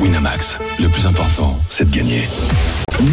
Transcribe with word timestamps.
Winamax, 0.00 0.60
le 0.78 0.88
plus 0.88 1.06
important, 1.06 1.58
c'est 1.68 1.90
de 1.90 1.96
gagner. 1.96 2.22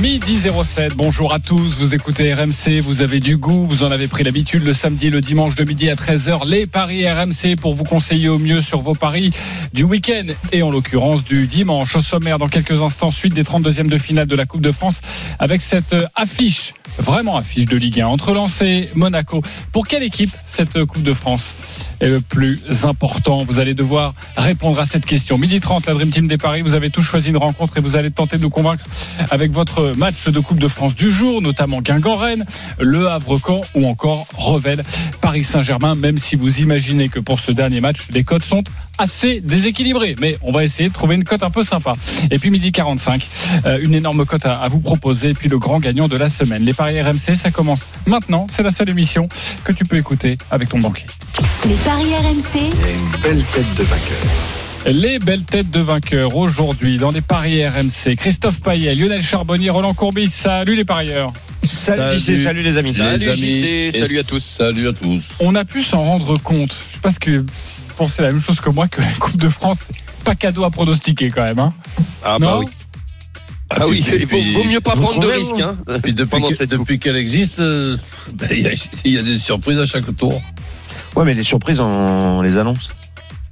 Midi 0.02 0.40
07, 0.40 0.96
bonjour 0.96 1.34
à 1.34 1.40
tous, 1.40 1.80
vous 1.80 1.96
écoutez 1.96 2.34
RMC, 2.34 2.80
vous 2.82 3.02
avez 3.02 3.20
du 3.20 3.38
goût, 3.38 3.66
vous 3.68 3.84
en 3.84 3.92
avez 3.92 4.08
pris 4.08 4.24
l'habitude 4.24 4.64
le 4.64 4.74
samedi, 4.74 5.10
le 5.10 5.22
dimanche 5.22 5.56
de 5.56 5.64
midi 5.64 5.90
à 5.90 5.96
13h, 5.96 6.48
les 6.48 6.68
paris 6.68 7.10
RMC 7.10 7.56
pour 7.60 7.74
vous 7.74 7.84
conseiller 7.84 8.30
au 8.30 8.38
mieux 8.38 8.62
sur 8.62 8.82
vos 8.82 8.94
paris 8.94 9.32
du 9.74 9.84
week-end 9.84 10.26
et 10.52 10.62
en 10.62 10.70
l'occurrence 10.70 11.24
du 11.24 11.48
dimanche. 11.48 11.96
Au 11.96 12.02
sommaire, 12.02 12.38
dans 12.38 12.48
quelques 12.48 12.82
instants, 12.82 13.12
suite 13.12 13.34
des 13.34 13.44
32e 13.44 13.88
de 13.88 13.98
finale 13.98 14.28
de 14.28 14.36
la 14.36 14.46
Coupe 14.46 14.62
de 14.62 14.72
France 14.72 15.02
avec 15.40 15.62
cette 15.62 15.96
affiche, 16.16 16.74
vraiment 17.00 17.36
affiche 17.36 17.66
de 17.66 17.78
Ligue 17.78 18.02
1 18.02 18.08
entre 18.08 18.34
Lens 18.34 18.62
et 18.62 18.90
Monaco. 18.94 19.42
Pour 19.72 19.88
quelle 19.88 20.04
équipe 20.04 20.32
cette 20.46 20.84
Coupe 20.86 21.04
de 21.04 21.14
France? 21.14 21.56
Est 22.06 22.10
le 22.10 22.22
plus 22.22 22.60
important 22.84 23.44
Vous 23.46 23.60
allez 23.60 23.74
devoir 23.74 24.14
répondre 24.38 24.80
à 24.80 24.86
cette 24.86 25.06
question. 25.06 25.38
Midi 25.38 25.60
30, 25.60 25.88
la 25.88 25.94
Dream 25.94 26.12
Team 26.12 26.28
des 26.28 26.38
paris, 26.38 26.62
vous 26.62 26.76
avez 26.76 26.90
tous 26.90 27.02
choisi 27.02 27.30
une 27.30 27.38
rencontre 27.38 27.78
et 27.78 27.82
vous 27.82 27.96
allez 27.96 28.12
tenter 28.12 28.38
de 28.38 28.44
nous 28.44 28.50
convaincre 28.50 28.86
avec 29.32 29.52
votre 29.52 29.94
match 29.98 30.28
de 30.28 30.40
Coupe 30.40 30.60
de 30.60 30.68
France 30.68 30.96
du 30.96 31.12
jour, 31.12 31.42
notamment 31.42 31.82
Guingamp-Rennes, 31.82 32.46
Le 32.80 33.08
Havre-Caen 33.08 33.62
ou 33.74 33.88
encore 33.88 34.28
Revel, 34.36 34.84
Paris 35.22 35.44
Saint-Germain, 35.44 35.96
même 35.96 36.18
si 36.18 36.36
vous 36.36 36.60
imaginez 36.60 37.10
que 37.10 37.20
pour 37.20 37.40
ce 37.40 37.52
dernier 37.52 37.82
match, 37.82 37.98
les 38.12 38.24
cotes 38.24 38.44
sont 38.44 38.64
assez 38.98 39.42
déséquilibrées. 39.42 40.16
Mais 40.20 40.38
on 40.42 40.52
va 40.52 40.64
essayer 40.64 40.90
de 40.90 40.94
trouver 40.94 41.16
une 41.16 41.24
cote 41.24 41.44
un 41.44 41.52
peu 41.52 41.64
sympa. 41.64 41.96
Et 42.30 42.40
puis 42.40 42.50
midi 42.50 42.72
45, 42.72 43.28
euh, 43.66 43.80
une 43.82 43.94
énorme 43.94 44.26
cote 44.26 44.46
à, 44.46 44.68
vous 44.70 44.80
proposer. 44.80 45.30
Et 45.30 45.34
puis 45.34 45.50
le 45.50 45.58
grand 45.58 45.80
gagnant 45.80 46.08
de 46.08 46.18
la 46.18 46.30
semaine. 46.30 46.64
Les 46.64 46.74
paris 46.74 47.02
RMC, 47.02 47.36
ça 47.36 47.52
commence 47.52 47.88
maintenant. 48.06 48.48
C'est 48.50 48.64
la 48.64 48.72
seule 48.72 48.90
émission 48.90 49.28
que 49.64 49.72
tu 49.72 49.86
peux 49.86 49.98
écouter 49.98 50.38
avec 50.52 50.70
ton 50.70 50.80
banquier. 50.80 51.06
RMC, 51.96 52.60
une 52.60 53.22
belle 53.22 53.44
tête 53.54 53.74
de 53.78 53.84
vainqueur. 53.84 54.18
Les 54.86 55.18
belles 55.18 55.44
têtes 55.44 55.72
de 55.72 55.80
vainqueurs 55.80 56.36
aujourd'hui 56.36 56.98
dans 56.98 57.12
les 57.12 57.22
paris 57.22 57.66
RMC. 57.66 58.18
Christophe 58.18 58.60
Payet, 58.60 58.96
Lionel 58.96 59.24
Charbonnier, 59.24 59.70
Roland 59.70 59.94
Courbis. 59.94 60.28
Salut 60.28 60.76
les 60.76 60.84
parieurs. 60.84 61.32
Salut, 61.64 62.20
JC, 62.20 62.44
salut 62.44 62.64
les 62.64 62.78
amis. 62.78 62.92
Salut, 62.92 63.24
JC, 63.24 63.98
salut 63.98 64.20
à 64.20 64.24
tous. 64.24 64.44
Salut 64.44 64.90
à 64.90 64.92
tous. 64.92 65.24
On 65.40 65.56
a 65.56 65.64
pu 65.64 65.84
s'en 65.84 66.04
rendre 66.04 66.38
compte. 66.38 66.76
Je 66.90 66.96
sais 66.96 67.02
pas 67.02 67.12
ce 67.12 67.20
que 67.20 67.46
si 67.58 67.78
vous 67.88 67.94
pensez 67.96 68.22
la 68.24 68.32
même 68.32 68.42
chose 68.42 68.60
que 68.60 68.70
moi 68.70 68.90
que 68.90 69.00
la 69.00 69.12
Coupe 69.18 69.38
de 69.38 69.48
France, 69.48 69.88
pas 70.26 70.36
cadeau 70.36 70.66
à 70.66 70.72
pronostiquer 70.72 71.30
quand 71.30 71.44
même. 71.44 71.60
Hein 71.60 71.74
Ah 72.26 72.38
non 72.42 72.46
bah 72.46 72.60
oui. 72.60 72.66
Ah 73.70 73.88
oui, 73.88 74.06
il 74.06 74.26
vaut, 74.26 74.62
vaut 74.62 74.70
mieux 74.70 74.82
pas 74.82 74.98
prendre 74.98 75.22
de 75.22 75.28
risques. 75.28 75.62
Hein, 75.62 75.78
Puis 76.04 76.14
depuis, 76.14 77.00
qu'elle 77.00 77.16
existe, 77.16 77.60
euh, 77.60 77.98
y, 78.52 78.68
il 79.06 79.14
y 79.14 79.18
a 79.18 79.24
des 79.24 79.38
surprises 79.38 79.80
à 79.80 79.86
chaque 79.86 80.14
tour. 80.18 80.42
Ouais, 81.16 81.24
mais 81.24 81.34
les 81.34 81.44
surprises, 81.44 81.80
on 81.80 82.42
les 82.42 82.58
annonce. 82.58 82.90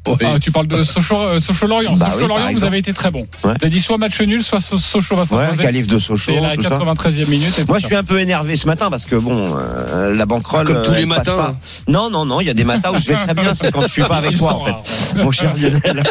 Oui. 0.06 0.16
Ah, 0.26 0.38
tu 0.40 0.52
parles 0.52 0.68
de 0.68 0.84
Sochaux, 0.84 1.16
euh, 1.22 1.40
Sochaux-Lorient. 1.40 1.96
Bah 1.96 2.08
oui, 2.10 2.14
Sochaux-Lorient, 2.16 2.44
par 2.46 2.54
vous 2.54 2.64
avez 2.66 2.78
été 2.80 2.92
très 2.94 3.10
bon. 3.10 3.22
Ouais. 3.22 3.28
Vous 3.44 3.50
avez 3.62 3.70
dit 3.70 3.80
soit 3.80 3.98
match 3.98 4.20
nul, 4.22 4.44
soit 4.44 4.60
So- 4.60 4.78
Sochaux 4.78 5.16
va 5.16 5.22
Ouais, 5.22 5.28
s'imposer. 5.28 5.64
qualif 5.64 5.88
de 5.88 5.98
Sochaux, 5.98 6.34
C'est 6.34 6.42
la 6.42 6.58
tout 6.58 6.64
ça. 6.64 6.70
93e 6.72 7.30
minute. 7.30 7.58
et 7.60 7.66
Moi, 7.66 7.80
je 7.80 7.86
suis 7.86 7.96
un 7.96 8.04
peu 8.04 8.20
énervé 8.20 8.58
ce 8.58 8.68
matin 8.68 8.90
parce 8.90 9.06
que 9.06 9.16
bon, 9.16 9.56
euh, 9.58 10.14
la 10.14 10.26
banquerolle. 10.26 10.66
Comme 10.68 10.82
tous 10.82 10.92
euh, 10.92 10.96
les 10.98 11.06
matins. 11.06 11.36
pas. 11.38 11.56
Non, 11.88 12.10
non, 12.10 12.26
non. 12.26 12.42
Il 12.42 12.48
y 12.48 12.50
a 12.50 12.54
des 12.54 12.66
matins 12.66 12.92
où 12.94 13.00
je 13.00 13.08
vais 13.08 13.16
très 13.16 13.34
bien, 13.34 13.54
c'est 13.54 13.72
quand 13.72 13.82
je 13.84 13.88
suis 13.88 14.04
pas 14.04 14.18
avec 14.18 14.32
Ils 14.34 14.38
toi, 14.40 14.56
en 14.56 14.66
fait. 14.66 14.72
ouais. 15.18 15.24
Mon 15.24 15.32
cher 15.32 15.54
Lionel. 15.56 16.04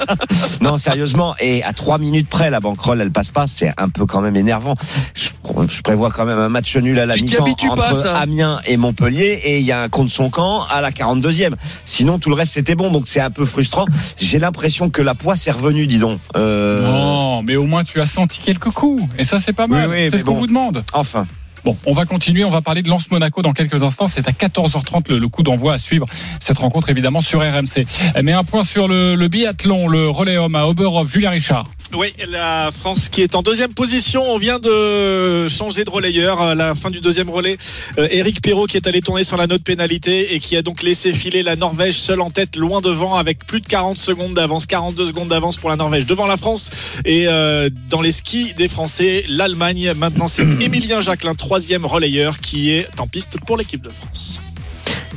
non, 0.62 0.78
sérieusement. 0.78 1.34
Et 1.38 1.62
à 1.62 1.72
trois 1.72 1.98
minutes 1.98 2.28
près, 2.28 2.48
la 2.50 2.60
banquerolle, 2.60 3.00
elle 3.02 3.10
passe 3.10 3.28
pas. 3.28 3.46
C'est 3.46 3.72
un 3.76 3.88
peu 3.90 4.06
quand 4.06 4.20
même 4.22 4.36
énervant. 4.36 4.74
Je, 5.14 5.28
je 5.68 5.82
prévois 5.82 6.10
quand 6.10 6.24
même 6.24 6.38
un 6.38 6.48
match 6.48 6.74
nul 6.76 6.98
à 6.98 7.06
la 7.06 7.16
mi-temps 7.16 7.44
pas, 7.44 7.72
entre 7.72 7.96
ça 7.96 8.16
Amiens 8.18 8.60
et 8.66 8.76
Montpellier, 8.76 9.40
et 9.44 9.58
il 9.58 9.66
y 9.66 9.72
a 9.72 9.82
un 9.82 9.88
contre 9.88 10.10
son 10.12 10.30
camp 10.30 10.62
à 10.70 10.80
la 10.80 10.90
42e. 10.90 11.54
Sinon, 11.84 12.18
tout 12.18 12.30
le 12.30 12.34
reste 12.36 12.54
c'était 12.54 12.74
bon, 12.74 12.90
donc 12.90 13.06
c'est 13.06 13.20
un 13.26 13.30
peu 13.30 13.44
frustrant. 13.44 13.84
J'ai 14.18 14.38
l'impression 14.38 14.88
que 14.90 15.02
la 15.02 15.14
poisse 15.14 15.46
est 15.46 15.50
revenue, 15.50 15.86
dis 15.86 15.98
donc. 15.98 16.18
Euh, 16.36 16.82
Non, 16.82 17.42
mais 17.42 17.56
au 17.56 17.64
moins 17.66 17.84
tu 17.84 18.00
as 18.00 18.06
senti 18.06 18.40
quelques 18.40 18.70
coups. 18.70 19.02
Et 19.18 19.24
ça, 19.24 19.38
c'est 19.40 19.52
pas 19.52 19.66
mal. 19.66 19.88
Oui, 19.88 19.94
oui, 20.04 20.08
c'est 20.10 20.18
ce 20.18 20.24
qu'on 20.24 20.32
bon. 20.34 20.40
vous 20.40 20.46
demande. 20.46 20.84
Enfin. 20.92 21.26
Bon, 21.66 21.76
on 21.84 21.94
va 21.94 22.04
continuer. 22.04 22.44
On 22.44 22.50
va 22.50 22.62
parler 22.62 22.82
de 22.82 22.88
Lens 22.88 23.10
Monaco 23.10 23.42
dans 23.42 23.52
quelques 23.52 23.82
instants. 23.82 24.06
C'est 24.06 24.28
à 24.28 24.30
14h30 24.30 25.08
le, 25.08 25.18
le 25.18 25.28
coup 25.28 25.42
d'envoi 25.42 25.72
à 25.72 25.78
suivre 25.78 26.06
cette 26.40 26.58
rencontre 26.58 26.90
évidemment 26.90 27.20
sur 27.20 27.40
RMC. 27.40 27.84
Mais 28.22 28.30
un 28.30 28.44
point 28.44 28.62
sur 28.62 28.86
le, 28.86 29.16
le 29.16 29.26
biathlon, 29.26 29.88
le 29.88 30.08
relais 30.08 30.36
homme 30.36 30.54
à 30.54 30.68
Oberhof, 30.68 31.10
Julien 31.10 31.30
Richard. 31.30 31.66
Oui, 31.92 32.12
la 32.28 32.70
France 32.72 33.08
qui 33.08 33.22
est 33.22 33.34
en 33.34 33.42
deuxième 33.42 33.72
position. 33.72 34.22
On 34.28 34.38
vient 34.38 34.58
de 34.58 35.48
changer 35.48 35.84
de 35.84 35.90
relayeur 35.90 36.40
à 36.40 36.54
la 36.54 36.74
fin 36.74 36.90
du 36.90 37.00
deuxième 37.00 37.30
relais. 37.30 37.56
Euh, 37.98 38.08
Eric 38.10 38.42
Perrault 38.42 38.66
qui 38.66 38.76
est 38.76 38.86
allé 38.86 39.00
tourner 39.00 39.24
sur 39.24 39.36
la 39.36 39.46
note 39.46 39.62
pénalité 39.62 40.34
et 40.34 40.40
qui 40.40 40.56
a 40.56 40.62
donc 40.62 40.82
laissé 40.82 41.12
filer 41.12 41.42
la 41.42 41.56
Norvège 41.56 41.94
seule 41.94 42.20
en 42.20 42.30
tête, 42.30 42.56
loin 42.56 42.80
devant, 42.80 43.16
avec 43.16 43.46
plus 43.46 43.60
de 43.60 43.66
40 43.66 43.96
secondes 43.96 44.34
d'avance, 44.34 44.66
42 44.66 45.06
secondes 45.06 45.28
d'avance 45.28 45.56
pour 45.58 45.70
la 45.70 45.76
Norvège 45.76 46.06
devant 46.06 46.26
la 46.26 46.36
France. 46.36 46.70
Et 47.04 47.26
euh, 47.28 47.70
dans 47.88 48.00
les 48.00 48.12
skis 48.12 48.52
des 48.54 48.68
Français, 48.68 49.24
l'Allemagne. 49.28 49.92
Maintenant, 49.96 50.28
c'est 50.28 50.42
Émilien 50.60 51.00
Jacquelin, 51.00 51.34
troisième 51.56 51.86
relayeur, 51.86 52.38
qui 52.38 52.70
est 52.70 52.86
en 53.00 53.06
piste 53.06 53.40
pour 53.40 53.56
l'équipe 53.56 53.80
de 53.80 53.88
France. 53.88 54.42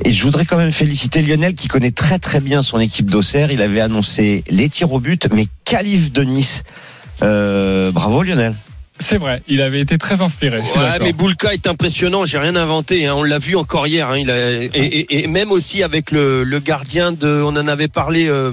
Et 0.06 0.14
je 0.14 0.24
voudrais 0.24 0.46
quand 0.46 0.56
même 0.56 0.72
féliciter 0.72 1.22
Lionel 1.22 1.54
qui 1.54 1.68
connaît 1.68 1.92
très 1.92 2.18
très 2.18 2.40
bien 2.40 2.62
son 2.62 2.80
équipe 2.80 3.12
d'Auxerre. 3.12 3.52
Il 3.52 3.62
avait 3.62 3.82
annoncé 3.82 4.46
les 4.48 4.70
tirs 4.70 4.94
au 4.94 5.02
but, 5.02 5.28
mais 5.34 5.48
qualif 5.66 6.14
de 6.14 6.24
Nice. 6.24 6.64
Euh, 7.24 7.92
bravo 7.92 8.24
Lionel. 8.24 8.56
C'est 9.02 9.18
vrai, 9.18 9.42
il 9.48 9.62
avait 9.62 9.80
été 9.80 9.98
très 9.98 10.22
inspiré. 10.22 10.58
Ouais, 10.60 11.00
mais 11.02 11.14
Boulka 11.14 11.54
est 11.54 11.68
impressionnant. 11.68 12.26
J'ai 12.26 12.38
rien 12.38 12.56
inventé. 12.58 13.08
Hein. 13.08 13.14
On 13.16 13.24
l'a 13.24 13.40
vu 13.40 13.56
encore 13.56 13.88
hier. 13.88 14.10
Hein. 14.10 14.18
Il 14.18 14.30
a, 14.30 14.52
et, 14.52 14.66
et- 14.74 15.24
et 15.24 15.28
même 15.28 15.52
aussi 15.52 15.84
avec 15.84 16.12
le, 16.12 16.44
le 16.44 16.60
gardien 16.60 17.14
de. 17.14 17.42
On 17.42 17.56
en 17.56 17.68
avait 17.68 17.88
parlé 17.88 18.28
euh, 18.28 18.52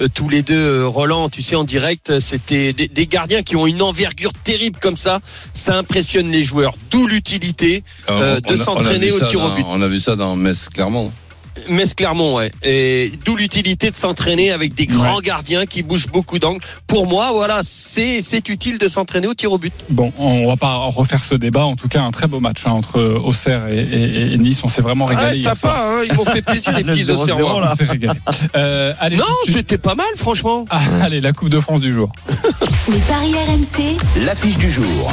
euh, 0.00 0.08
tous 0.12 0.28
les 0.28 0.42
deux, 0.42 0.54
euh, 0.80 0.86
Roland. 0.88 1.28
Tu 1.28 1.42
sais, 1.42 1.54
en 1.54 1.62
direct, 1.64 2.18
c'était 2.18 2.72
des, 2.72 2.88
des 2.88 3.06
gardiens 3.06 3.42
qui 3.42 3.54
ont 3.54 3.66
une 3.68 3.82
envergure 3.82 4.32
terrible 4.32 4.78
comme 4.80 4.96
ça. 4.96 5.20
Ça 5.54 5.76
impressionne 5.78 6.30
les 6.30 6.42
joueurs. 6.42 6.74
D'où 6.90 7.06
l'utilité. 7.06 7.84
Euh, 8.10 8.40
de 8.40 8.56
s'entraîner 8.56 9.12
au 9.12 9.20
tir 9.20 9.40
au 9.42 9.50
but. 9.50 9.64
On 9.68 9.80
a 9.80 9.86
vu 9.86 10.00
ça 10.00 10.16
dans 10.16 10.34
Metz, 10.34 10.68
clairement. 10.68 11.12
Metz 11.68 11.94
Clermont, 11.94 12.36
ouais. 12.36 12.50
Et 12.62 13.12
d'où 13.24 13.36
l'utilité 13.36 13.90
de 13.90 13.94
s'entraîner 13.96 14.50
avec 14.50 14.74
des 14.74 14.86
grands 14.86 15.20
gardiens 15.20 15.66
qui 15.66 15.82
bougent 15.82 16.08
beaucoup 16.08 16.38
d'angles. 16.38 16.60
Pour 16.86 17.06
moi, 17.06 17.30
voilà, 17.32 17.60
c'est 17.62 18.20
c'est 18.22 18.48
utile 18.48 18.78
de 18.78 18.88
s'entraîner 18.88 19.26
au 19.26 19.34
tir 19.34 19.52
au 19.52 19.58
but. 19.58 19.72
Bon, 19.90 20.12
on 20.18 20.46
va 20.48 20.56
pas 20.56 20.74
refaire 20.76 21.22
ce 21.24 21.34
débat. 21.34 21.64
En 21.64 21.76
tout 21.76 21.88
cas, 21.88 22.02
un 22.02 22.10
très 22.10 22.26
beau 22.26 22.40
match 22.40 22.62
hein, 22.66 22.72
entre 22.72 23.00
Auxerre 23.02 23.68
et, 23.72 23.78
et- 23.78 24.32
et 24.32 24.36
Nice. 24.36 24.60
On 24.64 24.68
s'est 24.68 24.82
vraiment 24.82 25.04
régalé. 25.06 25.28
Ah, 25.30 25.34
hier 25.34 25.56
soir. 25.56 25.72
sympa, 25.74 25.84
hein, 25.86 26.02
ils 26.10 26.14
m'ont 26.16 26.24
fait 26.24 26.42
plaisir 26.42 26.72
les 26.76 26.82
Le 26.84 26.92
petits 26.92 27.04
0-0, 27.04 27.12
Auxerrois. 27.22 27.60
là. 27.60 27.70
On 27.72 27.76
s'est 27.76 27.84
régalé. 27.84 28.18
Euh, 28.56 28.92
allez, 29.00 29.16
Non, 29.16 29.24
c'était 29.46 29.78
pas 29.78 29.94
mal, 29.94 30.06
franchement. 30.16 30.64
Ah, 30.70 30.80
allez, 31.02 31.20
la 31.20 31.32
Coupe 31.32 31.48
de 31.48 31.60
France 31.60 31.80
du 31.80 31.92
jour. 31.92 32.10
les 32.88 32.98
paris 33.00 33.32
RMC, 33.34 33.96
L'affiche 34.24 34.56
du 34.58 34.70
jour. 34.70 35.12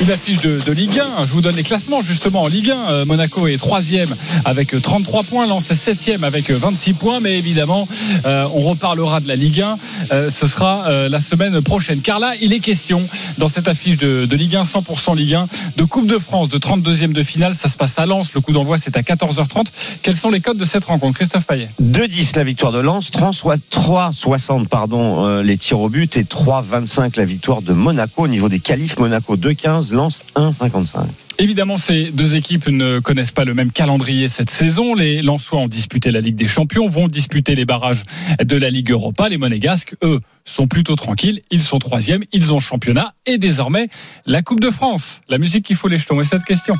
Une 0.00 0.12
affiche 0.12 0.38
de, 0.40 0.72
Ligue 0.72 1.00
1. 1.00 1.24
Je 1.24 1.32
vous 1.32 1.40
donne 1.40 1.56
les 1.56 1.64
classements 1.64 2.02
justement 2.02 2.42
en 2.42 2.46
Ligue 2.46 2.70
1. 2.70 2.90
Euh, 2.90 3.04
Monaco 3.04 3.48
est 3.48 3.56
troisième 3.56 4.14
avec 4.44 4.72
euh, 4.72 4.80
33 4.80 5.24
points. 5.24 5.46
Lens 5.48 5.68
est 5.72 5.74
septième 5.74 6.22
avec 6.22 6.50
euh, 6.50 6.56
26 6.56 6.92
points. 6.92 7.18
Mais 7.18 7.36
évidemment, 7.36 7.88
euh, 8.24 8.46
on 8.54 8.60
reparlera 8.60 9.18
de 9.18 9.26
la 9.26 9.34
Ligue 9.34 9.60
1. 9.60 9.78
Euh, 10.12 10.30
ce 10.30 10.46
sera 10.46 10.86
euh, 10.86 11.08
la 11.08 11.18
semaine 11.18 11.60
prochaine. 11.62 12.00
Car 12.00 12.20
là, 12.20 12.34
il 12.40 12.52
est 12.52 12.60
question 12.60 13.02
dans 13.38 13.48
cette 13.48 13.66
affiche 13.66 13.96
de, 13.96 14.28
Ligue 14.36 14.54
1, 14.54 14.62
100% 14.62 15.16
Ligue 15.16 15.34
1, 15.34 15.48
de 15.76 15.84
Coupe 15.84 16.06
de 16.06 16.18
France, 16.18 16.48
de 16.48 16.58
32e 16.58 17.12
de 17.12 17.22
finale. 17.24 17.56
Ça 17.56 17.68
se 17.68 17.76
passe 17.76 17.98
à 17.98 18.06
Lens. 18.06 18.32
Le 18.34 18.40
coup 18.40 18.52
d'envoi, 18.52 18.78
c'est 18.78 18.96
à 18.96 19.02
14h30. 19.02 19.66
Quels 20.02 20.16
sont 20.16 20.30
les 20.30 20.40
codes 20.40 20.58
de 20.58 20.64
cette 20.64 20.84
rencontre 20.84 21.16
Christophe 21.16 21.46
Payet? 21.46 21.70
2-10 21.82 22.36
la 22.36 22.44
victoire 22.44 22.70
de 22.72 22.78
Lens, 22.78 23.10
3-60 23.10 24.68
pardon 24.68 25.26
euh, 25.26 25.42
les 25.42 25.58
tirs 25.58 25.80
au 25.80 25.88
but 25.88 26.16
et 26.16 26.22
3-25 26.22 27.16
la 27.16 27.24
victoire 27.24 27.62
de 27.62 27.72
Monaco 27.72 28.22
au 28.22 28.28
niveau 28.28 28.48
des 28.48 28.60
qualifs. 28.60 28.98
Monaco 28.98 29.36
2-15, 29.36 29.87
Lens 29.92 30.24
1-55. 30.34 31.06
Évidemment, 31.40 31.76
ces 31.76 32.10
deux 32.10 32.34
équipes 32.34 32.66
ne 32.68 32.98
connaissent 32.98 33.32
pas 33.32 33.44
le 33.44 33.54
même 33.54 33.70
calendrier 33.70 34.28
cette 34.28 34.50
saison. 34.50 34.94
Les 34.94 35.22
Lensois 35.22 35.60
ont 35.60 35.68
disputé 35.68 36.10
la 36.10 36.20
Ligue 36.20 36.34
des 36.34 36.48
Champions, 36.48 36.88
vont 36.88 37.06
disputer 37.06 37.54
les 37.54 37.64
barrages 37.64 38.02
de 38.42 38.56
la 38.56 38.70
Ligue 38.70 38.90
Europa. 38.90 39.28
Les 39.28 39.36
Monégasques, 39.38 39.94
eux, 40.02 40.20
sont 40.44 40.66
plutôt 40.66 40.96
tranquilles. 40.96 41.40
Ils 41.50 41.62
sont 41.62 41.78
troisièmes, 41.78 42.24
ils 42.32 42.52
ont 42.52 42.58
championnat 42.60 43.14
et 43.26 43.38
désormais 43.38 43.88
la 44.26 44.42
Coupe 44.42 44.60
de 44.60 44.70
France. 44.70 45.20
La 45.28 45.38
musique 45.38 45.64
qui 45.64 45.74
fout 45.74 45.90
les 45.90 45.96
jetons. 45.96 46.20
Et 46.20 46.24
cette 46.24 46.44
question 46.44 46.76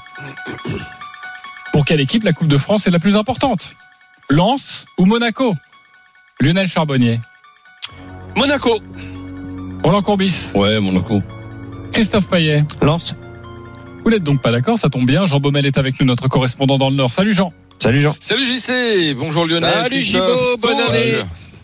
Pour 1.73 1.85
quelle 1.85 2.01
équipe 2.01 2.25
la 2.25 2.33
Coupe 2.33 2.49
de 2.49 2.59
France 2.59 2.87
est 2.87 2.91
la 2.91 2.99
plus 2.99 3.17
importante? 3.17 3.75
Lens 4.29 4.87
ou 4.99 5.05
Monaco? 5.07 5.55
Lionel 6.41 6.69
Charbonnier, 6.69 7.19
Monaco. 8.37 8.79
Roland 9.83 10.03
Courbis, 10.03 10.51
Ouais, 10.55 10.79
Monaco. 10.81 11.23
Christophe 11.99 12.29
Payet. 12.29 12.63
Lens, 12.81 13.17
Vous 14.05 14.11
n'êtes 14.13 14.23
donc 14.23 14.41
pas 14.41 14.53
d'accord, 14.53 14.79
ça 14.79 14.89
tombe 14.89 15.05
bien. 15.05 15.27
Jean 15.27 15.41
Baumel 15.41 15.67
est 15.67 15.79
avec 15.79 15.99
nous, 15.99 16.07
notre 16.07 16.29
correspondant 16.29 16.79
dans 16.79 16.91
le 16.91 16.95
Nord. 16.95 17.11
Salut 17.11 17.35
Jean. 17.35 17.53
salut 17.81 18.01
Jean. 18.01 18.15
Salut 18.21 18.47
JC, 18.47 19.17
bonjour 19.17 19.45
Lionel. 19.47 19.75
Salut. 19.75 20.01
Gibaud, 20.01 20.57
bonne 20.61 20.79
année. 20.79 21.15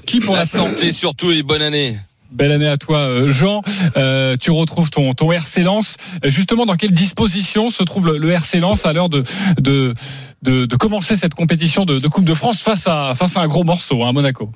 Qui 0.06 0.18
pour 0.18 0.34
La 0.34 0.40
la 0.40 0.44
santé 0.44 0.70
santé 0.70 0.92
surtout 0.92 1.30
et 1.30 1.44
bonne 1.44 1.62
année. 1.62 1.96
Belle 2.32 2.50
année 2.50 2.66
à 2.66 2.76
toi, 2.78 2.98
euh, 2.98 3.30
Jean. 3.30 3.62
Euh, 3.96 4.36
tu 4.36 4.50
retrouves 4.50 4.90
ton, 4.90 5.12
ton 5.12 5.30
RC 5.30 5.62
Lens. 5.62 5.98
Justement, 6.24 6.66
dans 6.66 6.74
quelle 6.74 6.90
disposition 6.90 7.70
se 7.70 7.84
trouve 7.84 8.08
le, 8.08 8.18
le 8.18 8.32
RC 8.32 8.58
Lens 8.58 8.84
à 8.86 8.92
l'heure 8.92 9.10
de, 9.10 9.22
de, 9.60 9.94
de, 10.42 10.66
de 10.66 10.76
commencer 10.76 11.14
cette 11.16 11.34
compétition 11.34 11.84
de, 11.84 12.00
de 12.00 12.08
Coupe 12.08 12.24
de 12.24 12.34
France 12.34 12.60
face 12.60 12.88
à, 12.88 13.14
face 13.14 13.36
à 13.36 13.40
un 13.40 13.46
gros 13.46 13.62
morceau, 13.62 14.02
hein, 14.02 14.08
à 14.08 14.12
Monaco? 14.12 14.50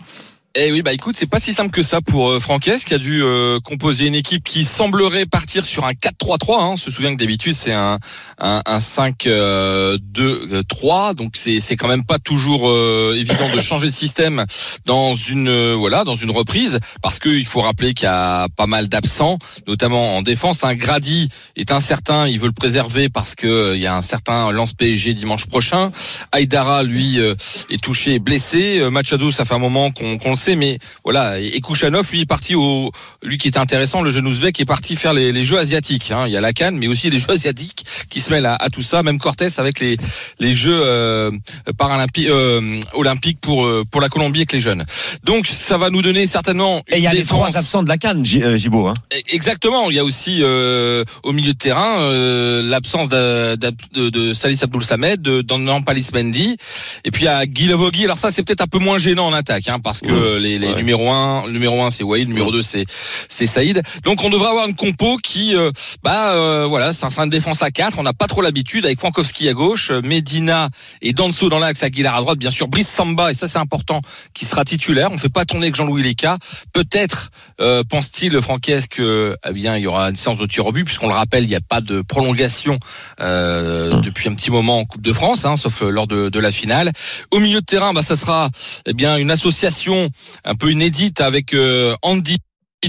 Eh 0.54 0.72
oui, 0.72 0.80
bah 0.80 0.94
écoute, 0.94 1.14
c'est 1.18 1.26
pas 1.26 1.40
si 1.40 1.52
simple 1.52 1.70
que 1.70 1.82
ça 1.82 2.00
pour 2.00 2.30
euh, 2.30 2.40
Franquès 2.40 2.84
qui 2.84 2.94
a 2.94 2.98
dû 2.98 3.22
euh, 3.22 3.60
composer 3.60 4.06
une 4.06 4.14
équipe 4.14 4.42
qui 4.42 4.64
semblerait 4.64 5.26
partir 5.26 5.66
sur 5.66 5.84
un 5.84 5.92
4-3-3. 5.92 6.54
Hein. 6.54 6.70
On 6.72 6.76
se 6.76 6.90
souvient 6.90 7.12
que 7.12 7.20
d'habitude 7.20 7.52
c'est 7.52 7.74
un, 7.74 7.98
un, 8.38 8.62
un 8.64 8.78
5-2-3, 8.78 11.14
donc 11.14 11.32
c'est 11.34 11.60
c'est 11.60 11.76
quand 11.76 11.86
même 11.86 12.04
pas 12.04 12.18
toujours 12.18 12.70
euh, 12.70 13.14
évident 13.14 13.54
de 13.54 13.60
changer 13.60 13.88
de 13.88 13.94
système 13.94 14.46
dans 14.86 15.14
une 15.14 15.48
euh, 15.48 15.74
voilà 15.74 16.04
dans 16.04 16.14
une 16.14 16.30
reprise 16.30 16.80
parce 17.02 17.18
qu'il 17.18 17.44
faut 17.44 17.60
rappeler 17.60 17.92
qu'il 17.92 18.06
y 18.06 18.10
a 18.10 18.48
pas 18.56 18.66
mal 18.66 18.88
d'absents, 18.88 19.38
notamment 19.66 20.16
en 20.16 20.22
défense. 20.22 20.64
Un 20.64 20.74
Grady 20.74 21.28
est 21.56 21.72
incertain, 21.72 22.26
il 22.26 22.40
veut 22.40 22.46
le 22.46 22.52
préserver 22.52 23.10
parce 23.10 23.34
que 23.34 23.46
euh, 23.46 23.76
il 23.76 23.82
y 23.82 23.86
a 23.86 23.94
un 23.94 24.02
certain 24.02 24.50
lance 24.50 24.72
PSG 24.72 25.12
dimanche 25.12 25.44
prochain. 25.44 25.92
Aïdara 26.32 26.84
lui 26.84 27.20
euh, 27.20 27.34
est 27.68 27.82
touché, 27.82 28.18
blessé. 28.18 28.80
Euh, 28.80 28.90
Machado, 28.90 29.30
ça 29.30 29.44
fait 29.44 29.54
un 29.54 29.58
moment 29.58 29.90
qu'on 29.90 30.16
qu'on 30.16 30.37
mais 30.56 30.78
voilà. 31.04 31.38
Et 31.40 31.60
Kouchanov, 31.60 32.10
lui, 32.12 32.20
est 32.22 32.26
parti 32.26 32.54
au, 32.54 32.90
lui 33.22 33.38
qui 33.38 33.48
est 33.48 33.58
intéressant, 33.58 34.02
le 34.02 34.10
jeune 34.10 34.26
ouzbek 34.26 34.58
est 34.60 34.64
parti 34.64 34.96
faire 34.96 35.12
les, 35.12 35.32
les 35.32 35.44
Jeux 35.44 35.58
asiatiques. 35.58 36.10
Hein. 36.10 36.24
Il 36.26 36.32
y 36.32 36.36
a 36.36 36.40
la 36.40 36.52
Cannes, 36.52 36.76
mais 36.78 36.88
aussi 36.88 37.10
les 37.10 37.18
Jeux 37.18 37.30
asiatiques 37.30 37.84
qui 38.10 38.20
se 38.20 38.30
mêlent 38.30 38.46
à, 38.46 38.54
à 38.54 38.68
tout 38.70 38.82
ça. 38.82 39.02
Même 39.02 39.18
Cortés 39.18 39.48
avec 39.58 39.80
les 39.80 39.96
les 40.38 40.54
Jeux 40.54 40.80
euh, 40.82 41.30
paralympiques, 41.76 42.28
euh, 42.28 42.80
olympiques 42.94 43.38
pour 43.40 43.64
euh, 43.66 43.84
pour 43.90 44.00
la 44.00 44.08
Colombie 44.08 44.40
avec 44.40 44.52
les 44.52 44.60
jeunes. 44.60 44.84
Donc 45.24 45.46
ça 45.46 45.78
va 45.78 45.90
nous 45.90 46.02
donner 46.02 46.26
certainement. 46.26 46.82
Et 46.88 46.98
il 46.98 47.02
y 47.02 47.06
a 47.06 47.12
une 47.12 47.18
les 47.18 47.24
trois 47.24 47.46
défense- 47.48 47.56
absents 47.56 47.82
de 47.82 47.88
la 47.88 47.98
canne, 47.98 48.24
J- 48.24 48.42
euh, 48.42 48.56
Gibaud. 48.56 48.88
Hein. 48.88 48.94
Exactement. 49.30 49.90
Il 49.90 49.96
y 49.96 49.98
a 49.98 50.04
aussi 50.04 50.38
euh, 50.42 51.04
au 51.22 51.32
milieu 51.32 51.52
de 51.52 51.58
terrain 51.58 52.00
euh, 52.00 52.62
l'absence 52.62 53.08
de, 53.08 53.56
de, 53.56 54.08
de, 54.10 54.32
Salis 54.32 54.60
Abdoul 54.62 54.84
Samed, 54.84 55.20
de 55.22 55.42
d'Annan 55.42 55.82
Palis 55.82 56.08
Mendy, 56.12 56.56
et 57.04 57.10
puis 57.10 57.22
il 57.22 57.26
y 57.26 57.28
a 57.28 57.46
Guy 57.46 57.66
Lavogui. 57.68 58.04
Alors 58.04 58.18
ça 58.18 58.30
c'est 58.30 58.42
peut-être 58.42 58.60
un 58.62 58.66
peu 58.66 58.78
moins 58.78 58.98
gênant 58.98 59.26
en 59.26 59.32
attaque, 59.32 59.68
hein, 59.68 59.78
parce 59.80 60.00
que 60.00 60.06
Ouais. 60.34 60.40
les, 60.40 60.58
les 60.58 60.68
Ouais. 60.68 60.76
numéro 60.76 61.10
un, 61.10 61.46
le 61.46 61.52
numéro 61.52 61.82
un 61.82 61.90
c'est 61.90 62.02
Wade, 62.04 62.22
le 62.22 62.26
numéro 62.26 62.52
2 62.52 62.62
c'est 62.62 62.84
c'est 63.28 63.46
Saïd. 63.46 63.82
Donc 64.04 64.22
on 64.24 64.30
devrait 64.30 64.48
avoir 64.48 64.68
une 64.68 64.74
compo 64.76 65.16
qui, 65.22 65.54
euh, 65.56 65.70
bah 66.02 66.32
euh, 66.32 66.66
voilà, 66.66 66.92
ça 66.92 67.10
sera 67.10 67.24
une 67.24 67.30
défense 67.30 67.62
à 67.62 67.70
4 67.70 67.98
On 67.98 68.02
n'a 68.02 68.12
pas 68.12 68.26
trop 68.26 68.42
l'habitude 68.42 68.84
avec 68.84 68.98
Frankowski 69.00 69.48
à 69.48 69.52
gauche, 69.54 69.90
euh, 69.90 70.00
Medina 70.02 70.68
et 71.02 71.12
Danso 71.12 71.48
dans 71.48 71.58
l'axe, 71.58 71.82
Aguilar 71.82 72.16
à 72.16 72.20
droite, 72.20 72.38
bien 72.38 72.50
sûr 72.50 72.68
Brice 72.68 72.88
Samba 72.88 73.30
et 73.30 73.34
ça 73.34 73.46
c'est 73.48 73.58
important, 73.58 74.00
qui 74.34 74.44
sera 74.44 74.64
titulaire. 74.64 75.10
On 75.12 75.18
fait 75.18 75.28
pas 75.28 75.44
tourner 75.44 75.66
avec 75.66 75.76
Jean-Louis 75.76 76.02
Leca. 76.02 76.36
Peut-être 76.72 77.30
euh, 77.60 77.82
pense-t-il 77.88 78.40
Franquès 78.40 78.86
que 78.88 79.36
eh 79.48 79.52
bien 79.52 79.76
il 79.76 79.82
y 79.82 79.86
aura 79.86 80.10
une 80.10 80.16
séance 80.16 80.38
de 80.38 80.46
tir 80.46 80.66
au 80.66 80.72
but 80.72 80.84
puisqu'on 80.84 81.08
le 81.08 81.14
rappelle 81.14 81.44
il 81.44 81.48
n'y 81.48 81.56
a 81.56 81.60
pas 81.60 81.80
de 81.80 82.02
prolongation 82.02 82.78
euh, 83.20 84.00
depuis 84.00 84.28
un 84.28 84.34
petit 84.34 84.50
moment 84.50 84.78
en 84.80 84.84
Coupe 84.84 85.02
de 85.02 85.12
France 85.12 85.44
hein, 85.44 85.56
sauf 85.56 85.82
euh, 85.82 85.90
lors 85.90 86.06
de, 86.06 86.28
de 86.28 86.38
la 86.40 86.50
finale 86.52 86.92
au 87.30 87.38
milieu 87.40 87.60
de 87.60 87.66
terrain 87.66 87.92
bah 87.92 88.02
ça 88.02 88.16
sera 88.16 88.50
eh 88.86 88.92
bien 88.92 89.16
une 89.16 89.30
association 89.30 90.10
un 90.44 90.54
peu 90.54 90.70
inédite 90.70 91.20
avec 91.20 91.54
euh, 91.54 91.94
Andy 92.02 92.38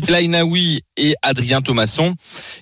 Lainaoui 0.07 0.81
et 0.97 1.15
Adrien 1.21 1.61
Thomasson. 1.61 2.15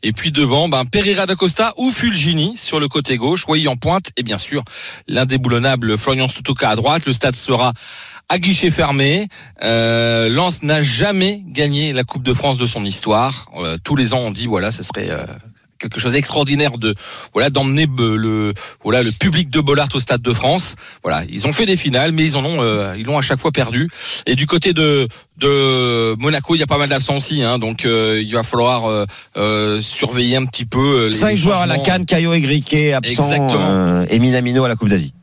Et 0.04 0.14
puis 0.14 0.32
devant, 0.32 0.70
ben, 0.70 0.86
Pereira 0.86 1.26
da 1.26 1.36
Costa 1.36 1.74
ou 1.78 1.92
Fulgini 1.92 2.56
sur 2.56 2.80
le 2.80 2.88
côté 2.88 3.18
gauche, 3.18 3.46
Wai 3.48 3.68
en 3.68 3.76
pointe 3.76 4.12
et 4.18 4.24
bien 4.24 4.38
sûr 4.38 4.64
l'indéboulonnable 5.08 5.98
Florian 5.98 6.30
Sotoka 6.30 6.70
à 6.70 6.76
droite. 6.76 7.06
Le 7.06 7.14
stade 7.14 7.36
sera 7.36 7.74
à 8.30 8.40
guichet 8.40 8.72
fermé. 8.72 9.28
Euh, 9.64 10.30
Lens 10.30 10.64
n'a 10.64 10.82
jamais 10.82 11.44
gagné 11.46 11.94
la 11.94 12.04
Coupe 12.04 12.24
de 12.24 12.34
France 12.34 12.58
de 12.58 12.68
son 12.68 12.86
histoire. 12.86 13.50
Euh, 13.58 13.78
tous 13.84 13.96
les 13.96 14.14
ans, 14.14 14.20
on 14.20 14.32
dit 14.32 14.48
voilà, 14.48 14.72
ce 14.72 14.84
serait 14.84 15.10
euh, 15.10 15.26
quelque 15.80 16.00
chose 16.00 16.14
d'extraordinaire 16.14 16.78
de 16.78 16.96
voilà 17.34 17.50
d'emmener 17.50 17.88
le 17.98 18.54
voilà 18.84 19.04
le 19.04 19.12
public 19.12 19.50
de 19.50 19.60
Bollard 19.60 19.90
au 19.94 20.00
Stade 20.00 20.22
de 20.22 20.34
France. 20.34 20.76
Voilà, 21.04 21.24
ils 21.30 21.48
ont 21.48 21.52
fait 21.54 21.66
des 21.66 21.78
finales, 21.78 22.12
mais 22.12 22.26
ils 22.26 22.38
en 22.38 22.46
ont 22.46 22.62
euh, 22.62 22.94
ils 22.98 23.06
l'ont 23.06 23.18
à 23.18 23.22
chaque 23.22 23.40
fois 23.40 23.52
perdu. 23.52 23.90
Et 24.26 24.36
du 24.36 24.46
côté 24.46 24.74
de 24.74 25.08
de 25.38 26.16
Monaco, 26.20 26.56
il 26.56 26.60
y 26.60 26.64
a 26.64 26.68
pas 26.68 26.80
mal 26.80 26.90
d'absents 26.90 27.18
aussi, 27.18 27.44
hein, 27.44 27.60
donc 27.60 27.86
euh, 27.86 28.20
il 28.24 28.34
va 28.34 28.42
falloir 28.44 29.06
euh, 29.38 29.82
surveiller 29.82 30.36
un 30.36 30.46
petit 30.46 30.66
peu 30.66 31.08
les 31.08 31.16
Cinq 31.16 31.36
joueurs 31.36 31.58
à 31.60 31.68
la 31.68 31.76
changements. 31.76 31.84
canne, 31.86 32.06
Caio 32.06 32.34
Egrique 32.34 32.74
absent, 32.74 33.10
Exactement. 33.10 34.04
et 34.10 34.18
Minamino 34.20 34.64
à 34.64 34.68
la 34.68 34.76
Coupe 34.76 34.90
d'Asie. 34.90 35.14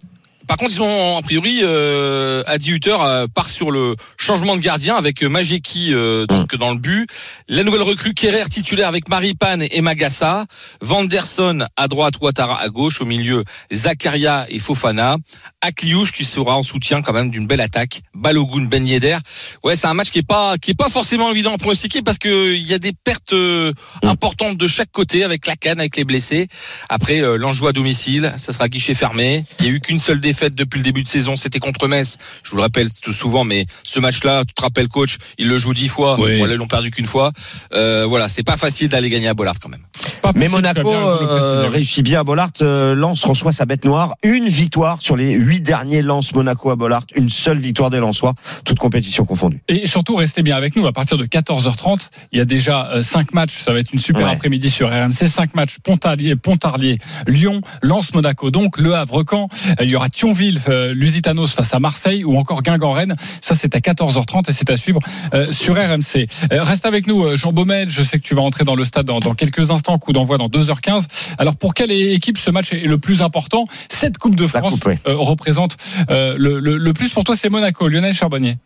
Par 0.46 0.56
contre, 0.58 0.72
ils 0.72 0.82
ont 0.82 1.16
a 1.16 1.22
priori 1.22 1.60
euh, 1.62 2.42
Adi 2.46 2.72
Hutter 2.72 2.96
euh, 3.00 3.26
part 3.26 3.48
sur 3.48 3.70
le 3.70 3.96
changement 4.18 4.56
de 4.56 4.60
gardien 4.60 4.94
avec 4.94 5.22
euh, 5.22 5.28
Majeki 5.28 5.94
euh, 5.94 6.26
donc 6.26 6.54
dans 6.56 6.70
le 6.70 6.78
but. 6.78 7.08
La 7.48 7.62
nouvelle 7.62 7.82
recrue 7.82 8.12
Kerrer 8.12 8.44
titulaire 8.50 8.88
avec 8.88 9.08
Maripane 9.08 9.64
et 9.70 9.80
Magassa, 9.80 10.44
Vanderson 10.82 11.66
à 11.76 11.88
droite, 11.88 12.14
Ouattara 12.20 12.60
à 12.60 12.68
gauche, 12.68 13.00
au 13.00 13.06
milieu 13.06 13.42
Zakaria 13.72 14.46
et 14.50 14.58
Fofana, 14.58 15.16
Akliouche 15.62 16.12
qui 16.12 16.24
sera 16.24 16.56
en 16.56 16.62
soutien 16.62 17.00
quand 17.00 17.14
même 17.14 17.30
d'une 17.30 17.46
belle 17.46 17.62
attaque, 17.62 18.02
Balogun 18.14 18.66
Ben 18.66 18.86
Yedder. 18.86 19.16
Ouais, 19.62 19.76
c'est 19.76 19.86
un 19.86 19.94
match 19.94 20.10
qui 20.10 20.18
est 20.18 20.26
pas 20.26 20.58
qui 20.58 20.72
est 20.72 20.78
pas 20.78 20.90
forcément 20.90 21.30
évident 21.30 21.54
à 21.54 21.58
pronostiquer 21.58 22.02
parce 22.02 22.18
que 22.18 22.54
il 22.54 22.66
y 22.66 22.74
a 22.74 22.78
des 22.78 22.92
pertes 22.92 23.32
euh, 23.32 23.72
importantes 24.02 24.58
de 24.58 24.68
chaque 24.68 24.90
côté 24.92 25.24
avec 25.24 25.46
la 25.46 25.56
canne, 25.56 25.80
avec 25.80 25.96
les 25.96 26.04
blessés. 26.04 26.48
Après 26.90 27.22
euh, 27.22 27.36
l'enjeu 27.36 27.66
à 27.66 27.72
domicile, 27.72 28.34
ça 28.36 28.52
sera 28.52 28.68
guichet 28.68 28.94
fermé. 28.94 29.46
Il 29.60 29.66
y 29.66 29.68
a 29.68 29.72
eu 29.72 29.80
qu'une 29.80 30.00
seule 30.00 30.20
défaite 30.20 30.33
depuis 30.54 30.78
le 30.78 30.84
début 30.84 31.02
de 31.02 31.08
saison, 31.08 31.36
c'était 31.36 31.58
contre 31.58 31.88
Metz. 31.88 32.16
Je 32.42 32.50
vous 32.50 32.56
le 32.56 32.62
rappelle 32.62 32.88
tout 33.02 33.12
souvent, 33.12 33.44
mais 33.44 33.66
ce 33.82 34.00
match-là, 34.00 34.44
tu 34.46 34.54
te 34.54 34.62
rappelles 34.62 34.88
coach, 34.88 35.16
il 35.38 35.48
le 35.48 35.58
joue 35.58 35.74
dix 35.74 35.88
fois. 35.88 36.16
Oui. 36.20 36.38
Voilà, 36.38 36.54
ils 36.54 36.56
l'ont 36.56 36.66
perdu 36.66 36.90
qu'une 36.90 37.04
fois. 37.06 37.32
Euh, 37.74 38.06
voilà, 38.08 38.28
c'est 38.28 38.42
pas 38.42 38.56
facile 38.56 38.88
d'aller 38.88 39.10
gagner 39.10 39.28
à 39.28 39.34
Bollard 39.34 39.58
quand 39.60 39.68
même. 39.68 39.82
Pas 40.22 40.32
Mais 40.34 40.48
Monaco 40.48 40.82
bien 40.90 41.06
euh, 41.06 41.68
réussit 41.68 42.02
bien 42.04 42.20
à 42.20 42.24
Bollard. 42.24 42.50
Euh, 42.62 42.94
Lens 42.94 43.22
reçoit 43.24 43.52
sa 43.52 43.64
bête 43.66 43.84
noire. 43.84 44.14
Une 44.22 44.48
victoire 44.48 45.00
sur 45.00 45.16
les 45.16 45.32
huit 45.32 45.60
derniers 45.60 46.02
Lens 46.02 46.34
Monaco 46.34 46.70
à 46.70 46.76
Bollard. 46.76 47.04
Une 47.14 47.28
seule 47.30 47.58
victoire 47.58 47.90
des 47.90 47.98
Lensois, 47.98 48.34
toutes 48.64 48.78
compétitions 48.78 49.24
confondues. 49.24 49.62
Et 49.68 49.86
surtout, 49.86 50.14
restez 50.16 50.42
bien 50.42 50.56
avec 50.56 50.76
nous. 50.76 50.86
À 50.86 50.92
partir 50.92 51.18
de 51.18 51.26
14h30, 51.26 52.08
il 52.32 52.38
y 52.38 52.40
a 52.40 52.44
déjà 52.44 52.90
euh, 52.90 53.02
cinq 53.02 53.32
matchs. 53.34 53.58
Ça 53.58 53.72
va 53.72 53.78
être 53.80 53.92
une 53.92 53.98
super 53.98 54.26
Ouais. 54.26 54.32
après-midi 54.32 54.70
sur 54.70 54.88
RMC. 54.90 55.28
Cinq 55.28 55.54
matchs. 55.54 55.76
Pontarlier, 55.82 56.36
Pontarlier, 56.36 56.98
Lyon, 57.26 57.60
Lens, 57.82 58.14
Monaco. 58.14 58.50
Donc, 58.50 58.78
Le 58.78 58.94
Havre, 58.94 59.24
Caen. 59.28 59.48
Il 59.80 59.90
y 59.90 59.96
aura 59.96 60.08
Thionville, 60.24 60.58
euh, 60.70 60.94
Lusitanos 60.94 61.48
face 61.48 61.74
à 61.74 61.80
Marseille 61.80 62.24
ou 62.24 62.38
encore 62.38 62.62
Guingamp, 62.62 62.92
Rennes. 62.92 63.14
Ça, 63.42 63.54
c'est 63.54 63.76
à 63.76 63.80
14h30 63.80 64.48
et 64.48 64.54
c'est 64.54 64.70
à 64.70 64.78
suivre 64.78 64.98
euh, 65.34 65.52
sur 65.52 65.74
RMC. 65.74 66.28
Euh, 66.50 66.62
reste 66.62 66.86
avec 66.86 67.06
nous, 67.06 67.36
Jean 67.36 67.52
Baumel. 67.52 67.90
Je 67.90 68.02
sais 68.02 68.18
que 68.18 68.26
tu 68.26 68.34
vas 68.34 68.40
entrer 68.40 68.64
dans 68.64 68.74
le 68.74 68.86
stade 68.86 69.04
dans, 69.04 69.20
dans 69.20 69.34
quelques 69.34 69.70
instants. 69.70 69.98
Coup 69.98 70.14
d'envoi 70.14 70.38
dans 70.38 70.48
2h15. 70.48 71.34
Alors, 71.36 71.56
pour 71.56 71.74
quelle 71.74 71.90
équipe 71.90 72.38
ce 72.38 72.50
match 72.50 72.72
est 72.72 72.86
le 72.86 72.96
plus 72.96 73.20
important? 73.20 73.66
Cette 73.90 74.16
Coupe 74.16 74.34
de 74.34 74.46
France 74.46 74.80
coupe, 74.80 74.94
représente 75.04 75.76
le, 76.08 76.58
le, 76.58 76.78
le 76.78 76.92
plus 76.94 77.10
pour 77.10 77.24
toi, 77.24 77.36
c'est 77.36 77.50
Monaco. 77.50 77.86
Lionel 77.88 78.14
Charbonnier. 78.14 78.56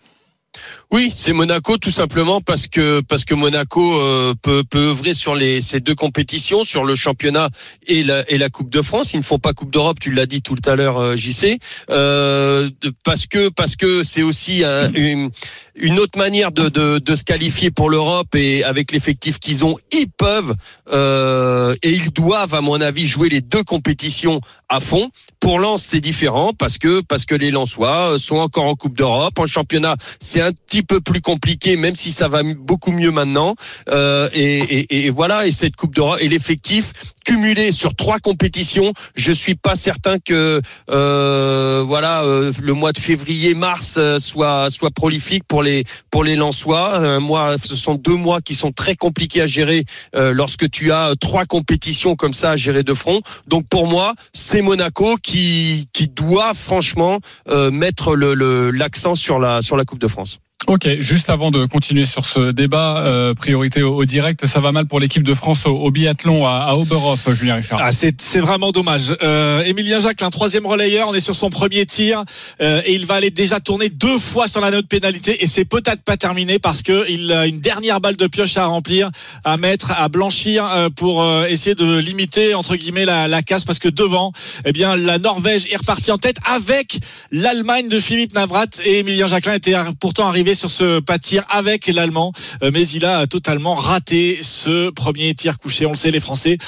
Oui, 0.91 1.13
c'est 1.15 1.35
Monaco 1.35 1.77
tout 1.77 1.91
simplement 1.91 2.41
parce 2.41 2.67
que 2.67 3.01
parce 3.03 3.25
que 3.27 3.35
Monaco 3.35 4.01
euh, 4.01 4.35
peut 4.43 4.65
peut 4.69 4.89
œuvrer 4.89 5.13
sur 5.13 5.35
les 5.35 5.61
ces 5.61 5.81
deux 5.81 5.95
compétitions, 5.95 6.65
sur 6.65 6.85
le 6.85 6.97
championnat 6.97 7.51
et 7.87 8.03
la 8.03 8.29
et 8.31 8.39
la 8.39 8.49
Coupe 8.49 8.71
de 8.71 8.81
France. 8.81 9.13
Ils 9.13 9.19
ne 9.19 9.23
font 9.23 9.39
pas 9.39 9.53
Coupe 9.53 9.71
d'Europe, 9.71 9.99
tu 10.01 10.11
l'as 10.13 10.25
dit 10.27 10.41
tout 10.41 10.57
à 10.65 10.75
l'heure, 10.75 10.99
euh, 10.99 11.17
JC, 11.17 11.59
euh, 11.91 12.71
parce 13.05 13.27
que 13.27 13.51
parce 13.51 13.77
que 13.77 14.03
c'est 14.03 14.23
aussi 14.23 14.65
un- 14.65 14.91
une 14.95 15.31
une 15.81 15.99
autre 15.99 16.19
manière 16.19 16.53
de, 16.53 17.15
se 17.15 17.25
qualifier 17.25 17.71
pour 17.71 17.91
l'Europe 17.91 18.35
et 18.35 18.65
avec 18.65 18.93
l'effectif 18.93 19.39
qu'ils 19.39 19.65
ont, 19.65 19.77
ils 19.93 20.11
peuvent 20.11 20.55
euh, 20.93 21.75
et 21.83 21.91
ils 21.91 22.11
doivent, 22.11 22.55
à 22.55 22.61
mon 22.61 22.81
avis, 22.81 23.07
jouer 23.07 23.29
les 23.29 23.41
deux 23.41 23.63
compétitions 23.63 24.41
à 24.69 24.81
fond. 24.81 25.11
Pour 25.41 25.59
Lens, 25.59 25.83
c'est 25.83 26.01
différent 26.01 26.53
parce 26.53 26.79
que 26.79 27.01
parce 27.01 27.25
que 27.25 27.35
les 27.35 27.51
Lensois 27.51 28.19
sont 28.19 28.37
encore 28.37 28.65
en 28.65 28.75
Coupe 28.75 28.97
d'Europe, 28.97 29.39
en 29.39 29.47
championnat, 29.47 29.97
c'est 30.21 30.41
un 30.41 30.53
petit 30.53 30.83
peu 30.83 31.01
plus 31.01 31.21
compliqué, 31.21 31.77
même 31.77 31.97
si 31.97 32.11
ça 32.11 32.29
va 32.29 32.43
beaucoup 32.43 32.93
mieux 32.93 33.11
maintenant. 33.11 33.55
Euh, 33.89 34.29
et, 34.33 34.59
et, 34.59 35.07
et 35.07 35.11
voilà, 35.11 35.47
et 35.47 35.53
cette 35.53 35.77
Coupe 35.77 35.95
d'Europe 35.95 36.19
et 36.21 36.29
l'effectif 36.29 36.93
cumulé 37.29 37.73
sur 37.73 37.95
trois 37.95 38.21
compétitions, 38.21 38.95
je 39.15 39.33
suis 39.33 39.55
pas 39.55 39.75
certain 39.75 40.19
que 40.19 40.63
euh, 40.91 41.85
voilà 41.87 42.23
euh, 42.25 42.53
le 42.63 42.73
mois 42.73 42.93
de 42.93 42.99
février-mars 42.99 43.97
euh, 43.99 44.19
soit 44.19 44.71
soit 44.71 44.91
prolifique 44.91 45.45
pour 45.47 45.63
les 45.63 45.85
pour 46.11 46.25
les 46.25 46.37
Lensois. 46.37 46.97
Un 46.99 47.21
mois, 47.21 47.57
ce 47.63 47.77
sont 47.77 47.97
deux 47.97 48.17
mois 48.17 48.41
qui 48.41 48.55
sont 48.55 48.73
très 48.73 48.97
compliqués 48.97 49.43
à 49.43 49.47
gérer 49.47 49.85
euh, 50.15 50.33
lorsque 50.33 50.71
tu 50.71 50.91
as 50.91 51.13
trois 51.21 51.45
compétitions 51.45 52.17
comme 52.17 52.33
ça 52.33 52.53
à 52.53 52.57
gérer 52.57 52.83
de 52.83 52.95
front. 52.95 53.21
Donc 53.47 53.69
pour 53.69 53.87
moi, 53.87 54.15
c'est 54.33 54.63
Monaco 54.63 55.17
qui 55.23 55.89
qui 55.93 56.09
doit 56.09 56.55
franchement 56.55 57.19
euh, 57.51 57.71
mettre 57.71 58.17
le- 58.17 58.71
l'accent 58.71 59.15
sur 59.15 59.39
la 59.39 59.61
sur 59.61 59.77
la 59.77 59.85
Coupe 59.85 60.01
de 60.01 60.09
France. 60.09 60.39
Ok, 60.69 60.87
juste 61.01 61.31
avant 61.31 61.51
de 61.51 61.65
continuer 61.65 62.05
sur 62.05 62.27
ce 62.27 62.51
débat, 62.51 62.99
euh, 62.99 63.33
priorité 63.33 63.83
au, 63.83 64.05
direct, 64.05 64.45
ça 64.45 64.61
va 64.61 64.71
mal 64.71 64.85
pour 64.85 65.01
l'équipe 65.01 65.23
de 65.23 65.33
France 65.33 65.65
au, 65.65 65.71
au 65.71 65.91
biathlon 65.91 66.45
à, 66.45 66.67
à 66.69 66.73
Oberhof, 66.75 67.27
Julien 67.35 67.55
Richard. 67.55 67.81
Ah, 67.83 67.91
c'est 67.91 68.39
vraiment 68.41 68.71
dommage. 68.71 69.17
Euh, 69.23 69.65
Émilien 69.65 69.99
Jacques, 69.99 70.23
un 70.23 70.29
troisième 70.29 70.67
relayeur, 70.67 71.09
on 71.09 71.15
est 71.15 71.23
sur 71.23 71.35
son 71.35 71.49
premier 71.49 71.87
tir 71.87 72.23
euh, 72.61 72.83
et 72.85 72.93
il 72.95 73.07
va 73.07 73.15
aller 73.15 73.31
déjà 73.31 73.61
tourner 73.61 73.89
deux 73.89 74.19
fois 74.19 74.47
sur 74.47 74.61
la 74.61 74.71
note 74.71 74.87
pénalité 74.87 75.43
et 75.43 75.47
c'est 75.47 75.65
peut-être 75.65 76.03
pas 76.03 76.19
terminé 76.19 76.59
parce 76.59 76.83
que 76.83 77.11
il 77.11 77.33
a 77.33 77.47
une 77.47 77.61
dernière 77.61 78.03
balle 78.03 78.17
de 78.17 78.27
pioche 78.27 78.59
à 78.59 78.67
remplir, 78.67 79.11
à 79.45 79.57
mettre, 79.57 79.93
à 79.93 80.11
blanchir 80.11 80.67
euh, 80.67 80.91
pour 80.91 81.23
euh, 81.23 81.47
essayer 81.47 81.77
de 81.77 81.97
limiter 81.97 82.53
entre 82.53 82.77
guillemets 82.77 83.07
la, 83.07 83.27
la 83.27 83.41
casse 83.41 83.65
parce 83.65 83.79
que 83.79 83.89
devant, 83.89 84.33
eh 84.67 84.73
bien 84.73 84.97
la 84.97 85.19
Norvège 85.19 85.67
est 85.71 85.77
repartie 85.77 86.11
en 86.11 86.19
tête 86.19 86.37
avec 86.45 86.99
l'Allemagne 87.33 87.89
de 87.89 87.99
Philippe 88.01 88.35
Navrat 88.35 88.67
et 88.85 88.99
Émilien 88.99 89.29
Jacquelin 89.29 89.55
était 89.55 89.75
pourtant 89.99 90.29
arrivé 90.29 90.55
sur 90.59 90.71
ce 90.71 91.01
pas 91.01 91.19
tir 91.19 91.45
avec 91.49 91.87
l'Allemand, 91.87 92.33
euh, 92.63 92.71
mais 92.73 92.87
il 92.89 93.05
a 93.05 93.27
totalement 93.27 93.75
raté 93.75 94.39
ce 94.43 94.91
premier 94.91 95.35
tir 95.35 95.59
couché. 95.59 95.87
On 95.87 95.91
le 95.91 95.97
sait, 95.97 96.11
les 96.11 96.21
Français 96.21 96.59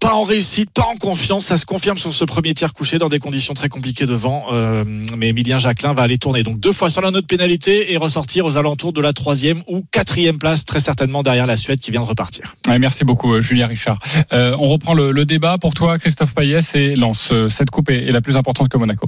pas 0.00 0.12
en 0.12 0.22
réussite, 0.22 0.70
pas 0.70 0.84
en 0.84 0.96
confiance. 0.96 1.46
Ça 1.46 1.56
se 1.56 1.64
confirme 1.64 1.96
sur 1.96 2.12
ce 2.12 2.24
premier 2.24 2.52
tir 2.52 2.74
couché 2.74 2.98
dans 2.98 3.08
des 3.08 3.18
conditions 3.18 3.54
très 3.54 3.68
compliquées 3.68 4.04
devant. 4.04 4.46
Euh, 4.52 4.84
mais 5.16 5.28
Emilien 5.28 5.58
Jacquelin 5.58 5.94
va 5.94 6.02
aller 6.02 6.18
tourner 6.18 6.42
donc 6.42 6.60
deux 6.60 6.72
fois 6.72 6.90
sur 6.90 7.00
la 7.00 7.10
note 7.10 7.26
pénalité 7.26 7.92
et 7.92 7.96
ressortir 7.96 8.44
aux 8.44 8.58
alentours 8.58 8.92
de 8.92 9.00
la 9.00 9.14
troisième 9.14 9.62
ou 9.66 9.82
quatrième 9.90 10.38
place, 10.38 10.66
très 10.66 10.80
certainement 10.80 11.22
derrière 11.22 11.46
la 11.46 11.56
Suède 11.56 11.80
qui 11.80 11.90
vient 11.90 12.02
de 12.02 12.06
repartir. 12.06 12.54
Merci 12.68 13.04
beaucoup, 13.04 13.32
euh, 13.32 13.40
Julien 13.40 13.66
Richard. 13.66 13.98
On 14.30 14.68
reprend 14.68 14.92
le, 14.92 15.24
débat 15.24 15.56
pour 15.56 15.72
toi, 15.72 15.98
Christophe 15.98 16.34
Payès 16.34 16.74
et 16.74 16.96
Lance. 16.96 17.32
Cette 17.48 17.70
coupe 17.70 17.88
est, 17.88 18.04
est 18.06 18.12
la 18.12 18.20
plus 18.20 18.36
importante 18.36 18.68
que 18.68 18.76
Monaco. 18.76 19.06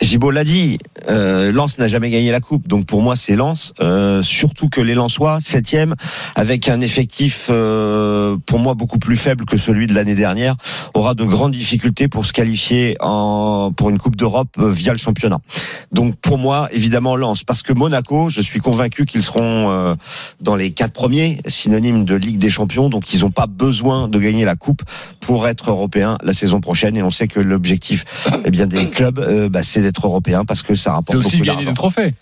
Gibault 0.00 0.30
l'a 0.30 0.44
dit, 0.44 0.78
euh, 1.08 1.50
Lens 1.50 1.78
n'a 1.78 1.88
jamais 1.88 2.10
gagné 2.10 2.30
la 2.30 2.40
coupe, 2.40 2.68
donc 2.68 2.86
pour 2.86 3.02
moi 3.02 3.16
c'est 3.16 3.34
Lens. 3.34 3.72
Euh, 3.80 4.22
surtout 4.22 4.68
que 4.68 4.80
les 4.80 4.94
Lensois, 4.94 5.38
septième, 5.40 5.94
avec 6.36 6.68
un 6.68 6.80
effectif 6.80 7.48
euh, 7.50 8.36
pour 8.46 8.60
moi 8.60 8.74
beaucoup 8.74 8.98
plus 8.98 9.16
faible 9.16 9.44
que 9.44 9.58
celui 9.58 9.86
de 9.88 9.94
l'année 9.94 10.14
dernière, 10.14 10.54
aura 10.94 11.14
de 11.14 11.24
grandes 11.24 11.52
difficultés 11.52 12.06
pour 12.06 12.26
se 12.26 12.32
qualifier 12.32 12.96
en, 13.00 13.72
pour 13.76 13.90
une 13.90 13.98
coupe 13.98 14.14
d'Europe 14.14 14.50
euh, 14.58 14.70
via 14.70 14.92
le 14.92 14.98
championnat. 14.98 15.40
Donc 15.90 16.16
pour 16.16 16.38
moi 16.38 16.68
évidemment 16.70 17.16
Lens, 17.16 17.42
parce 17.42 17.62
que 17.62 17.72
Monaco, 17.72 18.30
je 18.30 18.40
suis 18.40 18.60
convaincu 18.60 19.04
qu'ils 19.04 19.24
seront 19.24 19.70
euh, 19.70 19.94
dans 20.40 20.54
les 20.54 20.70
quatre 20.70 20.92
premiers, 20.92 21.40
synonyme 21.48 22.04
de 22.04 22.14
Ligue 22.14 22.38
des 22.38 22.50
Champions, 22.50 22.88
donc 22.88 23.12
ils 23.12 23.20
n'ont 23.22 23.32
pas 23.32 23.46
besoin 23.46 24.06
de 24.06 24.18
gagner 24.18 24.44
la 24.44 24.54
coupe 24.54 24.82
pour 25.20 25.48
être 25.48 25.70
européens 25.70 26.18
la 26.22 26.32
saison 26.32 26.60
prochaine. 26.60 26.96
Et 26.96 27.02
on 27.02 27.10
sait 27.10 27.26
que 27.26 27.40
l'objectif, 27.40 28.04
eh 28.44 28.50
bien 28.50 28.66
des 28.66 28.88
clubs, 28.88 29.18
euh, 29.18 29.48
bah, 29.48 29.62
c'est 29.62 29.87
d'être 29.88 30.06
européen 30.06 30.44
parce 30.44 30.62
que 30.62 30.74
ça 30.74 30.92
rapporte 30.92 31.10
C'est 31.20 31.26
aussi 31.26 31.36
beaucoup 31.38 31.46
gagner 31.46 31.64
d'argent. 31.64 31.70
des 31.70 31.76
trophées. 31.76 32.14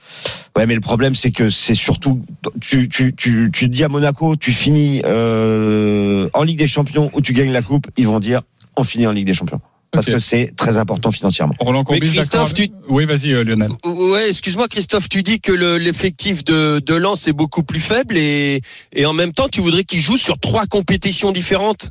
Ouais, 0.56 0.66
mais 0.66 0.74
le 0.74 0.80
problème 0.80 1.14
c'est 1.14 1.30
que 1.32 1.50
c'est 1.50 1.74
surtout 1.74 2.24
tu 2.60 2.88
tu 2.88 3.14
tu 3.14 3.50
tu 3.52 3.66
te 3.68 3.72
dis 3.74 3.84
à 3.84 3.88
Monaco, 3.88 4.36
tu 4.36 4.52
finis 4.52 5.02
euh, 5.04 6.28
en 6.34 6.42
Ligue 6.42 6.58
des 6.58 6.66
Champions 6.66 7.10
ou 7.12 7.20
tu 7.20 7.32
gagnes 7.32 7.52
la 7.52 7.62
coupe, 7.62 7.86
ils 7.96 8.06
vont 8.06 8.20
dire 8.20 8.42
on 8.76 8.84
finit 8.84 9.06
en 9.06 9.12
Ligue 9.12 9.26
des 9.26 9.34
Champions 9.34 9.60
parce 9.92 10.06
que 10.06 10.18
c'est 10.18 10.52
très 10.56 10.76
important 10.76 11.10
financièrement. 11.10 11.54
Roland 11.58 11.82
Mais 11.90 12.00
Christophe, 12.00 12.52
Oui, 12.90 13.06
vas-y, 13.06 13.32
euh, 13.32 13.44
Lionel. 13.44 13.70
Ouais, 13.84 14.28
excuse-moi 14.28 14.68
Christophe, 14.68 15.08
tu 15.08 15.22
dis 15.22 15.40
que 15.40 15.52
le- 15.52 15.78
l'effectif 15.78 16.44
de, 16.44 16.80
de 16.84 16.94
Lens 16.94 17.26
est 17.28 17.32
beaucoup 17.32 17.62
plus 17.62 17.80
faible 17.80 18.18
et, 18.18 18.60
et 18.92 19.06
en 19.06 19.14
même 19.14 19.32
temps 19.32 19.48
tu 19.50 19.60
voudrais 19.62 19.84
qu'il 19.84 20.00
joue 20.00 20.18
sur 20.18 20.38
trois 20.38 20.66
compétitions 20.66 21.32
différentes. 21.32 21.90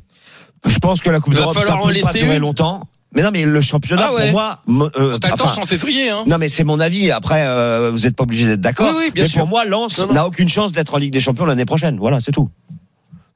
Je 0.67 0.77
pense 0.79 0.99
que 1.01 1.09
la 1.09 1.19
Coupe 1.19 1.33
d'Europe 1.35 1.53
ça 1.55 1.61
falloir 1.61 1.79
en 1.79 1.87
peut 1.87 1.93
pas 1.99 2.11
laisser 2.11 2.19
durer 2.25 2.39
longtemps. 2.39 2.83
Mais 3.15 3.23
non, 3.23 3.29
mais 3.31 3.45
le 3.45 3.61
championnat 3.61 4.07
Ah 4.09 4.13
ouais. 4.13 4.23
pour 4.23 4.31
moi, 4.33 4.61
mo- 4.67 4.89
euh, 4.97 5.17
T'as 5.17 5.31
le 5.31 5.37
temps, 5.37 5.45
enfin, 5.45 5.65
février. 5.65 6.09
Hein. 6.09 6.25
non 6.27 6.37
mais 6.37 6.49
c'est 6.49 6.65
mon 6.65 6.79
avis. 6.81 7.11
Après, 7.11 7.45
euh, 7.47 7.89
vous 7.93 7.99
n'êtes 7.99 8.15
pas 8.15 8.23
obligé 8.23 8.45
d'être 8.45 8.59
d'accord. 8.61 8.89
Oui, 8.91 9.05
oui, 9.05 9.11
bien 9.11 9.23
mais 9.23 9.29
sûr. 9.29 9.39
pour 9.41 9.49
moi, 9.49 9.63
Lens 9.65 10.05
n'a 10.11 10.27
aucune 10.27 10.49
chance 10.49 10.71
d'être 10.73 10.93
en 10.93 10.97
Ligue 10.97 11.13
des 11.13 11.21
Champions 11.21 11.45
l'année 11.45 11.65
prochaine. 11.65 11.97
Voilà, 11.97 12.19
c'est 12.19 12.33
tout. 12.33 12.49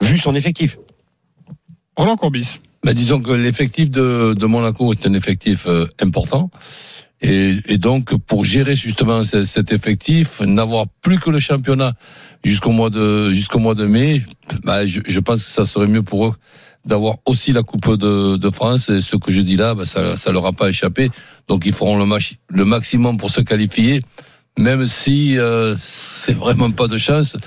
Vu 0.03 0.17
son 0.17 0.36
effectif. 0.36 0.77
Roland 1.95 2.15
Courbis. 2.17 2.59
Ben, 2.83 2.93
disons 2.93 3.21
que 3.21 3.31
l'effectif 3.31 3.89
de, 3.91 4.33
de 4.38 4.45
Monaco 4.45 4.93
est 4.93 5.05
un 5.05 5.13
effectif 5.13 5.65
euh, 5.67 5.86
important. 6.01 6.50
Et, 7.21 7.57
et 7.67 7.77
donc, 7.77 8.15
pour 8.17 8.45
gérer 8.45 8.75
justement 8.77 9.25
ce- 9.25 9.43
cet 9.43 9.74
effectif, 9.74 10.39
n'avoir 10.41 10.86
plus 11.01 11.19
que 11.19 11.29
le 11.29 11.39
championnat 11.39 11.93
jusqu'au 12.45 12.71
mois 12.71 12.89
de 12.89 13.31
jusqu'au 13.33 13.59
mois 13.59 13.75
de 13.75 13.86
mai, 13.86 14.21
ben, 14.63 14.86
je, 14.86 15.01
je 15.05 15.19
pense 15.19 15.43
que 15.43 15.50
ça 15.50 15.65
serait 15.65 15.88
mieux 15.88 16.03
pour 16.03 16.27
eux 16.27 16.33
d'avoir 16.89 17.15
aussi 17.25 17.53
la 17.53 17.63
Coupe 17.63 17.96
de, 17.96 18.36
de 18.36 18.50
France. 18.50 18.89
Et 18.89 19.01
ce 19.01 19.15
que 19.15 19.31
je 19.31 19.41
dis 19.41 19.55
là, 19.55 19.74
ben, 19.75 19.86
ça, 19.86 20.17
ça 20.17 20.31
leur 20.31 20.46
a 20.46 20.51
pas 20.51 20.67
échappé. 20.69 21.10
Donc, 21.48 21.63
ils 21.65 21.74
feront 21.74 21.98
le, 21.98 22.05
mach- 22.05 22.36
le 22.50 22.65
maximum 22.65 23.17
pour 23.17 23.29
se 23.29 23.41
qualifier, 23.41 24.01
même 24.58 24.86
si 24.88 25.38
euh, 25.38 25.75
c'est 25.84 26.34
vraiment 26.36 26.72
pas 26.72 26.88
de 26.88 26.98
chance 26.98 27.38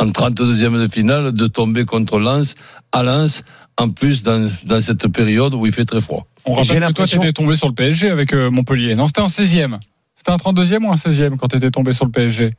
en 0.00 0.06
32e 0.08 0.78
de 0.82 0.88
finale 0.92 1.32
de 1.32 1.46
tomber 1.46 1.84
contre 1.84 2.18
Lens 2.18 2.54
à 2.92 3.02
Lens. 3.04 3.42
En 3.78 3.90
plus, 3.90 4.22
dans, 4.22 4.50
dans 4.64 4.80
cette 4.80 5.06
période 5.08 5.52
où 5.54 5.66
il 5.66 5.72
fait 5.72 5.84
très 5.84 6.00
froid. 6.00 6.26
On 6.46 6.62
J'ai 6.62 6.74
rappelle 6.74 6.74
que 6.74 6.78
toi, 6.78 6.86
l'impression- 6.88 7.20
t'étais 7.20 7.32
tombé 7.34 7.54
sur 7.56 7.68
le 7.68 7.74
PSG 7.74 8.08
avec 8.08 8.32
euh, 8.32 8.50
Montpellier. 8.50 8.94
Non, 8.94 9.06
c'était 9.06 9.20
un 9.20 9.26
16e. 9.26 9.78
C'était 10.14 10.30
un 10.32 10.36
32e 10.36 10.82
ou 10.86 10.90
un 10.90 10.94
16e 10.94 11.36
quand 11.36 11.48
t'étais 11.48 11.68
tombé 11.70 11.92
sur 11.92 12.06
le 12.06 12.10
PSG 12.10 12.52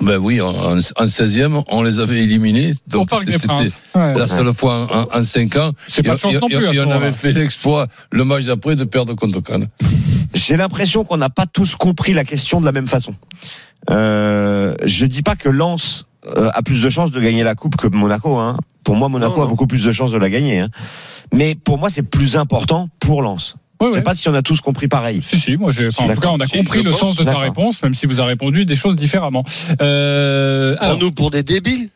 Ben 0.00 0.16
oui, 0.18 0.40
en, 0.40 0.48
en 0.54 0.76
16e, 0.78 1.62
on 1.68 1.82
les 1.82 2.00
avait 2.00 2.22
éliminés. 2.22 2.72
Donc 2.88 3.08
c'était. 3.26 3.46
Ouais. 3.94 4.14
la 4.14 4.26
seule 4.26 4.52
fois 4.54 4.86
en, 4.92 5.00
en, 5.16 5.20
en 5.20 5.22
5 5.22 5.56
ans. 5.56 5.72
C'est 5.88 6.02
pas 6.02 6.14
de 6.14 6.20
chance 6.20 6.34
Et- 6.34 6.38
non 6.38 6.48
plus 6.48 6.74
et 6.74 6.80
on 6.80 6.90
avait 6.90 7.12
fait 7.12 7.32
l'exploit 7.32 7.86
le 8.10 8.24
match 8.24 8.44
d'après 8.44 8.74
de 8.76 8.84
perdre 8.84 9.14
contre 9.14 9.40
Cannes. 9.40 9.68
J'ai 10.34 10.56
l'impression 10.56 11.04
qu'on 11.04 11.16
n'a 11.16 11.30
pas 11.30 11.46
tous 11.46 11.76
compris 11.76 12.12
la 12.14 12.24
question 12.24 12.60
de 12.60 12.66
la 12.66 12.72
même 12.72 12.86
façon. 12.88 13.14
Euh, 13.90 14.74
je 14.84 15.06
dis 15.06 15.22
pas 15.22 15.36
que 15.36 15.48
Lens 15.48 16.06
euh, 16.26 16.50
a 16.52 16.62
plus 16.62 16.82
de 16.82 16.90
chances 16.90 17.10
de 17.12 17.20
gagner 17.20 17.42
la 17.44 17.54
coupe 17.54 17.76
que 17.76 17.86
Monaco. 17.86 18.36
Hein. 18.36 18.56
Pour 18.84 18.96
moi, 18.96 19.08
Monaco 19.08 19.32
Non, 19.32 19.38
non. 19.38 19.46
a 19.46 19.48
beaucoup 19.48 19.66
plus 19.66 19.84
de 19.84 19.92
chances 19.92 20.10
de 20.12 20.18
la 20.18 20.28
gagner. 20.30 20.60
Hein. 20.60 20.68
Mais 21.32 21.54
pour 21.54 21.78
moi, 21.78 21.90
c'est 21.90 22.02
plus 22.02 22.36
important 22.36 22.88
pour 23.00 23.22
Lens. 23.22 23.56
Ouais, 23.80 23.88
Je 23.88 23.92
sais 23.92 23.98
ouais. 23.98 24.02
pas 24.02 24.14
si 24.14 24.28
on 24.28 24.34
a 24.34 24.42
tous 24.42 24.60
compris 24.60 24.88
pareil. 24.88 25.20
Si, 25.22 25.38
si, 25.38 25.56
moi 25.56 25.70
j'ai. 25.70 25.88
enfin, 25.88 26.04
en 26.04 26.14
tout 26.14 26.20
cas, 26.20 26.28
on 26.28 26.40
a 26.40 26.46
Si, 26.46 26.56
compris 26.58 26.82
le 26.82 26.90
pense, 26.90 27.00
sens 27.00 27.16
de 27.16 27.24
ta 27.24 27.38
réponse, 27.38 27.82
même 27.82 27.94
si 27.94 28.06
vous 28.06 28.18
avez 28.20 28.28
répondu 28.30 28.64
des 28.64 28.76
choses 28.76 28.96
différemment. 28.96 29.44
Euh, 29.82 30.76
alors, 30.80 30.96
Prends-nous 30.96 31.10
pour 31.12 31.30
des 31.30 31.42
débiles. 31.42 31.90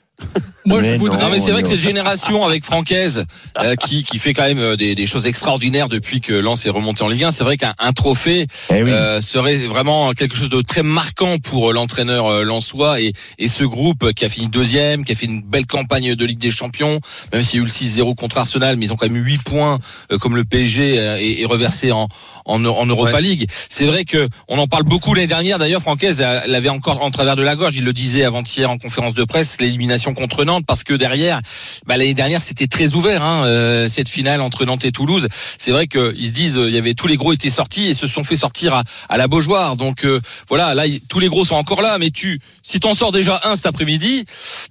Moi, 0.67 0.81
je 0.83 0.87
Mais 0.87 0.97
voudrais. 0.99 1.19
non. 1.23 1.31
Mais 1.31 1.41
c'est 1.41 1.53
vrai 1.53 1.63
que 1.63 1.69
cette 1.69 1.81
génération 1.81 2.45
avec 2.47 2.65
Francaise 2.65 3.25
euh, 3.59 3.75
qui 3.77 4.05
qui 4.05 4.19
fait 4.19 4.35
quand 4.35 4.43
même 4.45 4.59
euh, 4.59 4.77
des, 4.77 4.95
des 4.95 5.07
choses 5.07 5.27
extraordinaires 5.27 5.89
depuis 5.89 6.21
que 6.21 6.35
Lens 6.35 6.67
est 6.67 6.71
remonté 6.71 7.03
en 7.03 7.09
Ligue 7.09 7.25
1, 7.25 7.31
c'est 7.31 7.45
vrai 7.45 7.57
qu'un 7.57 7.75
un 7.79 7.93
trophée 7.93 8.47
Eh 8.71 8.83
oui. 8.83 8.91
euh, 8.93 9.21
serait 9.23 9.57
vraiment 9.57 10.13
quelque 10.13 10.37
chose 10.37 10.51
de 10.51 10.61
très 10.61 10.83
marquant 10.83 11.39
pour 11.39 11.71
euh, 11.71 11.73
l'entraîneur 11.73 12.27
euh, 12.27 12.45
lensois 12.45 13.01
et, 13.01 13.13
et 13.39 13.49
ce 13.49 13.65
groupe 13.65 14.13
qui 14.13 14.25
a 14.25 14.29
fini 14.29 14.49
deuxième, 14.49 15.05
qui 15.05 15.13
a 15.13 15.15
fait 15.15 15.27
une 15.27 15.41
belle 15.43 15.67
campagne 15.67 16.15
de 16.15 16.25
Ligue 16.27 16.39
des 16.39 16.51
Champions, 16.51 17.01
même 17.33 17.43
s'il 17.43 17.57
y 17.57 17.63
a 17.63 17.63
eu 17.63 17.67
le 17.67 17.71
6-0 17.73 18.15
contre 18.15 18.37
Arsenal, 18.39 18.77
mais 18.77 18.85
ils 18.87 18.93
ont 18.93 18.97
quand 18.97 19.07
même 19.07 19.17
eu 19.17 19.25
8 19.25 19.43
points 19.43 19.79
euh, 20.13 20.19
comme 20.19 20.37
le 20.37 20.45
PSG 20.45 20.99
euh, 20.99 21.17
est, 21.19 21.41
est 21.41 21.47
reversé 21.47 21.91
en, 21.91 22.07
en, 22.45 22.65
en 22.65 22.87
Europa 22.87 23.21
League. 23.21 23.49
C'est 23.71 23.87
vrai 23.87 24.05
que 24.05 24.29
on 24.49 24.59
en 24.59 24.67
parle 24.67 24.85
beaucoup 24.85 25.15
l'année 25.15 25.27
dernière. 25.27 25.59
D'ailleurs, 25.59 25.81
Francaise 25.81 26.25
l'avait 26.47 26.69
encore 26.69 27.03
en 27.03 27.11
travers 27.11 27.35
de 27.37 27.43
la 27.43 27.57
gorge. 27.57 27.77
Il 27.77 27.85
le 27.85 27.93
disait 27.95 28.25
avant-hier 28.25 28.71
en 28.71 28.77
conférence 28.79 29.15
de 29.15 29.25
presse, 29.25 29.57
l'élimination 29.59 30.10
contre 30.15 30.45
Nantes, 30.45 30.65
parce 30.67 30.85
que 30.85 30.95
derrière, 30.95 31.41
bah, 31.87 31.97
l'année 31.97 32.15
dernière, 32.15 32.43
c'était 32.43 32.67
très 32.67 32.95
ouvert. 32.95 33.23
Hein, 33.23 33.45
euh, 33.45 33.89
cette 33.89 34.09
finale 34.09 34.41
entre 34.41 34.65
Nantes 34.65 34.85
et 34.85 34.93
Toulouse. 34.93 35.29
C'est 35.59 35.71
vrai 35.73 35.87
qu'ils 35.87 36.27
se 36.27 36.31
disent, 36.31 36.59
euh, 36.59 36.69
il 36.69 36.75
y 36.75 36.79
avait 36.79 36.95
tous 36.95 37.07
les 37.07 37.17
gros 37.17 37.33
étaient 37.33 37.51
sortis 37.51 37.87
et 37.87 37.95
se 37.95 38.07
sont 38.07 38.25
fait 38.25 38.37
sortir 38.37 38.75
à, 38.75 38.83
à 39.09 39.17
la 39.17 39.29
Beaujoire. 39.29 39.77
Donc 39.77 40.05
euh, 40.05 40.21
voilà, 40.49 40.75
là, 40.75 40.85
tous 41.09 41.19
les 41.19 41.29
gros 41.29 41.45
sont 41.45 41.57
encore 41.57 41.83
là. 41.83 41.99
Mais 41.99 42.11
tu, 42.11 42.41
si 42.63 42.81
t'en 42.81 42.95
sors 42.95 43.13
déjà 43.13 43.41
un 43.45 43.57
cet 43.57 43.67
après-midi, 43.67 44.25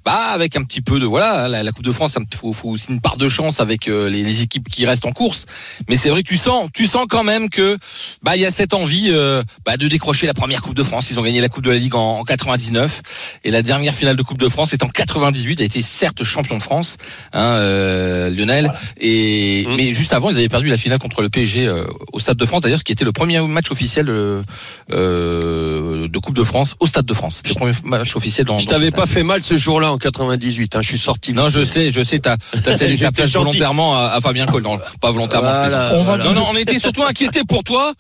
bah 0.05 0.31
avec 0.31 0.55
un 0.55 0.63
petit 0.63 0.81
peu 0.81 1.00
de 1.00 1.05
voilà, 1.05 1.48
la, 1.48 1.63
la 1.63 1.72
Coupe 1.72 1.86
de 1.86 1.91
France, 1.91 2.17
il 2.17 2.38
faut, 2.38 2.53
faut 2.53 2.69
aussi 2.69 2.88
une 2.89 3.01
part 3.01 3.17
de 3.17 3.29
chance 3.29 3.60
avec 3.60 3.88
euh, 3.88 4.10
les, 4.10 4.24
les 4.24 4.41
équipes 4.41 4.69
qui 4.69 4.86
restent 4.86 5.05
en 5.05 5.12
course. 5.12 5.46
Mais 5.89 5.98
c'est 5.98 6.10
vrai 6.10 6.24
que 6.24 6.27
tu 6.29 6.38
sens, 6.38 6.69
tu 6.74 6.88
sens 6.88 7.05
quand 7.10 7.24
même 7.24 7.50
que 7.50 7.77
bah 8.24 8.36
il 8.36 8.42
y 8.42 8.46
a 8.46 8.52
cette 8.52 8.74
envie 8.74 9.10
euh, 9.12 9.44
bah, 9.66 9.78
de 9.78 9.88
décrocher 9.88 10.28
la 10.28 10.34
première 10.34 10.62
Coupe 10.62 10.76
de 10.76 10.84
France. 10.84 11.10
Ils 11.12 11.20
ont 11.20 11.24
gagné 11.24 11.42
la 11.42 11.50
Coupe 11.50 11.64
de 11.64 11.70
la 11.72 11.78
Ligue 11.78 11.96
en, 11.96 12.20
en 12.20 12.24
99 12.24 13.02
et 13.44 13.52
la 13.52 13.62
dernière 13.62 13.94
finale 13.94 14.16
de 14.16 14.24
Coupe 14.24 14.40
de 14.40 14.50
France 14.50 14.74
est 14.74 14.84
en 14.84 14.90
98. 14.90 15.62
A 15.62 15.64
été 15.64 15.82
certes 15.82 16.24
champion 16.24 16.58
de 16.58 16.64
France, 16.64 16.98
hein, 17.34 17.42
euh, 17.42 18.30
Lionel. 18.30 18.72
Et 19.00 19.50
Mmh. 19.68 19.76
mais 19.76 19.94
juste 19.94 20.14
avant, 20.14 20.30
ils 20.30 20.38
avaient 20.38 20.50
perdu 20.50 20.70
la 20.70 20.78
finale 20.78 21.00
contre 21.00 21.22
le 21.22 21.30
PSG 21.30 21.68
euh, 21.68 21.86
au 22.14 22.20
Stade 22.20 22.38
de 22.38 22.46
France. 22.46 22.62
D'ailleurs, 22.62 22.80
ce 22.80 22.84
qui 22.84 22.92
était 22.92 23.06
le 23.06 23.12
premier 23.12 23.40
match 23.42 23.72
officiel 23.72 24.10
euh, 24.10 24.42
euh, 24.92 26.08
de 26.08 26.20
Coupe 26.20 26.36
de 26.36 26.44
France 26.44 26.76
au 26.80 26.88
Stade 26.88 27.06
de 27.06 27.14
France. 27.14 27.42
Le 27.48 27.54
premier 27.54 27.74
match 27.84 28.16
officiel 28.16 28.46
dans. 28.46 28.60
Je 28.60 28.68
t'avais 28.68 28.92
pas 28.92 29.06
fait 29.06 29.24
mal 29.24 29.42
ce 29.42 29.58
jour-là 29.58 29.92
en 29.92 29.98
98. 29.98 30.76
Hein. 30.76 30.82
Je 30.82 30.88
suis 30.88 30.98
sorti. 30.98 31.34
Non, 31.34 31.50
je 31.50 31.64
sais, 31.64 31.92
je 31.92 32.04
sais, 32.04 32.20
t'as 32.20 32.38
cédé 32.78 32.98
gentil. 32.98 33.28
volontairement 33.34 33.96
à, 33.98 34.08
à 34.16 34.22
Fabien 34.22 34.46
Cole, 34.46 34.64
non, 34.64 34.80
pas 35.02 35.12
volontairement. 35.12 35.50
Voilà, 35.50 35.98
voilà. 36.00 36.24
Non, 36.24 36.34
non, 36.34 36.44
on 36.52 36.58
était 36.58 36.80
surtout 36.80 37.04
inquiétés 37.04 37.42
pour 37.48 37.64
toi. 37.64 37.94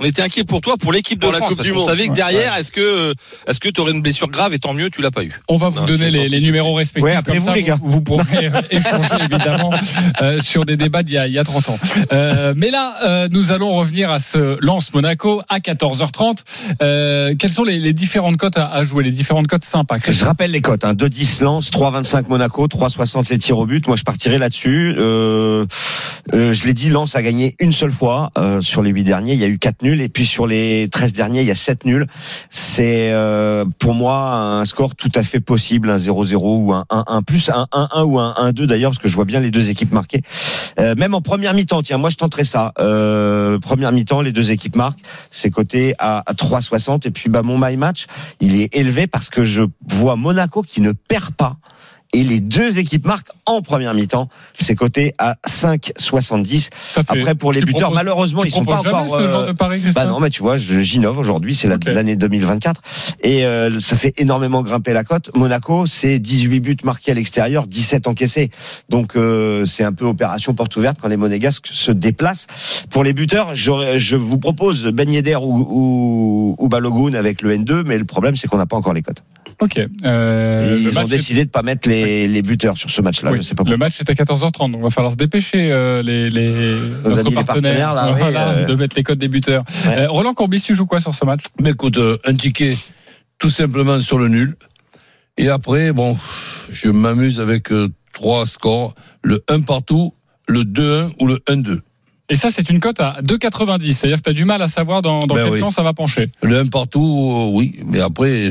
on 0.00 0.04
était 0.04 0.22
inquiet 0.22 0.44
pour 0.44 0.60
toi 0.60 0.76
pour 0.78 0.92
l'équipe 0.92 1.18
de 1.18 1.24
Pour 1.24 1.32
la 1.32 1.38
France 1.38 1.50
Coupe 1.50 1.58
parce 1.58 1.68
du 1.68 1.74
Monde. 1.74 1.84
savait 1.86 2.04
que 2.04 2.10
Ouais. 2.10 2.16
derrière 2.16 2.56
est-ce 2.56 2.72
que 2.72 3.14
est-ce 3.46 3.60
que 3.60 3.68
tu 3.68 3.80
aurais 3.80 3.92
une 3.92 4.02
blessure 4.02 4.28
grave 4.28 4.54
et 4.54 4.58
tant 4.58 4.72
mieux 4.74 4.90
tu 4.90 5.02
l'as 5.02 5.10
pas 5.10 5.22
eu. 5.22 5.32
On 5.48 5.56
va 5.56 5.68
vous 5.68 5.80
Non, 5.80 5.84
donner 5.84 6.08
les, 6.10 6.40
numéros 6.40 6.74
respectifs. 6.74 7.04
Ouais, 7.04 7.12
comme 7.12 7.18
appelez-vous, 7.20 7.46
ça, 7.46 7.54
les 7.54 7.62
gars. 7.62 7.78
Vous, 7.82 7.90
vous 7.90 8.00
pourrez 8.00 8.46
euh, 8.46 8.50
échanger 8.70 9.24
évidemment 9.30 9.72
euh, 10.22 10.40
sur 10.40 10.64
des 10.64 10.76
débats 10.76 11.02
d'il 11.02 11.14
y 11.14 11.18
a, 11.18 11.26
il 11.26 11.32
y 11.34 11.38
a 11.38 11.44
30 11.44 11.68
ans. 11.68 11.78
Euh, 12.12 12.54
mais 12.56 12.70
là, 12.70 12.94
euh, 13.04 13.28
nous 13.30 13.52
allons 13.52 13.70
revenir 13.76 14.10
à 14.10 14.18
ce 14.18 14.56
Lance 14.64 14.92
Monaco 14.94 15.42
à 15.48 15.58
14h30. 15.58 16.38
Euh, 16.82 17.34
quelles 17.38 17.50
sont 17.52 17.64
les, 17.64 17.78
les 17.78 17.92
différentes 17.92 18.36
cotes 18.38 18.58
à, 18.58 18.66
à 18.72 18.84
jouer, 18.84 19.04
les 19.04 19.10
différentes 19.10 19.46
cotes 19.48 19.64
sympas 19.64 19.96
Je 19.98 20.02
Christophe 20.02 20.28
rappelle 20.28 20.50
les 20.50 20.60
cotes, 20.62 20.84
hein. 20.84 20.94
2-10 20.94 21.42
Lens, 21.44 21.70
3-25 21.70 22.26
Monaco, 22.28 22.66
3-60 22.66 23.28
les 23.30 23.38
tirs 23.38 23.58
au 23.58 23.66
but. 23.66 23.86
Moi, 23.86 23.96
je 23.96 24.04
partirai 24.04 24.38
là-dessus. 24.38 24.94
Euh, 24.96 25.66
euh, 26.34 26.52
je 26.52 26.64
l'ai 26.64 26.74
dit, 26.74 26.88
Lens 26.90 27.14
a 27.16 27.22
gagné 27.22 27.54
une 27.60 27.72
seule 27.72 27.92
fois 27.92 28.30
euh, 28.38 28.60
sur 28.60 28.82
les 28.82 28.90
8 28.90 29.04
derniers. 29.04 29.32
Il 29.34 29.38
y 29.40 29.44
a 29.44 29.48
eu 29.48 29.58
4 29.58 29.82
nuls. 29.82 29.89
Et 29.98 30.08
puis 30.08 30.26
sur 30.26 30.46
les 30.46 30.88
13 30.90 31.12
derniers, 31.12 31.40
il 31.40 31.46
y 31.46 31.50
a 31.50 31.56
7 31.56 31.84
nuls. 31.84 32.06
C'est 32.50 33.10
euh, 33.12 33.64
pour 33.78 33.94
moi 33.94 34.34
un 34.34 34.64
score 34.64 34.94
tout 34.94 35.10
à 35.14 35.22
fait 35.22 35.40
possible, 35.40 35.90
un 35.90 35.96
0-0 35.96 36.36
ou 36.36 36.72
un 36.72 36.84
1-1, 36.90 37.24
plus 37.24 37.48
un 37.48 37.66
1-1 37.72 38.04
ou 38.04 38.18
un 38.20 38.34
1-2 38.38 38.66
d'ailleurs, 38.66 38.90
parce 38.90 39.02
que 39.02 39.08
je 39.08 39.16
vois 39.16 39.24
bien 39.24 39.40
les 39.40 39.50
deux 39.50 39.70
équipes 39.70 39.92
marquer. 39.92 40.22
Euh, 40.78 40.94
même 40.94 41.14
en 41.14 41.22
première 41.22 41.54
mi-temps, 41.54 41.82
tiens, 41.82 41.98
moi 41.98 42.10
je 42.10 42.16
tenterai 42.16 42.44
ça. 42.44 42.72
Euh, 42.78 43.58
première 43.58 43.92
mi-temps, 43.92 44.20
les 44.20 44.32
deux 44.32 44.52
équipes 44.52 44.76
marquent. 44.76 45.00
C'est 45.30 45.50
coté 45.50 45.94
à, 45.98 46.22
à 46.26 46.34
3,60. 46.34 47.06
Et 47.06 47.10
puis 47.10 47.30
bah 47.30 47.42
mon 47.42 47.58
my 47.58 47.76
match, 47.76 48.06
il 48.40 48.60
est 48.60 48.74
élevé 48.76 49.06
parce 49.06 49.30
que 49.30 49.44
je 49.44 49.62
vois 49.88 50.16
Monaco 50.16 50.62
qui 50.62 50.80
ne 50.80 50.92
perd 50.92 51.34
pas. 51.34 51.56
Et 52.12 52.24
les 52.24 52.40
deux 52.40 52.78
équipes 52.78 53.06
marquent 53.06 53.28
en 53.46 53.62
première 53.62 53.94
mi-temps. 53.94 54.28
C'est 54.54 54.74
coté 54.74 55.14
à 55.18 55.36
5,70. 55.46 56.70
Ça 56.92 57.02
fait- 57.04 57.20
Après 57.20 57.34
pour 57.34 57.52
les 57.52 57.60
buteurs, 57.60 57.82
proposes- 57.82 57.94
malheureusement 57.96 58.44
ils 58.44 58.50
sont 58.50 58.64
pas 58.64 58.78
encore. 58.80 59.08
ce 59.08 59.28
genre 59.28 59.42
euh, 59.42 59.46
de 59.48 59.52
pari, 59.52 59.80
bah 59.94 60.06
non, 60.06 60.20
mais 60.20 60.30
tu 60.30 60.42
vois, 60.42 60.56
j'innove 60.56 61.18
aujourd'hui, 61.18 61.54
c'est 61.54 61.68
l'année 61.94 62.16
2024 62.16 62.82
et 63.22 63.44
euh, 63.44 63.78
ça 63.80 63.96
fait 63.96 64.12
énormément 64.18 64.62
grimper 64.62 64.92
la 64.92 65.04
cote. 65.04 65.30
Monaco, 65.36 65.86
c'est 65.86 66.18
18 66.18 66.60
buts 66.60 66.76
marqués 66.84 67.12
à 67.12 67.14
l'extérieur, 67.14 67.66
17 67.66 68.06
encaissés. 68.08 68.50
Donc 68.88 69.16
euh, 69.16 69.64
c'est 69.66 69.84
un 69.84 69.92
peu 69.92 70.04
opération 70.04 70.54
porte 70.54 70.74
ouverte 70.76 70.98
quand 71.00 71.08
les 71.08 71.16
Monégasques 71.16 71.68
se 71.72 71.92
déplacent. 71.92 72.46
Pour 72.90 73.04
les 73.04 73.12
buteurs, 73.12 73.54
je 73.54 74.16
vous 74.16 74.38
propose 74.38 74.84
Ben 74.86 75.10
Yedder 75.10 75.36
ou, 75.36 75.66
ou, 75.70 76.56
ou 76.58 76.68
Balogun 76.68 77.14
avec 77.14 77.42
le 77.42 77.56
N2, 77.56 77.84
mais 77.84 77.98
le 77.98 78.04
problème 78.04 78.36
c'est 78.36 78.48
qu'on 78.48 78.58
n'a 78.58 78.66
pas 78.66 78.76
encore 78.76 78.92
les 78.94 79.02
cotes. 79.02 79.22
Ok. 79.60 79.76
Et 79.78 79.86
Euh, 80.04 80.76
le 80.78 80.90
ils 80.90 80.98
ont 80.98 81.06
décidé 81.06 81.44
de 81.44 81.50
pas 81.50 81.62
mettre 81.62 81.88
les, 81.88 81.99
les 82.28 82.42
buteurs 82.42 82.76
sur 82.76 82.90
ce 82.90 83.00
match-là. 83.00 83.32
oui, 83.32 83.38
je 83.38 83.42
sais 83.42 83.54
pas 83.54 83.64
le 83.64 83.76
match 83.76 84.00
est 84.00 84.10
à 84.10 84.14
14h30, 84.14 84.72
donc 84.72 84.80
il 84.80 84.82
va 84.82 84.90
falloir 84.90 85.12
se 85.12 85.16
dépêcher, 85.16 85.70
euh, 85.72 86.02
les, 86.02 86.30
les, 86.30 86.50
Nos 86.50 87.10
notre 87.10 87.18
amis 87.20 87.28
les 87.30 87.34
partenaire, 87.34 87.46
partenaires, 87.46 87.94
là, 87.94 88.12
oui, 88.12 88.18
voilà, 88.18 88.48
euh. 88.50 88.66
de 88.66 88.74
mettre 88.74 88.96
les 88.96 89.02
codes 89.02 89.18
des 89.18 89.28
buteurs. 89.28 89.64
Ouais. 89.86 90.00
Euh, 90.00 90.10
Roland 90.10 90.34
Courbis, 90.34 90.62
tu 90.62 90.74
joues 90.74 90.86
quoi 90.86 91.00
sur 91.00 91.14
ce 91.14 91.24
match? 91.24 91.44
Mais 91.60 91.70
écoute, 91.70 91.98
euh, 91.98 92.16
un 92.24 92.34
ticket 92.34 92.76
tout 93.38 93.50
simplement 93.50 94.00
sur 94.00 94.18
le 94.18 94.28
nul. 94.28 94.56
Et 95.36 95.48
après, 95.48 95.92
bon, 95.92 96.18
je 96.70 96.90
m'amuse 96.90 97.40
avec 97.40 97.72
euh, 97.72 97.88
trois 98.12 98.46
scores, 98.46 98.94
le 99.22 99.42
1 99.48 99.60
partout, 99.60 100.14
le 100.46 100.64
2-1 100.64 101.12
ou 101.20 101.26
le 101.26 101.36
1-2. 101.48 101.80
Et 102.30 102.36
ça, 102.36 102.50
c'est 102.50 102.70
une 102.70 102.78
cote 102.80 103.00
à 103.00 103.18
2,90. 103.22 103.92
C'est-à-dire 103.92 104.18
que 104.18 104.22
tu 104.22 104.30
as 104.30 104.32
du 104.32 104.44
mal 104.44 104.62
à 104.62 104.68
savoir 104.68 105.02
dans, 105.02 105.26
dans 105.26 105.34
Ben 105.34 105.44
quel 105.44 105.52
oui. 105.54 105.60
camp 105.60 105.70
ça 105.70 105.82
va 105.82 105.92
pencher. 105.92 106.28
Le 106.42 106.60
1 106.60 106.66
partout, 106.66 107.00
euh, 107.36 107.50
oui, 107.56 107.80
mais 107.84 108.00
après, 108.00 108.50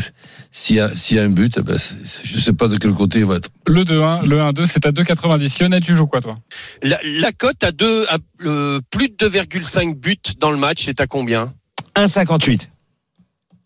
s'il 0.51 0.75
y, 0.75 0.79
a- 0.81 0.93
s'il 0.95 1.15
y 1.17 1.19
a 1.19 1.23
un 1.23 1.29
but, 1.29 1.55
eh 1.57 1.61
ben, 1.63 1.77
je 2.23 2.35
ne 2.35 2.41
sais 2.41 2.53
pas 2.53 2.67
de 2.67 2.75
quel 2.77 2.91
côté 2.93 3.19
il 3.19 3.25
va 3.25 3.35
être. 3.37 3.49
Le 3.65 3.83
2-1, 3.85 4.25
le 4.25 4.39
1-2, 4.39 4.65
c'est 4.65 4.85
à 4.85 4.91
2,90. 4.91 5.61
Lionel, 5.63 5.81
tu 5.83 5.95
joues 5.95 6.07
quoi, 6.07 6.19
toi? 6.21 6.35
La, 6.83 6.99
la 7.03 7.31
cote 7.31 7.63
à 7.63 7.71
deux, 7.71 8.05
à, 8.09 8.17
euh, 8.45 8.79
plus 8.91 9.07
de 9.07 9.15
2,5 9.15 9.95
buts 9.95 10.17
dans 10.39 10.51
le 10.51 10.57
match, 10.57 10.83
c'est 10.83 10.99
à 10.99 11.07
combien? 11.07 11.53
1,58. 11.95 12.67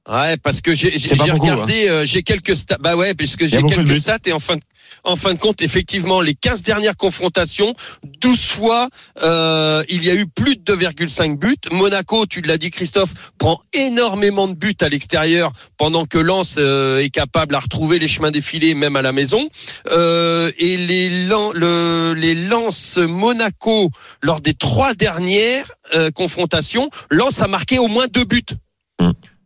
Ouais, 0.10 0.36
parce 0.38 0.60
que 0.60 0.74
j'ai 0.74 0.91
regardé, 1.31 1.88
euh, 1.88 2.05
j'ai 2.05 2.24
quelques 2.24 2.57
stats. 2.57 2.77
Bah 2.79 2.98
ouais, 2.98 3.13
parce 3.13 3.38
que 3.38 3.45
y 3.45 3.55
a 3.55 3.60
j'ai 3.60 3.63
quelques 3.63 3.98
stats 3.98 4.17
et 4.25 4.33
en 4.33 4.39
fin, 4.39 4.57
de, 4.57 4.62
en 5.05 5.15
fin 5.15 5.33
de 5.33 5.39
compte, 5.39 5.62
effectivement, 5.62 6.19
les 6.19 6.33
15 6.33 6.63
dernières 6.63 6.98
confrontations, 6.98 7.74
12 8.22 8.45
fois, 8.45 8.89
euh, 9.22 9.83
il 9.88 10.03
y 10.03 10.10
a 10.10 10.13
eu 10.13 10.27
plus 10.27 10.57
de 10.57 10.75
2,5 10.75 11.38
buts. 11.38 11.55
Monaco, 11.72 12.25
tu 12.25 12.41
l'as 12.41 12.57
dit 12.57 12.69
Christophe, 12.69 13.13
prend 13.38 13.62
énormément 13.72 14.50
de 14.50 14.55
buts 14.55 14.75
à 14.81 14.89
l'extérieur 14.89 15.53
pendant 15.77 16.05
que 16.05 16.17
Lens 16.17 16.55
euh, 16.57 17.00
est 17.00 17.10
capable 17.10 17.55
à 17.55 17.60
retrouver 17.60 17.98
les 17.98 18.10
chemins 18.10 18.31
défilés 18.31 18.75
même 18.75 18.98
à 18.98 19.01
la 19.01 19.13
maison. 19.13 19.50
Euh, 19.91 20.51
et 20.57 20.75
les, 20.75 21.27
le, 21.27 22.13
les 22.13 22.36
Lens 22.36 22.98
Monaco, 22.98 23.89
lors 24.22 24.41
des 24.41 24.53
trois 24.53 24.93
dernières 24.95 25.72
euh, 25.95 26.12
confrontations, 26.12 26.89
Lens 27.10 27.41
a 27.41 27.48
marqué 27.48 27.79
au 27.79 27.88
moins 27.88 28.07
deux 28.07 28.25
buts. 28.25 28.43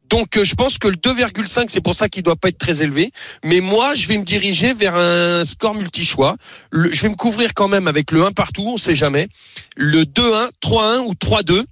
Donc 0.10 0.38
euh, 0.38 0.44
je 0.44 0.56
pense 0.56 0.78
que 0.78 0.88
le 0.88 0.96
2,5 0.96 1.66
c'est 1.70 1.82
pour 1.82 1.96
ça 1.96 2.08
qu'il 2.10 2.24
doit 2.24 2.36
pas 2.36 2.50
être 2.50 2.58
très 2.58 2.82
élevé. 2.82 3.12
Mais 3.44 3.60
moi 3.60 3.94
je 3.96 4.08
vais 4.08 4.18
me 4.18 4.24
diriger 4.24 4.74
vers 4.74 4.96
un 4.96 5.44
score 5.46 5.76
multi-choix. 5.76 6.36
Je 6.72 7.02
vais 7.02 7.10
me 7.10 7.16
couvrir 7.16 7.54
quand 7.54 7.68
même 7.68 7.88
avec 7.88 8.12
le 8.12 8.24
1 8.26 8.32
partout, 8.32 8.64
on 8.68 8.78
sait 8.78 8.96
jamais. 8.96 9.28
Le 9.76 10.04
2-1, 10.06 10.50
3-1 10.62 11.00
ou 11.08 11.14
3-2. 11.14 11.44
Donc 11.44 11.66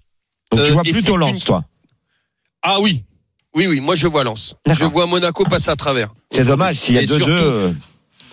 tu 0.52 0.58
Euh, 0.58 0.71
vois 0.71 0.84
plutôt 0.84 1.17
Lens, 1.17 1.30
une- 1.32 1.39
toi. 1.41 1.63
Ah 2.62 2.80
oui, 2.82 3.04
oui, 3.54 3.67
oui. 3.67 3.80
Moi 3.80 3.95
je 3.95 4.08
vois 4.08 4.24
Lens. 4.24 4.56
Je 4.67 4.86
vois 4.86 5.06
Monaco 5.06 5.43
passer 5.45 5.69
à 5.69 5.76
travers. 5.76 6.10
C'est 6.32 6.45
dommage 6.45 6.76
s'il 6.76 6.95
y 6.95 6.98
a 6.98 7.02
Et 7.02 7.06
2-2. 7.06 7.76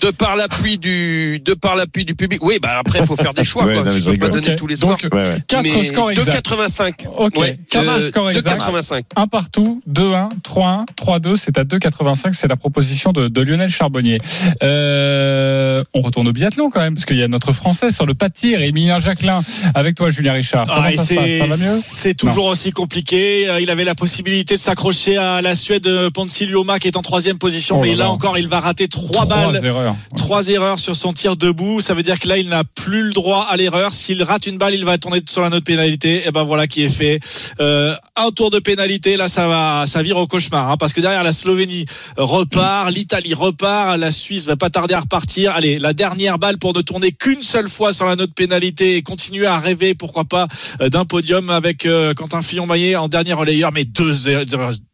De 0.03 0.11
par 0.11 0.35
l'appui 0.37 0.79
du, 0.79 1.41
de 1.45 1.55
par 1.55 1.77
l'appui 1.77 2.05
du 2.05 2.15
public. 2.17 2.43
Oui, 2.45 2.59
bah 2.61 2.79
après 2.79 2.99
il 3.01 3.07
faut 3.07 3.17
faire 3.17 3.35
des 3.35 3.45
choix. 3.45 3.65
Ouais, 3.67 3.75
quoi. 3.75 3.85
non, 3.85 3.91
Je 3.91 3.99
peux 3.99 4.05
pas 4.05 4.11
rigole. 4.27 4.31
donner 4.41 4.57
tous 4.57 4.67
les 4.67 4.75
scores. 4.77 4.91
Donc, 4.91 5.07
ouais, 5.13 5.23
ouais. 5.23 5.39
4 5.47 5.63
mais 5.63 5.89
scores 5.89 6.11
exacts. 6.11 6.49
2,85. 6.51 6.93
Ok, 7.17 7.39
Ouais, 7.39 7.59
4 7.71 7.89
euh, 7.89 8.09
scores 8.09 8.31
exacts. 8.31 8.61
2,85. 8.61 9.03
Un 9.17 9.27
partout, 9.29 9.81
2-1, 9.89 10.29
3-1, 10.43 10.85
3-2, 11.01 11.37
c'est 11.37 11.57
à 11.59 11.65
2,85. 11.65 12.33
C'est 12.33 12.49
la 12.49 12.57
proposition 12.57 13.13
de, 13.13 13.29
de 13.29 13.41
Lionel 13.41 13.71
Charbonnier. 13.71 14.19
Euh, 14.63 15.85
on 15.95 16.01
retourne 16.01 16.27
au 16.29 16.33
biathlon 16.33 16.71
quand 16.71 16.81
même, 16.81 16.95
parce 16.95 17.07
qu'il 17.07 17.17
y 17.19 17.23
a 17.23 17.29
notre 17.29 17.53
Français 17.53 17.91
sur 17.91 18.07
le 18.07 18.15
pas 18.15 18.29
de 18.29 18.35
tir, 18.35 18.61
Emilien 18.61 18.99
Jacquelin. 18.99 19.41
Avec 19.75 19.95
toi, 19.95 20.11
Julien 20.11 20.33
Richard. 20.33 20.67
Comment 20.67 20.83
Ah, 20.85 20.91
ça 20.91 21.05
se 21.05 21.15
passe? 21.15 21.25
C'est 21.27 21.39
Ça 21.39 21.47
va 21.47 21.57
mieux? 21.57 21.79
c'est 21.83 22.15
toujours 22.15 22.47
aussi 22.47 22.73
compliqué. 22.73 23.49
Euh, 23.49 23.61
Il 23.61 23.71
avait 23.71 23.85
la 23.85 23.95
possibilité 23.95 24.55
de 24.55 24.61
s'accrocher 24.61 25.17
à 25.17 25.41
la 25.41 25.55
Suède. 25.55 25.87
euh, 25.87 26.11
Pontsilioma 26.11 26.79
qui 26.79 26.89
est 26.89 26.97
en 26.97 27.03
troisième 27.03 27.39
position, 27.39 27.77
Oh 27.81 27.85
là 27.85 27.91
mais 27.91 27.97
là 27.97 28.05
là. 28.05 28.11
encore, 28.11 28.37
il 28.39 28.49
va 28.49 28.61
rater 28.61 28.89
trois 28.89 29.27
balles. 29.27 29.61
erreurs. 29.65 29.92
Trois 30.17 30.49
erreurs 30.49 30.79
sur 30.79 30.97
son 30.97 31.13
tir 31.13 31.37
debout. 31.37 31.81
Ça 31.81 31.95
veut 31.95 32.03
dire 32.03 32.19
que 32.19 32.29
là, 32.29 32.39
il 32.39 32.49
n'a 32.49 32.65
plus 32.65 33.03
le 33.03 33.13
droit 33.13 33.47
à 33.51 33.57
l'erreur. 33.57 33.93
S'il 33.93 34.23
rate 34.23 34.47
une 34.47 34.59
balle, 34.59 34.75
il 34.75 34.85
va 34.85 34.99
tourner 34.99 35.21
sur 35.29 35.43
la 35.43 35.51
note 35.51 35.65
pénalité. 35.65 36.27
Et 36.27 36.31
ben 36.31 36.43
voilà 36.43 36.67
qui 36.67 36.83
est 36.83 36.89
fait. 36.91 37.21
Euh, 37.61 37.95
un 38.17 38.31
tour 38.31 38.51
de 38.51 38.59
pénalité. 38.59 39.17
Là, 39.17 39.29
ça 39.29 39.49
va, 39.49 39.85
ça 39.87 40.03
vire 40.03 40.17
au 40.17 40.27
cauchemar. 40.27 40.71
hein, 40.71 40.77
parce 40.77 40.93
que 40.93 41.01
derrière, 41.01 41.23
la 41.25 41.33
Slovénie 41.33 41.85
repart, 42.17 42.91
l'Italie 42.91 43.35
repart, 43.35 43.99
la 43.99 44.13
Suisse 44.13 44.47
va 44.47 44.57
pas 44.57 44.71
tarder 44.71 44.95
à 44.95 45.01
repartir. 45.01 45.53
Allez, 45.53 45.79
la 45.79 45.93
dernière 45.93 46.39
balle 46.39 46.59
pour 46.59 46.75
ne 46.75 46.81
tourner 46.81 47.13
qu'une 47.13 47.43
seule 47.43 47.69
fois 47.69 47.93
sur 47.93 48.07
la 48.07 48.17
note 48.17 48.35
pénalité 48.35 48.97
et 48.97 49.03
continuer 49.03 49.47
à 49.47 49.59
rêver, 49.59 49.95
pourquoi 49.95 50.25
pas, 50.25 50.47
euh, 50.81 50.89
d'un 50.89 51.05
podium 51.05 51.51
avec 51.51 51.87
euh, 51.87 52.15
Quentin 52.15 52.43
Fillon-Maillet 52.43 52.97
en 52.97 53.09
dernier 53.09 53.33
relayeur. 53.33 53.73
Mais 53.73 53.85
deux, 53.85 54.29
er- 54.29 54.45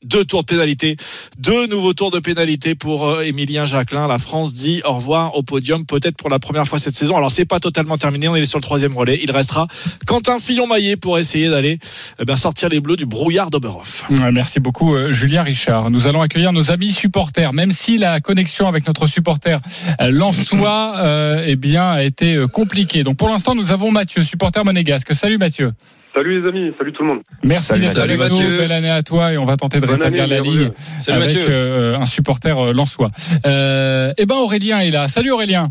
deux 0.04 0.24
tours 0.24 0.42
de 0.42 0.46
pénalité, 0.46 0.96
deux 1.38 1.66
nouveaux 1.66 1.92
tours 1.94 2.10
de 2.10 2.18
pénalité 2.18 2.74
pour 2.74 3.06
euh, 3.06 3.22
Émilien 3.22 3.64
Jacquelin. 3.64 4.08
La 4.08 4.18
France 4.18 4.54
dit 4.54 4.80
au 4.88 4.94
revoir 4.94 5.36
au 5.36 5.42
podium, 5.42 5.84
peut-être 5.84 6.16
pour 6.16 6.30
la 6.30 6.38
première 6.38 6.66
fois 6.66 6.78
cette 6.78 6.94
saison. 6.94 7.16
Alors 7.16 7.30
c'est 7.30 7.44
pas 7.44 7.60
totalement 7.60 7.98
terminé, 7.98 8.28
on 8.28 8.36
est 8.36 8.44
sur 8.44 8.58
le 8.58 8.62
troisième 8.62 8.96
relais. 8.96 9.18
Il 9.22 9.30
restera 9.30 9.66
Quentin 10.06 10.38
Fillon-Maillet 10.38 10.96
pour 10.96 11.18
essayer 11.18 11.48
d'aller 11.48 11.78
eh 12.18 12.24
ben, 12.24 12.36
sortir 12.36 12.68
les 12.68 12.80
Bleus 12.80 12.96
du 12.96 13.06
brouillard 13.06 13.50
d'Oberhof. 13.50 14.04
Merci 14.32 14.60
beaucoup, 14.60 14.94
euh, 14.94 15.12
Julien 15.12 15.42
Richard. 15.42 15.90
Nous 15.90 16.06
allons 16.06 16.20
accueillir 16.20 16.52
nos 16.52 16.70
amis 16.70 16.92
supporters, 16.92 17.52
même 17.52 17.72
si 17.72 17.98
la 17.98 18.20
connexion 18.20 18.68
avec 18.68 18.86
notre 18.86 19.06
supporter 19.06 19.60
euh, 20.00 20.10
Lançois 20.10 20.94
euh, 20.96 21.44
eh 21.46 21.76
a 21.76 22.02
été 22.02 22.44
compliquée. 22.52 23.04
Donc 23.04 23.16
pour 23.16 23.28
l'instant, 23.28 23.54
nous 23.54 23.72
avons 23.72 23.90
Mathieu, 23.90 24.22
supporter 24.22 24.64
monégasque. 24.64 25.14
Salut 25.14 25.38
Mathieu. 25.38 25.72
Salut 26.18 26.42
les 26.42 26.48
amis, 26.48 26.72
salut 26.76 26.92
tout 26.92 27.02
le 27.02 27.08
monde. 27.10 27.20
Merci 27.44 27.66
Salut, 27.66 27.82
d'être 27.82 27.92
salut, 27.92 28.14
avec 28.14 28.32
nous. 28.32 28.38
Mathieu. 28.38 28.58
Belle 28.58 28.72
année 28.72 28.90
à 28.90 29.04
toi 29.04 29.32
et 29.32 29.38
on 29.38 29.44
va 29.44 29.56
tenter 29.56 29.78
de 29.78 29.86
Bonne 29.86 29.94
rétablir 30.02 30.24
année, 30.24 30.34
la 30.34 30.40
ligne. 30.40 30.70
Salut 30.98 31.18
avec 31.22 31.36
Mathieu. 31.36 31.46
euh, 31.48 31.96
un 31.96 32.06
supporter 32.06 32.58
euh, 32.58 32.72
Lançois. 32.72 33.10
Euh, 33.46 34.12
eh 34.18 34.26
ben 34.26 34.34
Aurélien 34.34 34.80
est 34.80 34.90
là. 34.90 35.06
Salut 35.06 35.30
Aurélien. 35.30 35.70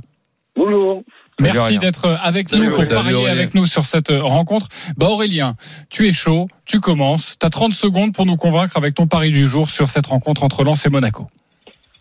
Bonjour. 0.55 1.03
Merci 1.41 1.79
d'être 1.79 2.17
avec 2.23 2.47
Salut, 2.47 2.67
nous 2.67 2.75
pour 2.75 2.87
parier 2.87 3.27
avec 3.27 3.55
nous 3.55 3.65
sur 3.65 3.85
cette 3.85 4.09
euh, 4.09 4.23
rencontre. 4.23 4.69
Bah 4.95 5.07
Aurélien, 5.09 5.55
tu 5.89 6.07
es 6.07 6.13
chaud, 6.13 6.47
tu 6.63 6.79
commences. 6.79 7.35
Tu 7.37 7.45
as 7.45 7.49
30 7.49 7.73
secondes 7.73 8.13
pour 8.13 8.25
nous 8.25 8.37
convaincre 8.37 8.77
avec 8.77 8.95
ton 8.95 9.05
pari 9.05 9.31
du 9.31 9.47
jour 9.47 9.69
sur 9.69 9.89
cette 9.89 10.05
rencontre 10.05 10.45
entre 10.45 10.63
Lens 10.63 10.85
et 10.85 10.89
Monaco. 10.89 11.27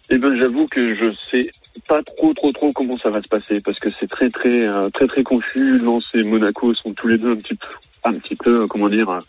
Eh 0.09 0.19
ben 0.19 0.37
j'avoue 0.37 0.67
que 0.69 0.95
je 0.95 1.11
sais 1.33 1.51
pas 1.89 2.01
trop 2.05 2.33
trop 2.33 2.53
trop 2.53 2.71
comment 2.73 2.97
ça 2.97 3.11
va 3.11 3.21
se 3.21 3.27
passer 3.29 3.61
parce 3.61 3.81
que 3.81 3.89
c'est 3.99 4.07
très 4.07 4.31
très 4.31 4.69
euh, 4.69 4.89
très 4.91 5.09
très 5.09 5.25
confus. 5.25 5.79
Lens 5.79 6.05
et 6.15 6.23
Monaco 6.23 6.73
sont 6.77 6.93
tous 6.95 7.09
les 7.09 7.19
deux 7.19 7.33
un 7.33 7.37
petit 7.37 7.57
peu 7.57 7.67
un 8.07 8.13
petit 8.13 8.37
peu 8.37 8.63
euh, 8.63 8.67
comment 8.67 8.89
dire 8.89 9.09
euh, 9.09 9.21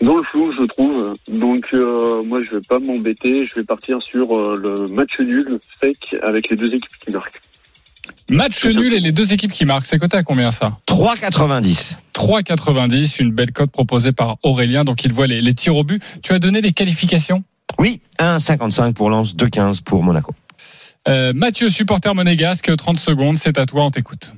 dans 0.00 0.16
le 0.16 0.22
flou 0.24 0.50
je 0.50 0.64
trouve. 0.66 1.14
Donc 1.28 1.66
euh, 1.74 2.22
moi 2.24 2.40
je 2.42 2.56
vais 2.56 2.62
pas 2.68 2.78
m'embêter, 2.78 3.46
je 3.46 3.54
vais 3.54 3.64
partir 3.64 4.02
sur 4.02 4.36
euh, 4.36 4.56
le 4.56 4.92
match 4.92 5.18
nul 5.20 5.58
sec 5.82 6.14
avec 6.22 6.50
les 6.50 6.56
deux 6.56 6.74
équipes 6.74 6.96
qui 7.04 7.12
marquent. 7.12 7.40
Match 8.30 8.66
nul 8.66 8.92
et 8.92 9.00
les 9.00 9.12
deux 9.12 9.32
équipes 9.32 9.52
qui 9.52 9.64
marquent. 9.64 9.86
C'est 9.86 9.98
coté 9.98 10.16
à 10.16 10.22
combien 10.22 10.50
ça? 10.50 10.78
3,90. 10.86 11.96
3,90. 12.14 13.22
Une 13.22 13.32
belle 13.32 13.52
cote 13.52 13.70
proposée 13.70 14.12
par 14.12 14.36
Aurélien. 14.42 14.84
Donc 14.84 15.04
il 15.04 15.12
voit 15.12 15.26
les, 15.26 15.40
les 15.40 15.54
tirs 15.54 15.76
au 15.76 15.84
but. 15.84 16.02
Tu 16.22 16.32
as 16.32 16.38
donné 16.38 16.60
les 16.60 16.72
qualifications? 16.72 17.42
Oui, 17.78 18.00
1,55 18.18 18.92
pour 18.92 19.08
Lens, 19.08 19.34
2,15 19.34 19.82
pour 19.82 20.02
Monaco. 20.02 20.34
Euh, 21.06 21.32
Mathieu, 21.34 21.68
supporter 21.70 22.14
monégasque, 22.14 22.74
30 22.76 22.98
secondes, 22.98 23.36
c'est 23.36 23.58
à 23.58 23.66
toi, 23.66 23.84
on 23.84 23.90
t'écoute. 23.90 24.34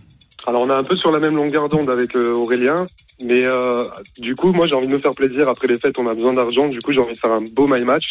Alors 0.46 0.62
on 0.62 0.70
est 0.70 0.74
un 0.74 0.82
peu 0.82 0.96
sur 0.96 1.12
la 1.12 1.20
même 1.20 1.36
longueur 1.36 1.68
d'onde 1.68 1.90
avec 1.90 2.16
euh, 2.16 2.32
Aurélien, 2.34 2.86
mais 3.22 3.44
euh, 3.44 3.84
du 4.18 4.34
coup 4.34 4.52
moi 4.52 4.66
j'ai 4.66 4.74
envie 4.74 4.86
de 4.86 4.92
me 4.94 4.98
faire 4.98 5.14
plaisir. 5.14 5.48
Après 5.48 5.68
les 5.68 5.76
fêtes 5.78 5.98
on 5.98 6.06
a 6.06 6.14
besoin 6.14 6.32
d'argent, 6.32 6.66
du 6.68 6.80
coup 6.80 6.92
j'ai 6.92 7.00
envie 7.00 7.12
de 7.12 7.18
faire 7.18 7.32
un 7.32 7.42
beau 7.52 7.66
my 7.68 7.82
match. 7.84 8.04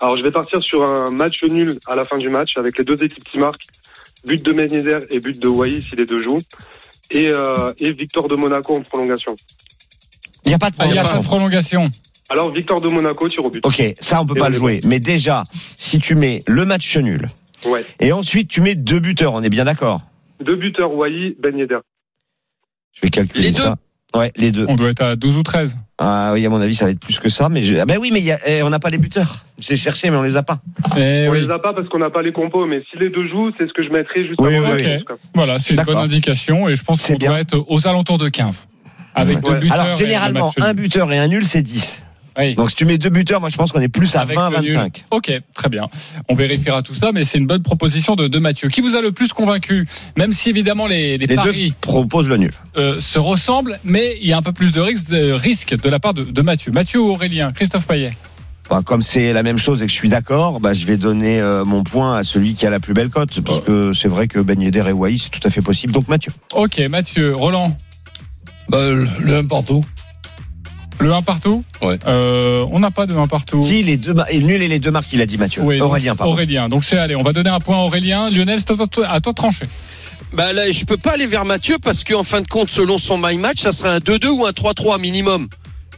Alors 0.00 0.16
je 0.18 0.22
vais 0.22 0.30
partir 0.30 0.62
sur 0.62 0.84
un 0.84 1.10
match 1.10 1.42
nul 1.44 1.78
à 1.86 1.96
la 1.96 2.04
fin 2.04 2.18
du 2.18 2.28
match 2.28 2.50
avec 2.56 2.76
les 2.78 2.84
deux 2.84 3.02
équipes 3.02 3.24
qui 3.24 3.38
marquent, 3.38 3.64
but 4.26 4.42
de 4.44 4.52
Yedder 4.52 4.98
et 5.10 5.18
but 5.20 5.38
de 5.40 5.48
Wai 5.48 5.82
si 5.88 5.96
les 5.96 6.04
deux 6.04 6.22
jouent, 6.22 6.40
et, 7.10 7.28
euh, 7.28 7.72
et 7.78 7.92
victoire 7.92 8.28
de 8.28 8.36
Monaco 8.36 8.76
en 8.76 8.82
prolongation. 8.82 9.34
Il 10.44 10.48
n'y 10.50 10.54
a 10.54 10.58
pas 10.58 10.68
de 10.70 10.76
Ah, 10.78 10.86
Il 10.86 10.94
y 10.94 10.98
a 10.98 11.02
pas 11.04 11.18
de 11.18 11.24
prolongation. 11.24 11.90
Alors 12.28 12.52
victoire 12.52 12.80
de 12.80 12.88
Monaco, 12.88 13.28
tir 13.28 13.44
au 13.44 13.50
but. 13.50 13.64
Ok, 13.64 13.82
ça 14.00 14.20
on 14.20 14.26
peut 14.26 14.34
Et 14.36 14.38
pas 14.38 14.48
le 14.50 14.56
jouer. 14.56 14.80
Mais 14.84 15.00
déjà, 15.00 15.44
si 15.78 15.98
tu 16.00 16.14
mets 16.16 16.42
le 16.46 16.64
match 16.66 16.96
nul, 16.98 17.30
Ouais. 17.64 17.84
et 18.00 18.12
ensuite 18.12 18.48
tu 18.48 18.60
mets 18.60 18.74
deux 18.74 19.00
buteurs, 19.00 19.32
on 19.32 19.42
est 19.42 19.48
bien 19.48 19.64
d'accord 19.64 20.02
Deux 20.40 20.56
buteurs 20.56 20.92
Wai, 20.94 21.36
Ben 21.40 21.56
Yedder. 21.56 21.78
Je 22.92 23.00
vais 23.02 23.08
calculer 23.10 23.44
Les 23.44 23.50
deux 23.52 23.62
ça. 23.62 23.76
Ouais, 24.14 24.32
les 24.36 24.52
deux. 24.52 24.64
On 24.68 24.76
doit 24.76 24.90
être 24.90 25.02
à 25.02 25.16
12 25.16 25.36
ou 25.36 25.42
13. 25.42 25.76
Ah 25.98 26.30
oui, 26.32 26.46
à 26.46 26.48
mon 26.48 26.60
avis, 26.60 26.74
ça 26.74 26.84
va 26.84 26.90
être 26.90 27.00
plus 27.00 27.18
que 27.18 27.28
ça. 27.28 27.48
Mais 27.48 27.62
je... 27.62 27.76
ah 27.76 27.84
ben 27.86 27.98
oui, 27.98 28.10
mais 28.12 28.20
il 28.20 28.26
y 28.26 28.32
a... 28.32 28.38
eh, 28.46 28.62
on 28.62 28.70
n'a 28.70 28.78
pas 28.78 28.90
les 28.90 28.98
buteurs. 28.98 29.44
J'ai 29.58 29.76
cherché, 29.76 30.10
mais 30.10 30.16
on 30.16 30.22
les 30.22 30.36
a 30.36 30.42
pas. 30.42 30.60
Eh 30.96 31.26
on 31.28 31.32
oui. 31.32 31.40
les 31.42 31.50
a 31.50 31.58
pas 31.58 31.74
parce 31.74 31.88
qu'on 31.88 31.98
n'a 31.98 32.10
pas 32.10 32.22
les 32.22 32.32
compos, 32.32 32.66
mais 32.66 32.82
si 32.90 32.98
les 32.98 33.10
deux 33.10 33.26
jouent, 33.26 33.50
c'est 33.58 33.66
ce 33.66 33.72
que 33.72 33.82
je 33.82 33.90
mettrai 33.90 34.22
juste 34.22 34.40
Oui, 34.40 34.54
avant. 34.54 34.72
oui, 34.74 35.04
cas. 35.04 35.14
Voilà, 35.34 35.58
c'est 35.58 35.74
une 35.74 35.82
bonne 35.82 35.96
indication 35.96 36.68
et 36.68 36.76
je 36.76 36.84
pense 36.84 37.06
qu'on 37.06 37.16
doit 37.16 37.40
être 37.40 37.64
aux 37.68 37.86
alentours 37.88 38.18
de 38.18 38.28
15. 38.28 38.68
Avec 39.14 39.40
deux 39.40 39.54
buteurs. 39.54 39.80
Alors 39.80 39.92
le 39.92 39.98
généralement, 39.98 40.52
un 40.60 40.74
buteur 40.74 41.10
et 41.12 41.18
un 41.18 41.28
nul, 41.28 41.44
c'est 41.44 41.62
10. 41.62 42.04
Oui. 42.38 42.54
Donc 42.54 42.70
si 42.70 42.76
tu 42.76 42.84
mets 42.84 42.98
deux 42.98 43.08
buteurs, 43.10 43.40
moi 43.40 43.48
je 43.48 43.56
pense 43.56 43.72
qu'on 43.72 43.80
est 43.80 43.88
plus 43.88 44.14
à 44.14 44.20
Avec 44.20 44.36
le 44.36 44.60
nul. 44.60 44.76
20-25. 44.76 45.04
Ok, 45.10 45.32
très 45.54 45.68
bien. 45.68 45.88
On 46.28 46.34
vérifiera 46.34 46.82
tout 46.82 46.94
ça, 46.94 47.10
mais 47.12 47.24
c'est 47.24 47.38
une 47.38 47.46
bonne 47.46 47.62
proposition 47.62 48.14
de, 48.14 48.28
de 48.28 48.38
Mathieu. 48.38 48.68
Qui 48.68 48.80
vous 48.82 48.94
a 48.96 49.00
le 49.00 49.12
plus 49.12 49.32
convaincu? 49.32 49.86
Même 50.16 50.32
si 50.32 50.50
évidemment 50.50 50.86
les, 50.86 51.18
les 51.18 51.18
Les 51.18 51.26
deux 51.28 51.34
paris 51.36 51.74
proposent 51.80 52.28
le 52.28 52.36
nul. 52.36 52.52
euh, 52.76 53.00
se 53.00 53.18
ressemblent, 53.18 53.78
mais 53.84 54.18
il 54.20 54.28
y 54.28 54.32
a 54.32 54.36
un 54.38 54.42
peu 54.42 54.52
plus 54.52 54.72
de 54.72 54.80
risque, 54.80 55.10
de, 55.10 55.32
risque 55.32 55.80
de 55.80 55.88
la 55.88 55.98
part 55.98 56.14
de, 56.14 56.24
de 56.24 56.42
Mathieu. 56.42 56.72
Mathieu 56.72 57.00
ou 57.00 57.10
Aurélien? 57.10 57.52
Christophe 57.52 57.86
Payet 57.86 58.12
Bah, 58.68 58.82
comme 58.84 59.02
c'est 59.02 59.32
la 59.32 59.42
même 59.42 59.58
chose 59.58 59.80
et 59.82 59.86
que 59.86 59.90
je 59.92 59.96
suis 59.96 60.08
d'accord, 60.10 60.60
bah, 60.60 60.74
je 60.74 60.84
vais 60.84 60.96
donner 60.98 61.40
euh, 61.40 61.64
mon 61.64 61.84
point 61.84 62.16
à 62.18 62.24
celui 62.24 62.54
qui 62.54 62.66
a 62.66 62.70
la 62.70 62.80
plus 62.80 62.92
belle 62.94 63.08
cote. 63.10 63.40
Parce 63.40 63.60
que 63.60 63.92
c'est 63.94 64.08
vrai 64.08 64.28
que 64.28 64.40
Ben 64.40 64.60
Yedder 64.60 64.84
et 64.88 64.92
Wai, 64.92 65.16
c'est 65.16 65.30
tout 65.30 65.40
à 65.46 65.50
fait 65.50 65.62
possible. 65.62 65.92
Donc 65.94 66.08
Mathieu. 66.08 66.32
Ok, 66.54 66.78
Mathieu. 66.90 67.34
Roland 67.34 67.74
Bah, 68.68 68.90
le, 68.90 69.06
le 69.20 69.36
1 69.38 69.44
partout. 69.46 69.84
Le 70.98 71.12
1 71.12 71.22
partout 71.22 71.62
Ouais. 71.82 71.98
Euh, 72.06 72.64
on 72.72 72.78
n'a 72.80 72.90
pas 72.90 73.06
de 73.06 73.14
1 73.14 73.26
partout. 73.26 73.62
Si 73.62 73.82
les 73.82 73.96
deux 73.96 74.14
et 74.30 74.38
nul 74.40 74.62
et 74.62 74.68
les 74.68 74.78
deux 74.78 74.90
marques, 74.90 75.12
il 75.12 75.20
a 75.20 75.26
dit 75.26 75.36
Mathieu. 75.38 75.62
Oui, 75.62 75.78
donc, 75.78 75.88
Aurélien, 75.88 76.16
pardon. 76.16 76.32
Aurélien. 76.32 76.68
Donc 76.68 76.84
c'est 76.84 76.96
allez, 76.98 77.14
on 77.16 77.22
va 77.22 77.32
donner 77.32 77.50
un 77.50 77.60
point 77.60 77.76
à 77.76 77.80
Aurélien. 77.80 78.30
Lionel, 78.30 78.58
c'est 78.60 78.70
à 78.70 78.86
toi, 78.86 79.06
à 79.06 79.20
toi 79.20 79.32
de 79.32 79.36
trancher. 79.36 79.66
Bah 80.32 80.52
là, 80.52 80.70
je 80.70 80.84
peux 80.84 80.96
pas 80.96 81.12
aller 81.12 81.26
vers 81.26 81.44
Mathieu 81.44 81.76
parce 81.82 82.02
qu'en 82.02 82.24
fin 82.24 82.40
de 82.40 82.48
compte, 82.48 82.70
selon 82.70 82.98
son 82.98 83.18
my 83.18 83.36
match, 83.36 83.60
ça 83.60 83.72
serait 83.72 83.90
un 83.90 83.98
2-2 83.98 84.26
ou 84.28 84.46
un 84.46 84.50
3-3 84.50 84.98
minimum. 85.00 85.48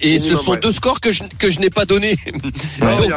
Et 0.01 0.19
Minimum, 0.19 0.37
ce 0.37 0.43
sont 0.45 0.51
ouais. 0.53 0.59
deux 0.61 0.71
scores 0.71 1.01
que 1.01 1.11
je, 1.11 1.25
que 1.39 1.51
je 1.51 1.59
n'ai 1.59 1.71
pas 1.71 1.83
a- 1.83 1.87
Donc 1.87 2.05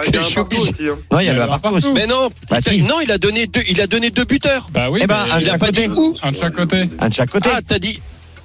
il 0.08 0.16
y 0.16 0.18
a 0.18 0.22
je 0.22 0.26
suis 0.26 0.40
obligé. 0.40 0.72
hein. 0.90 0.98
Non, 1.12 1.20
il 1.20 1.26
y 1.26 1.30
a 1.30 1.34
Il 1.34 1.36
y 1.36 1.36
le 1.36 1.42
a 1.44 1.60
partout. 1.60 1.94
Mais 1.94 2.08
non, 2.08 2.30
Bah, 2.50 2.58
si. 2.62 2.82
non, 2.82 2.96
il 3.04 3.12
a 3.12 3.18
donné 3.20 3.46
deux, 3.46 3.62
il 3.70 3.80
a 3.82 3.86
donné 3.88 4.10
deux 4.10 4.26
buteurs. 4.26 4.68
Bah 4.72 4.90
oui, 4.90 5.00
Eh 5.04 5.08
ben, 5.08 5.26
mais 5.26 5.32
un 5.32 5.38
de 5.38 5.42
il 5.44 5.48
a 5.50 5.52
chaque 5.52 5.60
pas 5.60 5.66
côté. 5.68 5.88
dit 5.88 5.94
où. 5.96 6.16
un 6.24 6.32
de 6.32 6.38
chaque 6.38 6.54
côté. 6.56 6.84
Un 7.00 7.10
de 7.10 7.14
chaque 7.14 7.30
côté. 7.30 7.50
Ah, 7.54 7.60
t'as 7.68 7.78
dit. 7.78 8.02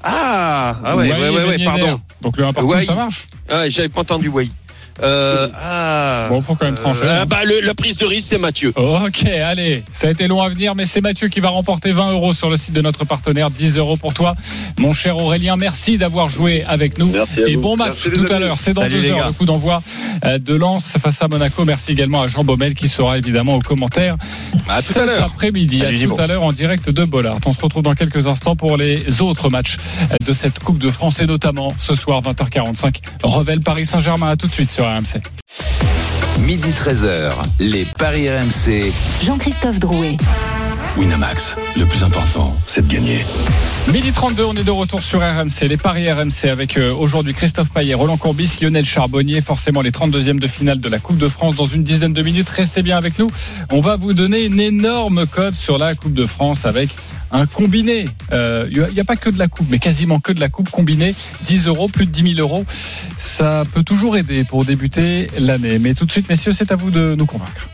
Ah, 0.09 0.77
ah 0.85 0.97
ouais, 0.97 1.11
ouais, 1.11 1.31
ouais, 1.31 1.45
ouais, 1.45 1.64
pardon. 1.64 2.01
Donc 2.23 2.37
le 2.37 2.45
1 2.47 2.53
partout, 2.53 2.81
ça 2.87 2.95
marche. 2.95 3.27
Ah, 3.49 3.59
ouais, 3.59 3.71
j'avais 3.71 3.88
pas 3.88 4.03
entendu, 4.03 4.29
oui. 4.29 4.53
Euh, 5.03 5.49
ah. 5.63 6.27
Bon, 6.31 6.41
faut 6.43 6.55
quand 6.55 6.67
même 6.67 6.75
trancher. 6.77 7.01
Euh, 7.05 7.25
bah, 7.25 7.45
le- 7.45 7.61
la 7.61 7.75
prise 7.75 7.97
de 7.97 8.07
risque, 8.07 8.29
c'est 8.31 8.39
Mathieu. 8.39 8.73
Ok, 8.77 9.25
allez, 9.27 9.83
ça 9.93 10.09
a 10.09 10.11
été 10.11 10.27
long 10.29 10.41
à 10.41 10.49
venir, 10.49 10.75
mais 10.75 10.85
c'est 10.85 11.01
Mathieu 11.01 11.29
qui 11.29 11.41
va 11.41 11.49
remporter 11.51 11.91
20 11.93 12.13
euros 12.13 12.33
sur 12.33 12.49
le 12.51 12.57
site 12.57 12.73
de 12.75 12.81
notre 12.81 13.05
partenaire, 13.05 13.51
10 13.51 13.79
euros 13.79 13.97
pour 13.97 14.15
toi. 14.15 14.35
Mon 14.79 14.93
cher 14.93 15.17
Aurélien, 15.19 15.57
merci 15.57 15.99
d'avoir 15.99 16.29
joué 16.29 16.65
avec 16.67 16.99
nous. 16.99 17.07
Merci 17.11 17.33
Et 17.47 17.57
bon 17.57 17.77
match 17.77 18.07
Merci, 18.07 18.11
tout 18.27 18.33
à 18.33 18.39
l'heure, 18.39 18.59
c'est 18.59 18.73
dans 18.73 18.83
Salut, 18.83 19.01
deux 19.01 19.11
heures 19.11 19.17
gars. 19.19 19.27
le 19.29 19.33
coup 19.33 19.45
d'envoi 19.47 19.83
euh, 20.25 20.39
de 20.39 20.55
Lens 20.55 20.97
face 21.01 21.21
à 21.23 21.29
Monaco. 21.29 21.65
Merci 21.65 21.93
également 21.93 22.23
à 22.23 22.27
Jean 22.27 22.45
Baumel 22.45 22.75
qui 22.75 22.89
sera 22.89 23.19
évidemment 23.19 23.55
aux 23.57 23.61
commentaires 23.61 24.17
À 24.69 24.81
tout 24.83 24.91
à 24.91 24.95
cet 24.95 25.07
l'heure. 25.07 25.25
après-midi. 25.25 25.83
À 25.85 25.93
tout 26.07 26.17
à 26.19 26.27
l'heure 26.27 26.43
en 26.43 26.53
direct 26.53 26.89
de 26.91 27.05
Bollard. 27.05 27.39
On 27.47 27.53
se 27.53 27.61
retrouve 27.61 27.83
dans 27.83 27.95
quelques 27.95 28.27
instants 28.27 28.57
pour 28.57 28.77
les 28.77 29.21
autres 29.23 29.51
matchs 29.51 29.77
de 30.27 30.33
cette 30.33 30.59
Coupe 30.61 30.79
de 30.79 30.91
France 30.91 31.21
et 31.21 31.27
notamment 31.27 31.75
ce 31.79 31.95
soir 31.95 32.23
20h45 32.23 32.97
Revel 33.23 33.61
Paris 33.61 33.87
Saint-Germain. 33.87 34.29
À 34.29 34.37
tout 34.37 34.47
de 34.47 34.53
suite 34.53 34.71
sur 34.71 34.86
RMC. 34.87 35.20
Midi 36.40 36.70
13h, 36.70 37.33
les 37.61 37.85
Paris 37.99 38.29
RMC. 38.31 38.92
Jean-Christophe 39.25 39.79
Drouet. 39.79 40.16
Winamax, 40.96 41.57
le 41.77 41.85
plus 41.85 42.03
important, 42.03 42.57
c'est 42.66 42.87
de 42.87 42.92
gagner. 42.92 43.18
Midi 43.92 44.12
32, 44.12 44.44
on 44.44 44.55
est 44.55 44.64
de 44.64 44.70
retour 44.70 45.03
sur 45.03 45.20
RMC, 45.20 45.68
les 45.68 45.77
paris 45.77 46.11
RMC 46.11 46.49
avec 46.51 46.79
euh, 46.79 46.94
aujourd'hui 46.94 47.35
Christophe 47.35 47.70
Payet, 47.70 47.94
Roland 47.94 48.16
Courbis, 48.16 48.59
Lionel 48.62 48.85
Charbonnier, 48.85 49.40
forcément 49.42 49.83
les 49.83 49.90
32e 49.90 50.38
de 50.38 50.49
finale 50.49 50.81
de 50.81 50.88
la 50.88 50.99
Coupe 50.99 51.18
de 51.18 51.29
France 51.29 51.57
dans 51.57 51.66
une 51.66 51.83
dizaine 51.83 52.14
de 52.14 52.22
minutes. 52.22 52.49
Restez 52.49 52.83
bien 52.83 52.96
avec 52.96 53.18
nous. 53.18 53.29
On 53.72 53.81
va 53.81 53.96
vous 53.96 54.14
donner 54.14 54.44
une 54.44 54.59
énorme 54.59 55.27
cote 55.27 55.55
sur 55.55 55.77
la 55.79 55.94
Coupe 55.94 56.14
de 56.14 56.25
France 56.25 56.64
avec 56.64 56.90
un 57.31 57.47
combiné. 57.47 58.07
Euh, 58.33 58.67
Il 58.71 58.95
n'y 58.95 59.01
a, 59.01 59.05
pas 59.05 59.17
que 59.17 59.31
de 59.31 59.39
la 59.39 59.49
Coupe, 59.49 59.67
mais 59.71 59.79
quasiment 59.79 60.21
que 60.21 60.33
de 60.33 60.41
la 60.41 60.49
Coupe 60.49 60.71
combinée. 60.71 61.15
10 61.45 61.67
euros, 61.67 61.89
plus 61.89 62.07
de 62.07 62.11
10 62.11 62.35
000 62.35 62.41
euros. 62.41 62.65
Ça 63.19 63.65
peut 63.73 63.83
toujours 63.83 64.17
aider 64.17 64.45
pour 64.45 64.65
débuter 64.65 65.29
l'année. 65.39 65.79
Mais 65.79 65.95
tout 65.95 66.07
de 66.07 66.12
suite, 66.12 66.29
messieurs, 66.29 66.53
c'est 66.53 66.73
à 66.73 66.77
vous 66.77 66.91
de 66.91 67.15
nous 67.17 67.27
convaincre. 67.27 67.69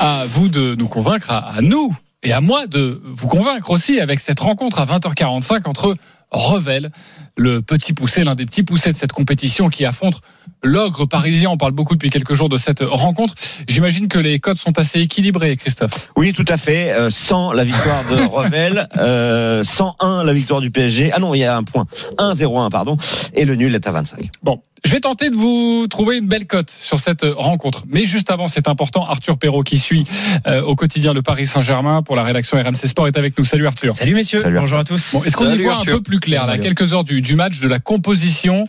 À 0.00 0.24
vous 0.28 0.48
de 0.48 0.74
nous 0.74 0.88
convaincre, 0.88 1.30
à, 1.30 1.38
à 1.38 1.60
nous 1.60 1.96
et 2.22 2.32
à 2.32 2.40
moi 2.40 2.66
de 2.66 3.00
vous 3.04 3.28
convaincre 3.28 3.70
aussi 3.70 4.00
avec 4.00 4.20
cette 4.20 4.40
rencontre 4.40 4.80
à 4.80 4.86
20h45 4.86 5.68
entre 5.68 5.96
Revel, 6.30 6.90
le 7.38 7.62
petit 7.62 7.92
poussé, 7.92 8.24
l'un 8.24 8.34
des 8.34 8.44
petits 8.44 8.64
poussés 8.64 8.92
de 8.92 8.96
cette 8.96 9.12
compétition 9.12 9.70
qui 9.70 9.84
affronte 9.84 10.20
l'ogre 10.62 11.06
parisien. 11.06 11.50
On 11.50 11.56
parle 11.56 11.72
beaucoup 11.72 11.94
depuis 11.94 12.10
quelques 12.10 12.34
jours 12.34 12.48
de 12.48 12.56
cette 12.56 12.80
rencontre. 12.80 13.34
J'imagine 13.68 14.08
que 14.08 14.18
les 14.18 14.40
codes 14.40 14.56
sont 14.56 14.78
assez 14.78 15.00
équilibrés, 15.00 15.56
Christophe. 15.56 16.10
Oui, 16.16 16.32
tout 16.32 16.44
à 16.48 16.56
fait. 16.56 16.90
Euh, 16.90 17.10
100 17.10 17.52
la 17.52 17.64
victoire 17.64 18.02
de 18.10 18.16
Revel, 18.28 18.88
euh, 18.98 19.62
101 19.62 20.24
la 20.24 20.32
victoire 20.32 20.60
du 20.60 20.70
PSG. 20.70 21.12
Ah 21.12 21.20
non, 21.20 21.34
il 21.34 21.38
y 21.38 21.44
a 21.44 21.56
un 21.56 21.62
point. 21.62 21.86
1-0-1, 22.18 22.70
pardon. 22.70 22.96
Et 23.34 23.44
le 23.44 23.54
nul 23.54 23.74
est 23.74 23.86
à 23.86 23.92
25. 23.92 24.30
Bon, 24.42 24.60
je 24.84 24.92
vais 24.92 25.00
tenter 25.00 25.30
de 25.30 25.36
vous 25.36 25.86
trouver 25.88 26.18
une 26.18 26.28
belle 26.28 26.46
cote 26.46 26.70
sur 26.70 27.00
cette 27.00 27.24
rencontre. 27.24 27.84
Mais 27.88 28.04
juste 28.04 28.30
avant, 28.30 28.48
c'est 28.48 28.68
important, 28.68 29.06
Arthur 29.06 29.38
Perrault 29.38 29.62
qui 29.62 29.78
suit 29.78 30.04
euh, 30.46 30.62
au 30.62 30.76
quotidien 30.76 31.12
le 31.12 31.22
Paris 31.22 31.46
Saint-Germain 31.46 32.02
pour 32.02 32.16
la 32.16 32.22
rédaction 32.22 32.56
RMC 32.58 32.86
Sport 32.86 33.08
est 33.08 33.18
avec 33.18 33.36
nous. 33.38 33.44
Salut 33.44 33.66
Arthur. 33.66 33.92
Salut 33.94 34.14
messieurs, 34.14 34.40
Salut, 34.40 34.58
bonjour 34.58 34.78
à 34.78 34.84
tous. 34.84 35.12
Bon, 35.12 35.22
est-ce 35.22 35.36
qu'on 35.36 35.50
y 35.50 35.58
voit 35.58 35.74
Arthur. 35.74 35.94
un 35.94 35.96
peu 35.96 36.02
plus 36.02 36.20
clair 36.20 36.46
là, 36.46 36.58
quelques 36.58 36.92
heures 36.92 37.04
du, 37.04 37.27
du 37.28 37.36
match, 37.36 37.60
de 37.60 37.68
la 37.68 37.78
composition 37.78 38.68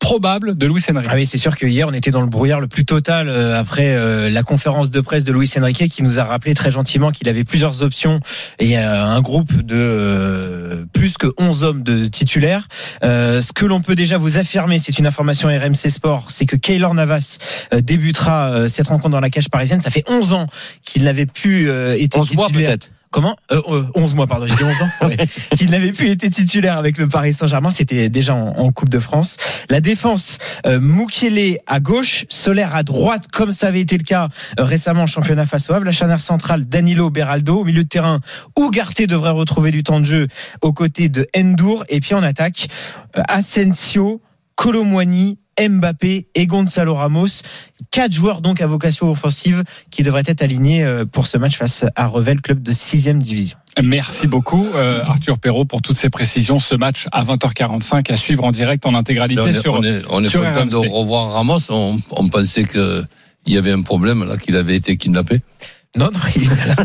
probable 0.00 0.56
de 0.56 0.66
Luis 0.66 0.82
Enrique 0.90 1.06
Ah 1.08 1.14
oui, 1.14 1.26
c'est 1.26 1.38
sûr 1.38 1.54
que 1.54 1.66
hier 1.66 1.86
on 1.86 1.92
était 1.92 2.10
dans 2.10 2.22
le 2.22 2.26
brouillard 2.26 2.58
le 2.58 2.66
plus 2.66 2.84
total 2.84 3.28
euh, 3.28 3.60
après 3.60 3.94
euh, 3.94 4.30
la 4.30 4.42
conférence 4.42 4.90
de 4.90 5.00
presse 5.00 5.24
de 5.24 5.32
Luis 5.32 5.48
Enrique 5.56 5.88
qui 5.92 6.02
nous 6.02 6.18
a 6.18 6.24
rappelé 6.24 6.54
très 6.54 6.70
gentiment 6.70 7.12
qu'il 7.12 7.28
avait 7.28 7.44
plusieurs 7.44 7.82
options 7.82 8.18
et 8.58 8.78
euh, 8.78 9.04
un 9.04 9.20
groupe 9.20 9.52
de 9.52 10.88
plus 10.92 11.18
que 11.18 11.28
11 11.38 11.64
hommes 11.64 11.82
de 11.82 12.06
titulaires. 12.06 12.66
Ce 13.02 13.52
que 13.52 13.66
l'on 13.66 13.82
peut 13.82 13.94
déjà 13.94 14.16
vous 14.16 14.38
affirmer, 14.38 14.78
c'est 14.78 14.98
une 14.98 15.06
information 15.06 15.48
RMC 15.48 15.90
Sport, 15.90 16.30
c'est 16.30 16.46
que 16.46 16.56
Keylor 16.56 16.94
Navas 16.94 17.36
débutera 17.82 18.68
cette 18.68 18.88
rencontre 18.88 19.10
dans 19.10 19.20
la 19.20 19.30
cage 19.30 19.50
parisienne. 19.50 19.80
Ça 19.80 19.90
fait 19.90 20.04
11 20.08 20.32
ans 20.32 20.46
qu'il 20.82 21.04
n'avait 21.04 21.26
plus 21.26 21.70
été 22.00 22.18
11 22.18 22.34
mois 22.34 22.46
titulaire. 22.46 22.70
peut-être. 22.70 22.90
Comment 23.12 23.36
euh, 23.50 23.60
euh, 23.68 23.86
11 23.96 24.14
mois, 24.14 24.26
pardon, 24.28 24.46
j'ai 24.46 24.54
dit 24.54 24.64
11 24.64 24.82
ans. 24.82 24.88
Ouais. 25.00 25.16
Qu'il 25.56 25.70
n'avait 25.70 25.92
plus 25.92 26.10
été 26.10 26.30
titulaire 26.30 26.76
avec 26.76 26.98
le 26.98 27.08
Paris 27.08 27.32
Saint-Germain, 27.32 27.70
c'était 27.70 28.08
déjà 28.08 28.34
en, 28.34 28.48
en 28.58 28.70
Coupe 28.70 28.90
de 28.90 29.00
France. 29.00 29.36
La 29.68 29.80
défense, 29.80 30.38
euh, 30.66 30.78
Moukielé 30.78 31.58
à 31.66 31.80
gauche, 31.80 32.26
Solaire 32.28 32.74
à 32.74 32.82
droite, 32.82 33.26
comme 33.32 33.50
ça 33.50 33.68
avait 33.68 33.80
été 33.80 33.96
le 33.98 34.04
cas 34.04 34.28
euh, 34.58 34.64
récemment 34.64 35.02
en 35.02 35.06
championnat 35.06 35.46
face 35.46 35.68
au 35.70 35.74
Havre. 35.74 35.84
La 35.86 35.92
charnière 35.92 36.20
centrale, 36.20 36.66
Danilo 36.66 37.10
Beraldo. 37.10 37.60
Au 37.60 37.64
milieu 37.64 37.82
de 37.82 37.88
terrain, 37.88 38.20
Ougarté 38.56 39.06
devrait 39.06 39.30
retrouver 39.30 39.70
du 39.70 39.82
temps 39.82 40.00
de 40.00 40.04
jeu 40.04 40.28
aux 40.60 40.72
côtés 40.72 41.08
de 41.08 41.26
Endur. 41.36 41.84
Et 41.88 42.00
puis 42.00 42.14
en 42.14 42.22
attaque, 42.22 42.68
euh, 43.16 43.22
Asensio, 43.28 44.20
Colomwani, 44.54 45.38
Mbappé 45.68 46.28
et 46.34 46.46
Gonzalo 46.46 46.94
Ramos. 46.94 47.42
Quatre 47.90 48.12
joueurs 48.12 48.40
donc 48.40 48.60
à 48.60 48.66
vocation 48.66 49.10
offensive 49.10 49.64
qui 49.90 50.02
devraient 50.02 50.22
être 50.26 50.42
alignés 50.42 50.84
euh, 50.84 51.04
pour 51.04 51.26
ce 51.26 51.38
match 51.38 51.56
face 51.56 51.84
à 51.96 52.06
Revel, 52.06 52.40
club 52.40 52.62
de 52.62 52.72
6 52.72 53.08
division. 53.14 53.56
Merci 53.82 54.26
beaucoup 54.26 54.66
euh, 54.74 55.02
Arthur 55.04 55.38
Perrault 55.38 55.64
pour 55.64 55.82
toutes 55.82 55.96
ces 55.96 56.10
précisions. 56.10 56.58
Ce 56.58 56.74
match 56.74 57.06
à 57.12 57.24
20h45 57.24 58.12
à 58.12 58.16
suivre 58.16 58.44
en 58.44 58.50
direct 58.50 58.86
en 58.86 58.94
intégralité 58.94 59.40
on 59.40 59.46
est, 59.46 59.60
sur 59.60 59.74
on 59.74 59.82
est, 59.82 60.02
on 60.10 60.22
est 60.22 60.28
sur 60.28 60.40
content 60.40 60.62
RMC. 60.62 60.70
de 60.70 60.76
revoir 60.76 61.32
Ramos. 61.32 61.60
On, 61.70 61.98
on 62.10 62.28
pensait 62.28 62.64
qu'il 62.64 63.06
y 63.46 63.56
avait 63.56 63.72
un 63.72 63.82
problème 63.82 64.24
là, 64.24 64.36
qu'il 64.36 64.56
avait 64.56 64.76
été 64.76 64.96
kidnappé. 64.96 65.40
Non, 65.96 66.08
non, 66.12 66.20
il, 66.36 66.44
est 66.44 66.66
là. 66.66 66.76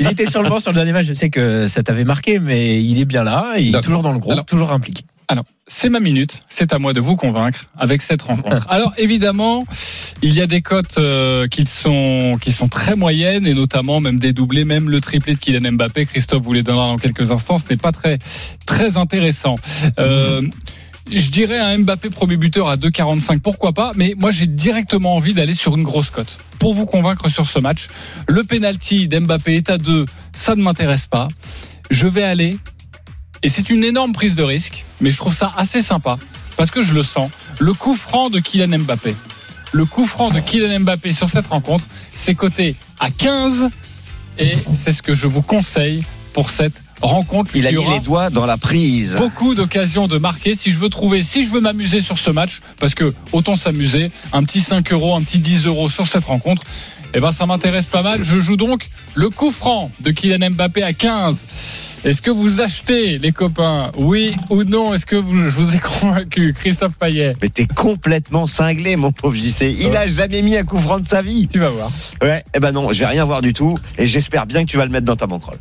il 0.00 0.06
était 0.08 0.26
sur 0.28 0.42
le 0.42 0.48
banc 0.48 0.58
sur 0.60 0.70
le 0.70 0.76
dernier 0.76 0.92
match. 0.92 1.06
Je 1.06 1.12
sais 1.12 1.28
que 1.30 1.68
ça 1.68 1.82
t'avait 1.82 2.04
marqué, 2.04 2.38
mais 2.38 2.82
il 2.82 2.98
est 2.98 3.04
bien 3.04 3.22
là. 3.22 3.54
Il 3.58 3.76
est 3.76 3.80
toujours 3.82 4.02
dans 4.02 4.12
le 4.12 4.18
groupe, 4.18 4.32
Alors- 4.32 4.46
toujours 4.46 4.72
impliqué. 4.72 5.04
Alors, 5.26 5.44
c'est 5.66 5.88
ma 5.88 6.00
minute, 6.00 6.42
c'est 6.50 6.74
à 6.74 6.78
moi 6.78 6.92
de 6.92 7.00
vous 7.00 7.16
convaincre 7.16 7.66
avec 7.78 8.02
cette 8.02 8.20
rencontre. 8.20 8.66
Alors 8.68 8.92
évidemment, 8.98 9.64
il 10.20 10.34
y 10.34 10.42
a 10.42 10.46
des 10.46 10.60
cotes 10.60 10.98
euh, 10.98 11.48
qui 11.48 11.64
sont 11.64 12.32
qui 12.42 12.52
sont 12.52 12.68
très 12.68 12.94
moyennes 12.94 13.46
et 13.46 13.54
notamment 13.54 14.00
même 14.00 14.18
des 14.18 14.34
doublés, 14.34 14.66
même 14.66 14.90
le 14.90 15.00
triplé 15.00 15.32
de 15.34 15.38
Kylian 15.38 15.72
Mbappé. 15.72 16.04
Christophe 16.04 16.42
vous 16.42 16.52
les 16.52 16.62
donnera 16.62 16.88
dans 16.88 16.98
quelques 16.98 17.32
instants. 17.32 17.58
Ce 17.58 17.64
n'est 17.70 17.78
pas 17.78 17.90
très 17.90 18.18
très 18.66 18.98
intéressant. 18.98 19.54
Euh, 19.98 20.42
je 21.10 21.30
dirais 21.30 21.58
un 21.58 21.78
Mbappé 21.78 22.10
premier 22.10 22.36
buteur 22.36 22.68
à 22.68 22.76
2,45, 22.76 23.40
pourquoi 23.40 23.72
pas, 23.72 23.92
mais 23.94 24.14
moi 24.16 24.30
j'ai 24.30 24.46
directement 24.46 25.14
envie 25.14 25.34
d'aller 25.34 25.54
sur 25.54 25.76
une 25.76 25.82
grosse 25.82 26.10
cote. 26.10 26.38
Pour 26.58 26.74
vous 26.74 26.86
convaincre 26.86 27.28
sur 27.28 27.46
ce 27.46 27.58
match, 27.58 27.88
le 28.26 28.42
penalty 28.44 29.08
d'Mbappé 29.08 29.56
est 29.56 29.70
à 29.70 29.78
2, 29.78 30.06
ça 30.32 30.56
ne 30.56 30.62
m'intéresse 30.62 31.06
pas. 31.06 31.28
Je 31.90 32.06
vais 32.06 32.22
aller 32.22 32.56
et 33.42 33.48
c'est 33.48 33.68
une 33.68 33.84
énorme 33.84 34.12
prise 34.12 34.36
de 34.36 34.42
risque, 34.42 34.84
mais 35.00 35.10
je 35.10 35.18
trouve 35.18 35.34
ça 35.34 35.52
assez 35.56 35.82
sympa 35.82 36.16
parce 36.56 36.70
que 36.70 36.82
je 36.82 36.94
le 36.94 37.02
sens. 37.02 37.30
Le 37.58 37.74
coup 37.74 37.94
franc 37.94 38.30
de 38.30 38.40
Kylian 38.40 38.78
Mbappé. 38.78 39.14
Le 39.72 39.84
coup 39.84 40.06
franc 40.06 40.30
de 40.30 40.40
Kylian 40.40 40.80
Mbappé 40.80 41.12
sur 41.12 41.28
cette 41.28 41.48
rencontre, 41.48 41.84
c'est 42.14 42.34
coté 42.34 42.76
à 43.00 43.10
15 43.10 43.68
et 44.38 44.54
c'est 44.72 44.92
ce 44.92 45.02
que 45.02 45.14
je 45.14 45.26
vous 45.26 45.42
conseille 45.42 46.04
pour 46.32 46.50
cette 46.50 46.83
rencontre. 47.06 47.50
Il 47.54 47.66
a 47.66 47.72
mis 47.72 47.84
les 47.90 48.00
doigts 48.00 48.30
dans 48.30 48.46
la 48.46 48.56
prise. 48.56 49.16
beaucoup 49.16 49.54
d'occasions 49.54 50.08
de 50.08 50.18
marquer. 50.18 50.54
Si 50.54 50.72
je 50.72 50.78
veux 50.78 50.88
trouver, 50.88 51.22
si 51.22 51.44
je 51.44 51.50
veux 51.50 51.60
m'amuser 51.60 52.00
sur 52.00 52.18
ce 52.18 52.30
match, 52.30 52.60
parce 52.80 52.94
que 52.94 53.14
autant 53.32 53.56
s'amuser, 53.56 54.10
un 54.32 54.42
petit 54.44 54.60
5 54.60 54.92
euros, 54.92 55.14
un 55.14 55.22
petit 55.22 55.38
10 55.38 55.66
euros 55.66 55.88
sur 55.88 56.06
cette 56.06 56.24
rencontre, 56.24 56.62
eh 57.14 57.20
ben 57.20 57.30
ça 57.30 57.46
m'intéresse 57.46 57.86
pas 57.86 58.02
mal. 58.02 58.22
Je 58.22 58.40
joue 58.40 58.56
donc 58.56 58.88
le 59.14 59.30
coup 59.30 59.50
franc 59.52 59.90
de 60.00 60.10
Kylian 60.10 60.50
Mbappé 60.50 60.82
à 60.82 60.92
15. 60.92 61.46
Est-ce 62.04 62.20
que 62.20 62.30
vous 62.30 62.60
achetez, 62.60 63.18
les 63.18 63.32
copains? 63.32 63.90
Oui 63.96 64.36
ou 64.50 64.62
non? 64.64 64.92
Est-ce 64.92 65.06
que 65.06 65.16
vous, 65.16 65.38
je 65.38 65.50
vous 65.50 65.74
ai 65.74 65.78
convaincu, 66.00 66.52
Christophe 66.52 66.96
Payet? 66.96 67.32
Mais 67.40 67.48
t'es 67.48 67.66
complètement 67.66 68.46
cinglé, 68.46 68.96
mon 68.96 69.10
pauvre 69.10 69.34
JC. 69.34 69.74
Il 69.80 69.96
a 69.96 70.06
jamais 70.06 70.42
mis 70.42 70.56
un 70.56 70.64
coup 70.64 70.78
franc 70.78 70.98
de 70.98 71.06
sa 71.06 71.22
vie. 71.22 71.48
Tu 71.48 71.60
vas 71.60 71.70
voir. 71.70 71.90
Ouais, 72.20 72.44
eh 72.54 72.60
ben 72.60 72.72
non, 72.72 72.90
je 72.92 72.98
vais 72.98 73.06
rien 73.06 73.24
voir 73.24 73.40
du 73.40 73.54
tout. 73.54 73.74
Et 73.96 74.06
j'espère 74.06 74.44
bien 74.44 74.64
que 74.66 74.70
tu 74.70 74.76
vas 74.76 74.84
le 74.84 74.90
mettre 74.90 75.06
dans 75.06 75.16
ta 75.16 75.26
banquerolle. 75.26 75.58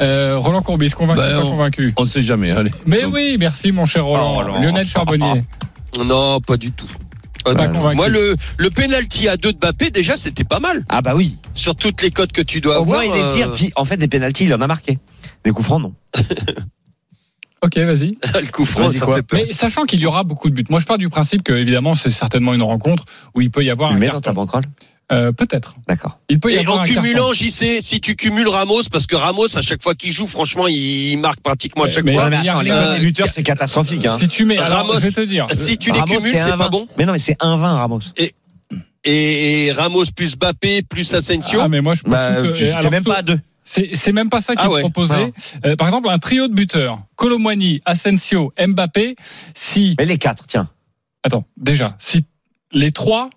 Euh, 0.00 0.36
Roland 0.38 0.62
Courbis, 0.62 0.90
convaincu, 0.90 1.20
Ben, 1.20 1.40
pas 1.40 1.44
on- 1.44 1.50
convaincu 1.50 1.92
On 1.96 2.04
ne 2.04 2.08
sait 2.08 2.22
jamais. 2.22 2.50
Allez. 2.50 2.70
Mais 2.86 3.04
oui, 3.04 3.36
merci 3.38 3.70
mon 3.72 3.84
cher 3.86 4.04
Roland. 4.06 4.44
Oh. 4.56 4.62
Lionel 4.62 4.86
Charbonnier. 4.86 5.42
Non, 6.04 6.40
pas 6.40 6.56
du 6.56 6.72
tout. 6.72 6.86
Pas 7.44 7.54
Pas 7.54 7.68
convaincu. 7.68 7.96
Moi, 7.96 8.08
le, 8.08 8.36
le 8.58 8.70
penalty 8.70 9.28
à 9.28 9.36
deux 9.36 9.52
de 9.52 9.58
Mbappé, 9.58 9.90
déjà, 9.90 10.16
c'était 10.16 10.44
pas 10.44 10.60
mal. 10.60 10.84
Ah 10.88 11.00
bah 11.02 11.14
oui. 11.16 11.36
Sur 11.54 11.74
toutes 11.74 12.02
les 12.02 12.10
cotes 12.10 12.32
que 12.32 12.42
tu 12.42 12.60
dois 12.60 12.78
Au 12.78 12.82
avoir. 12.82 13.02
moins 13.02 13.04
il 13.14 13.18
est 13.24 13.34
tir. 13.34 13.48
euh, 13.48 13.54
Puis 13.54 13.72
en 13.76 13.84
fait, 13.84 13.96
des 13.96 14.08
pénalties, 14.08 14.44
il 14.44 14.54
en 14.54 14.60
a 14.60 14.66
marqué. 14.66 14.98
Des 15.44 15.50
coups 15.50 15.66
francs, 15.66 15.82
non. 15.82 15.94
Ok, 17.62 17.76
vas-y. 17.76 18.08
le 18.42 18.50
coup 18.50 18.64
franc, 18.64 18.90
ça 18.90 19.04
quoi. 19.04 19.16
fait 19.16 19.22
peur. 19.22 19.40
Mais 19.46 19.52
sachant 19.52 19.82
qu'il 19.84 20.00
y 20.00 20.06
aura 20.06 20.24
beaucoup 20.24 20.48
de 20.48 20.54
buts. 20.54 20.64
Moi, 20.70 20.80
je 20.80 20.86
pars 20.86 20.96
du 20.96 21.10
principe 21.10 21.42
que, 21.42 21.52
évidemment, 21.52 21.92
c'est 21.92 22.10
certainement 22.10 22.54
une 22.54 22.62
rencontre 22.62 23.04
où 23.34 23.42
il 23.42 23.50
peut 23.50 23.62
y 23.62 23.68
avoir 23.68 23.90
Tu 23.90 23.96
le 23.96 23.98
un 23.98 24.00
mets 24.00 24.06
dans 24.08 24.20
ta 24.22 24.32
carton. 24.32 24.62
Euh, 25.12 25.32
Peut-être. 25.32 25.74
D'accord. 25.88 26.18
Il 26.28 26.38
peut 26.38 26.52
y 26.52 26.54
Et 26.54 26.58
avoir 26.60 26.78
en 26.78 26.80
un 26.82 26.84
cumulant. 26.84 27.32
JC, 27.32 27.80
si 27.82 28.00
tu 28.00 28.14
cumules 28.14 28.48
Ramos, 28.48 28.82
parce 28.92 29.06
que 29.06 29.16
Ramos, 29.16 29.56
à 29.58 29.62
chaque 29.62 29.82
fois 29.82 29.94
qu'il 29.94 30.12
joue, 30.12 30.26
franchement, 30.28 30.66
il 30.68 31.16
marque 31.18 31.40
pratiquement 31.40 31.84
à 31.84 31.90
chaque 31.90 32.04
Mais- 32.04 32.12
fois. 32.12 32.30
Mais 32.30 32.36
attends, 32.48 32.60
les 32.60 32.70
des 32.70 33.04
buteurs, 33.06 33.28
c'est 33.28 33.42
catastrophique. 33.42 34.06
Hein. 34.06 34.16
Si 34.18 34.28
tu 34.28 34.44
mets, 34.44 34.56
alors, 34.58 34.86
Ramos, 34.86 34.94
je 35.00 35.06
vais 35.06 35.10
te 35.12 35.20
dire. 35.22 35.46
Si 35.52 35.78
tu 35.78 35.90
les 35.90 35.98
Ramos, 35.98 36.16
cumules, 36.18 36.32
c'est 36.36 36.44
c'est 36.44 36.50
1,20. 36.50 36.58
pas 36.58 36.68
bon. 36.68 36.86
Mais 36.96 37.06
non, 37.06 37.12
mais 37.12 37.18
c'est 37.18 37.36
1,20 37.40 37.58
Ramos. 37.76 38.00
Et, 38.16 38.34
et 39.04 39.72
Ramos 39.72 40.04
plus 40.14 40.36
Mbappé 40.36 40.82
plus 40.82 41.12
Asensio. 41.14 41.60
Ah, 41.62 41.68
mais 41.68 41.80
moi, 41.80 41.94
je 41.94 42.02
peux 42.02 42.10
Bah, 42.10 42.26
alors, 42.76 42.90
même 42.90 43.04
pas 43.04 43.16
à 43.18 43.22
deux. 43.22 43.38
C'est 43.64 43.90
c'est 43.94 44.12
même 44.12 44.30
pas 44.30 44.40
ça 44.40 44.54
qui 44.56 44.62
Ah 44.64 44.68
est 44.68 44.74
ouais. 44.74 44.80
proposé. 44.80 45.32
Euh, 45.64 45.76
par 45.76 45.86
exemple, 45.88 46.08
un 46.08 46.18
trio 46.18 46.48
de 46.48 46.54
buteurs. 46.54 46.98
Colomwani, 47.16 47.80
Asensio, 47.84 48.52
Mbappé. 48.58 49.16
Si, 49.54 49.94
Mais 49.98 50.06
les 50.06 50.18
quatre, 50.18 50.46
tiens. 50.46 50.68
attends, 51.22 51.44
déjà, 51.56 51.94
si 51.98 52.24
les 52.72 52.90
trois 52.90 53.30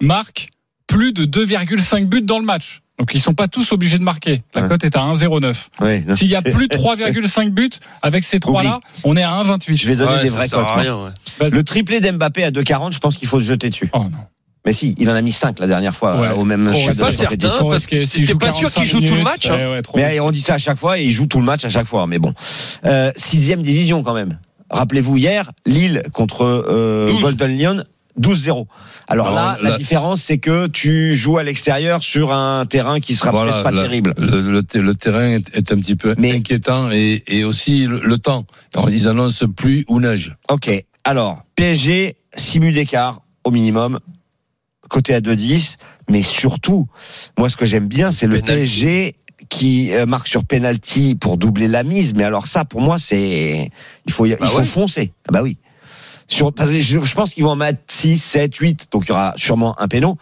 marquent 0.00 0.48
plus 0.90 1.12
de 1.12 1.24
2,5 1.24 2.06
buts 2.06 2.22
dans 2.22 2.38
le 2.38 2.44
match. 2.44 2.82
Donc, 2.98 3.12
ils 3.14 3.20
sont 3.20 3.32
pas 3.32 3.48
tous 3.48 3.72
obligés 3.72 3.96
de 3.98 4.02
marquer. 4.02 4.42
La 4.54 4.62
Ouais. 4.62 4.68
cote 4.68 4.84
est 4.84 4.94
à 4.96 5.00
1,09. 5.00 5.68
Ouais, 5.80 6.04
non. 6.06 6.14
S'il 6.16 6.28
y 6.28 6.34
a 6.34 6.42
plus 6.42 6.68
de 6.68 6.76
3,5 6.76 7.48
buts, 7.50 7.70
avec 8.02 8.24
ces 8.24 8.40
trois-là, 8.40 8.80
on 9.04 9.16
est 9.16 9.22
à 9.22 9.30
1,28. 9.42 9.76
Je 9.76 9.88
vais 9.88 9.96
donner 9.96 10.16
Ouais, 10.16 10.22
des 10.22 10.36
à 10.36 10.46
cotes. 10.48 11.12
ouais. 11.40 11.50
Le 11.50 11.62
triplé 11.64 12.00
d'Mbappé 12.00 12.44
à 12.44 12.50
2,40, 12.50 12.92
je 12.92 12.98
pense 12.98 13.16
qu'il 13.16 13.26
faut 13.28 13.40
se 13.40 13.46
jeter 13.46 13.70
dessus. 13.70 13.88
Oh 13.94 14.00
non. 14.00 14.10
Mais 14.66 14.74
si, 14.74 14.94
il 14.98 15.08
en 15.08 15.14
a 15.14 15.22
mis 15.22 15.32
5 15.32 15.58
la 15.60 15.66
dernière 15.66 15.96
fois 15.96 16.20
Ouais. 16.20 16.28
euh, 16.28 16.34
au 16.34 16.44
même 16.44 16.68
Je 16.70 16.76
suis 16.76 16.86
pas 17.00 17.10
certain, 17.10 17.48
parce 17.70 17.86
que 17.86 18.04
t'es 18.04 18.26
joue 18.26 18.36
pas 18.36 18.50
sûr 18.50 18.68
45 18.70 18.80
qu'il 18.82 18.90
joue 18.90 19.00
tout 19.00 19.14
le 19.14 19.22
match. 19.22 19.48
hein. 19.48 19.56
ouais, 19.56 19.70
ouais, 19.72 19.82
trop 19.82 19.96
Mais 19.96 20.20
on 20.20 20.30
dit 20.30 20.42
ça 20.42 20.54
à 20.54 20.58
chaque 20.58 20.76
fois 20.78 20.98
et 20.98 21.04
il 21.04 21.10
joue 21.12 21.24
tout 21.24 21.38
le 21.38 21.46
match 21.46 21.64
à 21.64 21.70
chaque 21.70 21.86
fois. 21.86 22.06
Mais 22.06 22.18
bon, 22.18 22.34
euh, 22.84 23.10
sixième 23.16 23.62
division 23.62 24.02
quand 24.02 24.12
même. 24.12 24.38
Rappelez-vous 24.68 25.16
hier, 25.16 25.50
Lille 25.64 26.02
contre 26.12 26.42
euh, 26.44 27.10
12. 27.10 27.22
Golden 27.22 27.58
Lion. 27.58 27.84
12-0. 28.18 28.66
Alors 29.08 29.28
Non, 29.30 29.34
là, 29.34 29.58
la 29.62 29.76
différence, 29.78 30.22
c'est 30.22 30.38
que 30.38 30.66
tu 30.66 31.14
joues 31.16 31.38
à 31.38 31.42
l'extérieur 31.42 32.02
sur 32.02 32.32
un 32.32 32.64
terrain 32.66 33.00
qui 33.00 33.14
sera 33.14 33.30
peut-être 33.30 33.62
pas 33.62 33.70
la- 33.70 33.82
terrible. 33.82 34.14
Le, 34.18 34.40
le, 34.40 34.62
te- 34.62 34.78
le 34.78 34.94
terrain 34.94 35.30
est, 35.36 35.56
est 35.56 35.72
un 35.72 35.76
petit 35.76 35.96
peu 35.96 36.14
Mais- 36.18 36.32
inquiétant 36.32 36.90
et, 36.90 37.22
et 37.28 37.44
aussi 37.44 37.86
le, 37.86 38.00
le 38.00 38.18
temps. 38.18 38.46
Ils 38.90 39.08
annoncent 39.08 39.46
pluie 39.48 39.84
ou 39.88 40.00
neige. 40.00 40.36
Ok. 40.48 40.70
Alors, 41.04 41.44
PSG, 41.56 42.16
6 42.36 42.58
buts 42.60 42.72
d'écart 42.72 43.22
au 43.44 43.50
minimum, 43.50 44.00
côté 44.88 45.14
à 45.14 45.20
2-10. 45.20 45.76
Mais 46.08 46.22
surtout, 46.22 46.88
moi, 47.38 47.48
ce 47.48 47.56
que 47.56 47.64
j'aime 47.66 47.86
bien, 47.86 48.10
c'est 48.12 48.26
le. 48.26 48.40
PSG 48.40 49.14
qui 49.48 49.92
euh, 49.92 50.06
marque 50.06 50.28
sur 50.28 50.44
penalty 50.44 51.14
pour 51.14 51.36
doubler 51.38 51.66
la 51.68 51.82
mise. 51.84 52.14
Mais 52.14 52.24
alors 52.24 52.46
ça, 52.46 52.64
pour 52.64 52.80
moi, 52.80 52.98
c'est 52.98 53.70
il 54.06 54.12
faut 54.12 54.24
Bah 54.26 54.36
il 54.40 54.46
faut 54.48 54.58
ouais. 54.58 54.64
foncer. 54.64 55.12
Ah 55.28 55.32
bah 55.32 55.42
oui. 55.42 55.56
Sur, 56.30 56.52
parce 56.52 56.70
que 56.70 56.78
je, 56.80 57.00
je 57.00 57.14
pense 57.14 57.34
qu'ils 57.34 57.42
vont 57.42 57.50
en 57.50 57.56
mettre 57.56 57.80
6, 57.88 58.16
7, 58.18 58.54
8, 58.54 58.86
donc 58.92 59.04
il 59.06 59.08
y 59.08 59.12
aura 59.12 59.34
sûrement 59.36 59.78
un 59.80 59.88
péno. 59.88 60.16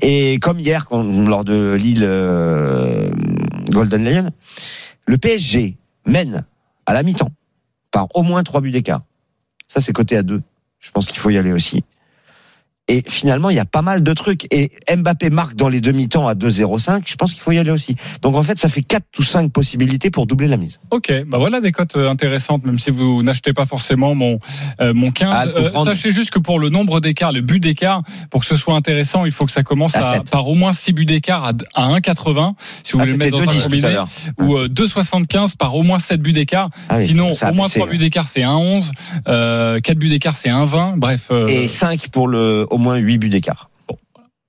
Et 0.00 0.38
comme 0.40 0.58
hier, 0.58 0.86
quand- 0.86 1.02
lors 1.04 1.44
de 1.44 1.74
Lille 1.78 2.02
euh, 2.02 3.08
Golden 3.70 4.04
Lion, 4.04 4.30
le 5.06 5.18
PSG 5.18 5.76
mène 6.04 6.44
à 6.86 6.92
la 6.94 7.04
mi-temps 7.04 7.30
par 7.92 8.08
au 8.14 8.22
moins 8.24 8.42
3 8.42 8.60
buts 8.60 8.72
d'écart. 8.72 9.02
Ça, 9.68 9.80
c'est 9.80 9.92
côté 9.92 10.16
à 10.16 10.22
2. 10.24 10.42
Je 10.80 10.90
pense 10.90 11.06
qu'il 11.06 11.18
faut 11.18 11.30
y 11.30 11.38
aller 11.38 11.52
aussi. 11.52 11.84
Et 12.88 13.02
finalement, 13.06 13.48
il 13.48 13.56
y 13.56 13.60
a 13.60 13.64
pas 13.64 13.80
mal 13.82 14.02
de 14.02 14.12
trucs. 14.12 14.46
Et 14.52 14.72
Mbappé 14.94 15.30
marque 15.30 15.54
dans 15.54 15.68
les 15.68 15.80
demi-temps 15.80 16.26
à 16.26 16.34
2-0-5. 16.34 17.02
Je 17.06 17.14
pense 17.14 17.32
qu'il 17.32 17.40
faut 17.40 17.52
y 17.52 17.58
aller 17.58 17.70
aussi. 17.70 17.94
Donc 18.22 18.34
en 18.34 18.42
fait, 18.42 18.58
ça 18.58 18.68
fait 18.68 18.82
4 18.82 19.04
ou 19.18 19.22
5 19.22 19.52
possibilités 19.52 20.10
pour 20.10 20.26
doubler 20.26 20.48
la 20.48 20.56
mise. 20.56 20.80
Ok, 20.90 21.12
bah 21.28 21.38
voilà 21.38 21.60
des 21.60 21.70
cotes 21.70 21.96
euh, 21.96 22.10
intéressantes, 22.10 22.64
même 22.64 22.78
si 22.78 22.90
vous 22.90 23.22
n'achetez 23.22 23.52
pas 23.52 23.66
forcément 23.66 24.14
mon 24.16 24.40
euh, 24.80 24.92
mon 24.94 25.12
15. 25.12 25.28
Ah, 25.32 25.44
Euh, 25.56 25.84
sachez 25.84 26.10
juste 26.12 26.30
que 26.30 26.40
pour 26.40 26.58
le 26.58 26.70
nombre 26.70 26.98
d'écarts, 27.00 27.32
le 27.32 27.40
but 27.40 27.60
d'écart, 27.60 28.02
pour 28.30 28.40
que 28.40 28.46
ce 28.46 28.56
soit 28.56 28.74
intéressant, 28.74 29.24
il 29.24 29.30
faut 29.30 29.46
que 29.46 29.52
ça 29.52 29.62
commence 29.62 29.94
À 29.94 30.20
par 30.30 30.48
au 30.48 30.54
moins 30.54 30.72
6 30.72 30.92
buts 30.92 31.06
d'écart 31.06 31.44
à, 31.44 31.52
à 31.74 31.88
1,80 32.00 32.54
si 32.82 32.92
vous 32.94 33.00
Ah, 33.00 33.04
voulez 33.04 33.12
le 33.12 33.18
mettre 33.18 33.38
dans 33.38 33.44
2-10 33.44 33.58
un 33.58 33.62
combiné, 33.62 33.98
ou 34.40 34.56
euh, 34.56 34.68
2,75 34.68 35.56
par 35.56 35.74
au 35.76 35.82
moins 35.84 36.00
7 36.00 36.20
buts 36.20 36.32
d'écart. 36.32 36.68
Ah 36.88 36.96
oui, 36.98 37.06
Sinon, 37.06 37.30
au 37.32 37.52
moins 37.54 37.66
baissé, 37.66 37.78
3 37.78 37.86
buts 37.86 37.92
ouais. 37.92 37.98
d'écart, 37.98 38.26
c'est 38.26 38.42
1,11. 38.42 38.90
Euh, 39.28 39.78
4 39.78 39.98
buts 39.98 40.08
d'écart, 40.08 40.34
c'est 40.36 40.48
1,20. 40.50 40.96
Bref, 40.98 41.30
Et 41.48 41.68
5 41.68 42.08
pour 42.08 42.26
le 42.26 42.66
au 42.70 42.78
moins 42.82 42.96
8 42.96 43.18
buts 43.18 43.28
d'écart. 43.30 43.70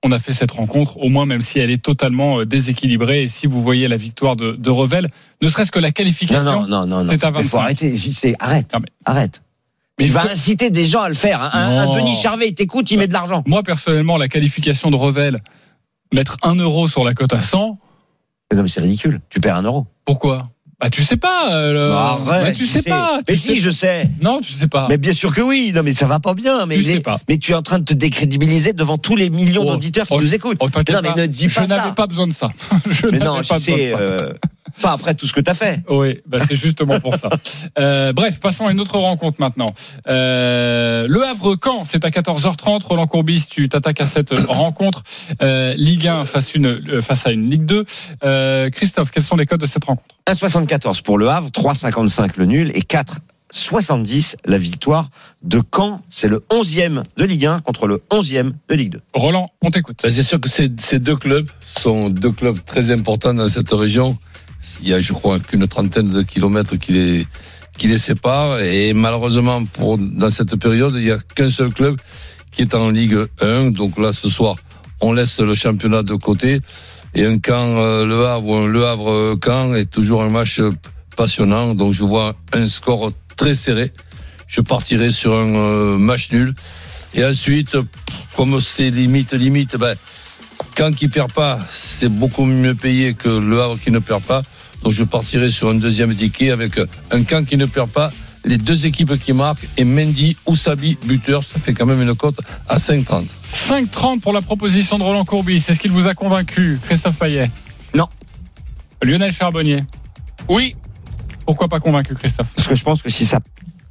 on 0.06 0.12
a 0.12 0.18
fait 0.18 0.34
cette 0.34 0.50
rencontre, 0.50 0.98
au 0.98 1.08
moins 1.08 1.24
même 1.24 1.40
si 1.40 1.58
elle 1.60 1.70
est 1.70 1.82
totalement 1.82 2.40
euh, 2.40 2.44
déséquilibrée. 2.46 3.22
Et 3.22 3.28
si 3.28 3.46
vous 3.46 3.62
voyez 3.62 3.88
la 3.88 3.96
victoire 3.96 4.36
de, 4.36 4.52
de 4.52 4.70
Revel, 4.70 5.06
ne 5.40 5.48
serait-ce 5.48 5.72
que 5.72 5.78
la 5.78 5.88
Non, 5.88 5.92
qualification, 5.92 6.62
non, 6.62 6.66
non, 6.66 6.86
non. 6.86 7.04
non. 7.04 7.08
c'est 7.10 7.24
à 7.24 7.30
Mais 7.30 7.38
faut 7.38 7.56
25. 7.56 7.60
arrêter. 7.60 7.96
JC, 7.96 8.34
arrête. 8.38 8.70
Non, 8.74 8.80
mais- 8.80 8.88
Arrête. 9.06 9.42
Mais 9.98 10.06
il 10.06 10.12
va 10.12 10.22
que- 10.24 10.32
inciter 10.32 10.70
des 10.70 10.86
gens 10.86 11.00
à 11.02 11.08
le 11.08 11.14
faire. 11.14 11.40
hein. 11.40 11.50
Un, 11.54 11.78
un. 11.88 11.94
Denis 11.96 12.16
Charvet, 12.16 12.48
il 12.48 12.54
t'écoute, 12.54 12.90
il 12.90 12.98
met 12.98 13.06
de 13.08 13.12
l'argent. 13.14 13.42
Moi, 13.46 13.62
personnellement, 13.62 14.16
la 14.18 14.28
qualification 14.28 14.90
de 14.90 14.96
Revel, 14.96 15.36
mettre 16.12 16.36
1 16.42 16.56
euro 16.56 16.86
sur 16.88 17.04
la 17.04 17.14
cote 17.14 17.32
à 17.32 17.40
100, 17.40 17.78
Mais 18.50 18.56
Non, 18.58 18.62
mais 18.64 18.68
c'est 18.68 18.80
ridicule. 18.82 19.20
Tu 19.30 19.40
perds 19.40 19.56
un 19.56 19.62
euro. 19.62 19.86
pourquoi? 20.04 20.50
Bah, 20.84 20.90
tu 20.90 21.02
sais 21.02 21.16
pas. 21.16 21.50
euh, 21.54 21.88
Bah, 21.94 22.18
arrête. 22.26 22.44
bah, 22.44 22.52
tu 22.52 22.66
sais 22.66 22.82
pas. 22.82 23.18
Mais 23.26 23.36
si, 23.36 23.58
je 23.58 23.70
sais. 23.70 24.10
Non, 24.20 24.40
tu 24.42 24.52
sais 24.52 24.68
pas. 24.68 24.86
Mais 24.90 24.98
bien 24.98 25.14
sûr 25.14 25.34
que 25.34 25.40
oui. 25.40 25.72
Non, 25.74 25.80
mais 25.82 25.94
ça 25.94 26.04
va 26.06 26.20
pas 26.20 26.34
bien. 26.34 26.66
Mais, 26.66 26.76
Tu 26.76 26.84
sais 26.84 27.00
pas. 27.00 27.18
mais 27.26 27.38
tu 27.38 27.52
es 27.52 27.54
en 27.54 27.62
train 27.62 27.78
de 27.78 27.84
te 27.84 27.94
décrédibiliser 27.94 28.74
devant 28.74 28.98
tous 28.98 29.16
les 29.16 29.30
millions 29.30 29.62
Oh. 29.66 29.70
d'auditeurs 29.72 30.06
qui 30.06 30.12
Oh, 30.14 30.20
nous 30.20 30.34
écoutent. 30.34 30.58
Oh, 30.60 30.66
non, 30.92 31.00
mais 31.02 31.14
ne 31.22 31.24
dis 31.24 31.48
je 31.48 31.54
pas 31.58 31.66
n'avais 31.66 31.88
ça. 31.88 31.92
pas 31.92 32.06
besoin 32.06 32.26
de 32.26 32.34
ça. 32.34 32.50
je 32.90 33.06
Mais 33.06 33.12
n'avais 33.18 33.24
non, 33.24 33.36
pas 33.36 33.56
je 33.56 33.62
sais. 33.62 33.94
Pas 34.80 34.92
après 34.92 35.14
tout 35.14 35.26
ce 35.26 35.32
que 35.32 35.40
t'as 35.40 35.54
fait. 35.54 35.80
Oui, 35.88 36.20
bah 36.26 36.38
c'est 36.46 36.56
justement 36.56 37.00
pour 37.00 37.16
ça. 37.16 37.30
Euh, 37.78 38.12
bref, 38.12 38.40
passons 38.40 38.66
à 38.66 38.72
une 38.72 38.80
autre 38.80 38.98
rencontre 38.98 39.40
maintenant. 39.40 39.66
Euh, 40.06 41.06
le 41.08 41.24
Havre-Caen, 41.24 41.84
c'est 41.84 42.04
à 42.04 42.10
14h30. 42.10 42.84
Roland 42.84 43.06
Courbis, 43.06 43.46
tu 43.48 43.68
t'attaques 43.68 44.00
à 44.00 44.06
cette 44.06 44.38
rencontre. 44.48 45.02
Euh, 45.42 45.74
Ligue 45.74 46.06
1 46.06 46.24
face, 46.24 46.54
une, 46.54 46.66
euh, 46.66 47.00
face 47.00 47.26
à 47.26 47.30
une 47.30 47.50
Ligue 47.50 47.64
2. 47.64 47.84
Euh, 48.22 48.70
Christophe, 48.70 49.10
quels 49.10 49.22
sont 49.22 49.36
les 49.36 49.46
codes 49.46 49.60
de 49.60 49.66
cette 49.66 49.84
rencontre? 49.84 50.14
1,74 50.26 51.02
pour 51.02 51.18
le 51.18 51.28
Havre, 51.28 51.50
3,55 51.50 52.32
le 52.36 52.46
nul 52.46 52.70
et 52.74 52.80
4,70 52.80 54.36
la 54.44 54.58
victoire 54.58 55.10
de 55.42 55.60
Caen. 55.74 56.00
C'est 56.10 56.28
le 56.28 56.44
11e 56.50 57.02
de 57.16 57.24
Ligue 57.24 57.46
1 57.46 57.60
contre 57.60 57.86
le 57.86 58.02
11e 58.10 58.52
de 58.68 58.74
Ligue 58.74 58.92
2. 58.92 59.00
Roland, 59.14 59.48
on 59.62 59.70
t'écoute. 59.70 60.00
Ben, 60.02 60.10
c'est 60.10 60.22
sûr 60.22 60.40
que 60.40 60.48
ces, 60.48 60.70
ces 60.78 60.98
deux 60.98 61.16
clubs 61.16 61.48
sont 61.66 62.10
deux 62.10 62.32
clubs 62.32 62.58
très 62.64 62.90
importants 62.90 63.34
dans 63.34 63.48
cette 63.48 63.70
région. 63.70 64.16
Il 64.82 64.88
y 64.88 64.94
a, 64.94 65.00
je 65.00 65.12
crois, 65.12 65.38
qu'une 65.40 65.66
trentaine 65.66 66.10
de 66.10 66.22
kilomètres 66.22 66.76
qui 66.76 66.92
les, 66.92 67.26
qui 67.76 67.88
les 67.88 67.98
séparent. 67.98 68.60
Et 68.60 68.92
malheureusement, 68.92 69.64
pour, 69.64 69.98
dans 69.98 70.30
cette 70.30 70.56
période, 70.56 70.94
il 70.96 71.04
n'y 71.04 71.10
a 71.10 71.18
qu'un 71.34 71.50
seul 71.50 71.72
club 71.72 71.96
qui 72.50 72.62
est 72.62 72.74
en 72.74 72.90
Ligue 72.90 73.18
1. 73.40 73.70
Donc 73.70 73.98
là, 73.98 74.12
ce 74.12 74.28
soir, 74.28 74.56
on 75.00 75.12
laisse 75.12 75.40
le 75.40 75.54
championnat 75.54 76.02
de 76.02 76.14
côté. 76.14 76.60
Et 77.14 77.24
un 77.24 77.38
camp 77.38 77.76
euh, 77.76 78.04
Le 78.04 78.26
Havre 78.26 78.46
ou 78.46 78.54
un 78.54 78.66
Le 78.66 78.86
Havre 78.86 79.34
camp 79.36 79.74
est 79.74 79.90
toujours 79.90 80.22
un 80.22 80.30
match 80.30 80.60
passionnant. 81.16 81.74
Donc 81.74 81.92
je 81.92 82.04
vois 82.04 82.34
un 82.52 82.68
score 82.68 83.12
très 83.36 83.54
serré. 83.54 83.92
Je 84.48 84.60
partirai 84.60 85.10
sur 85.10 85.34
un 85.34 85.54
euh, 85.54 85.98
match 85.98 86.30
nul. 86.32 86.54
Et 87.14 87.24
ensuite, 87.24 87.76
comme 88.36 88.60
c'est 88.60 88.90
limite, 88.90 89.32
limite, 89.32 89.76
ben, 89.76 89.96
quand 90.76 90.92
qui 90.94 91.08
perd 91.08 91.32
pas, 91.32 91.58
c'est 91.70 92.08
beaucoup 92.08 92.44
mieux 92.44 92.74
payé 92.74 93.14
que 93.14 93.28
le 93.28 93.60
Havre 93.60 93.78
qui 93.78 93.90
ne 93.90 94.00
perd 94.00 94.22
pas. 94.22 94.42
Donc 94.84 94.92
je 94.92 95.02
partirai 95.02 95.50
sur 95.50 95.70
un 95.70 95.74
deuxième 95.74 96.14
ticket 96.14 96.50
avec 96.50 96.78
un 97.10 97.22
camp 97.24 97.46
qui 97.46 97.56
ne 97.56 97.64
perd 97.64 97.88
pas, 97.88 98.10
les 98.44 98.58
deux 98.58 98.84
équipes 98.84 99.18
qui 99.18 99.32
marquent 99.32 99.66
et 99.78 99.84
Mendy 99.84 100.36
ou 100.44 100.54
Sabi 100.54 100.98
buteur. 101.04 101.42
Ça 101.42 101.58
fait 101.58 101.72
quand 101.72 101.86
même 101.86 102.02
une 102.02 102.14
cote 102.14 102.38
à 102.68 102.76
5,30. 102.76 103.24
5,30 103.50 104.20
pour 104.20 104.34
la 104.34 104.42
proposition 104.42 104.98
de 104.98 105.02
Roland 105.02 105.24
Courbis. 105.24 105.60
C'est 105.60 105.72
ce 105.72 105.80
qu'il 105.80 105.90
vous 105.90 106.06
a 106.06 106.14
convaincu, 106.14 106.78
Christophe 106.82 107.18
Payet? 107.18 107.50
Non. 107.94 108.06
Lionel 109.02 109.32
Charbonnier? 109.32 109.84
Oui. 110.50 110.76
Pourquoi 111.46 111.68
pas 111.68 111.80
convaincu, 111.80 112.14
Christophe? 112.14 112.48
Parce 112.54 112.68
que 112.68 112.74
je 112.74 112.84
pense 112.84 113.02
que 113.02 113.10
si 113.10 113.24
ça 113.24 113.40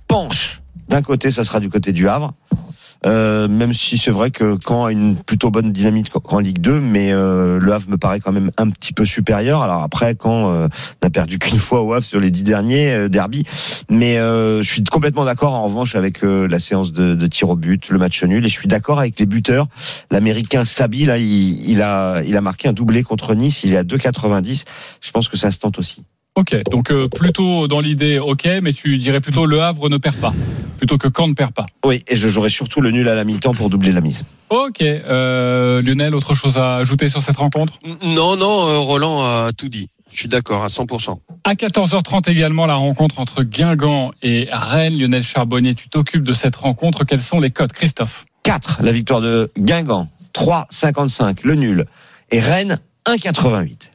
penche 0.08 0.62
d'un 0.90 1.02
côté, 1.02 1.32
ça 1.32 1.44
sera 1.44 1.60
du 1.60 1.70
côté 1.70 1.92
du 1.92 2.08
Havre. 2.08 2.36
Euh, 3.06 3.48
même 3.48 3.74
si 3.74 3.98
c'est 3.98 4.12
vrai 4.12 4.32
que 4.32 4.58
Caen 4.66 4.86
a 4.86 4.92
une 4.92 5.16
plutôt 5.18 5.52
bonne 5.52 5.72
dynamique 5.72 6.10
en 6.26 6.40
Ligue 6.40 6.60
2, 6.60 6.80
mais 6.80 7.12
euh, 7.12 7.60
le 7.60 7.74
Havre 7.74 7.90
me 7.90 7.98
paraît 7.98 8.20
quand 8.20 8.32
même 8.32 8.52
un 8.58 8.70
petit 8.70 8.94
peu 8.94 9.06
supérieur. 9.06 9.62
Alors 9.62 9.82
après, 9.82 10.16
Caen 10.22 10.52
euh, 10.52 10.68
n'a 11.02 11.10
perdu 11.10 11.40
qu'une 11.40 11.60
fois 11.60 11.82
au 11.82 11.94
Havre 11.94 12.06
sur 12.06 12.20
les 12.20 12.32
dix 12.32 12.44
derniers 12.44 12.92
euh, 12.92 13.10
derby, 13.10 13.44
mais 13.90 14.18
euh, 14.18 14.62
je 14.62 14.70
suis 14.70 14.84
complètement 14.84 15.26
d'accord 15.26 15.54
en 15.54 15.64
revanche 15.66 15.96
avec 15.96 16.24
euh, 16.24 16.48
la 16.48 16.60
séance 16.60 16.94
de, 16.94 17.16
de 17.16 17.28
tir 17.28 17.50
au 17.50 17.56
but, 17.56 17.90
le 17.90 17.98
match 17.98 18.24
nul, 18.24 18.46
et 18.46 18.50
je 18.50 18.54
suis 18.54 18.68
d'accord 18.68 19.00
avec 19.00 19.20
les 19.20 19.26
buteurs. 19.26 19.68
L'Américain 20.12 20.66
Sabi, 20.66 21.06
là, 21.06 21.18
il, 21.18 21.70
il 21.70 21.82
a 21.82 22.22
il 22.26 22.38
a 22.38 22.42
marqué 22.42 22.68
un 22.68 22.74
doublé 22.74 23.04
contre 23.04 23.36
Nice, 23.36 23.64
il 23.64 23.74
est 23.74 23.78
à 23.78 23.84
2,90. 23.84 24.64
Je 25.02 25.12
pense 25.12 25.28
que 25.28 25.38
ça 25.38 25.52
se 25.52 25.60
tente 25.60 25.80
aussi. 25.80 26.04
Ok, 26.36 26.56
donc 26.72 26.92
euh, 26.92 27.08
plutôt 27.08 27.68
dans 27.68 27.80
l'idée, 27.80 28.18
ok, 28.18 28.48
mais 28.64 28.74
tu 28.74 28.98
dirais 28.98 29.22
plutôt 29.22 29.46
Le 29.46 29.62
Havre 29.62 29.88
ne 29.90 29.98
perd 29.98 30.16
pas, 30.16 30.34
plutôt 30.78 30.98
que 30.98 31.08
Caen 31.16 31.28
ne 31.28 31.34
perd 31.34 31.54
pas. 31.54 31.66
Oui, 31.86 32.04
et 32.08 32.16
je 32.16 32.28
jouerai 32.28 32.50
surtout 32.50 32.82
le 32.82 32.90
nul 32.90 33.08
à 33.08 33.14
la 33.14 33.24
mi-temps 33.24 33.54
pour 33.54 33.70
doubler 33.70 33.92
la 33.92 34.02
mise. 34.02 34.24
Ok, 34.50 34.82
euh, 34.82 35.82
Lionel, 35.84 36.16
autre 36.16 36.34
chose 36.34 36.58
à 36.58 36.78
ajouter 36.78 37.08
sur 37.08 37.22
cette 37.22 37.38
rencontre? 37.38 37.78
Non, 38.04 38.36
non, 38.36 38.68
euh, 38.68 38.80
Roland 38.80 39.24
a 39.24 39.52
tout 39.56 39.70
dit. 39.70 39.90
Je 40.12 40.20
suis 40.20 40.28
d'accord 40.28 40.64
à 40.64 40.68
100%. 40.68 41.20
À 41.44 41.54
14h30 41.54 42.30
également, 42.30 42.66
la 42.66 42.76
rencontre 42.76 43.20
entre 43.20 43.44
Guingamp 43.44 44.12
et 44.22 44.48
Rennes. 44.52 44.98
Lionel 44.98 45.24
Charbonnier, 45.24 45.74
tu 45.74 45.90
t'occupes 45.90 46.24
de 46.24 46.34
cette 46.34 46.56
rencontre. 46.56 47.04
Quels 47.04 47.22
sont 47.22 47.40
les 47.40 47.50
codes, 47.50 47.74
Christophe? 47.74 48.26
4, 48.44 48.82
la 48.84 48.92
victoire 48.92 49.22
de 49.22 49.52
Guingamp. 49.58 50.08
3,55, 50.36 51.40
le 51.44 51.56
nul. 51.56 51.86
Et 52.32 52.40
Rennes, 52.40 52.80
1,88. 53.08 53.90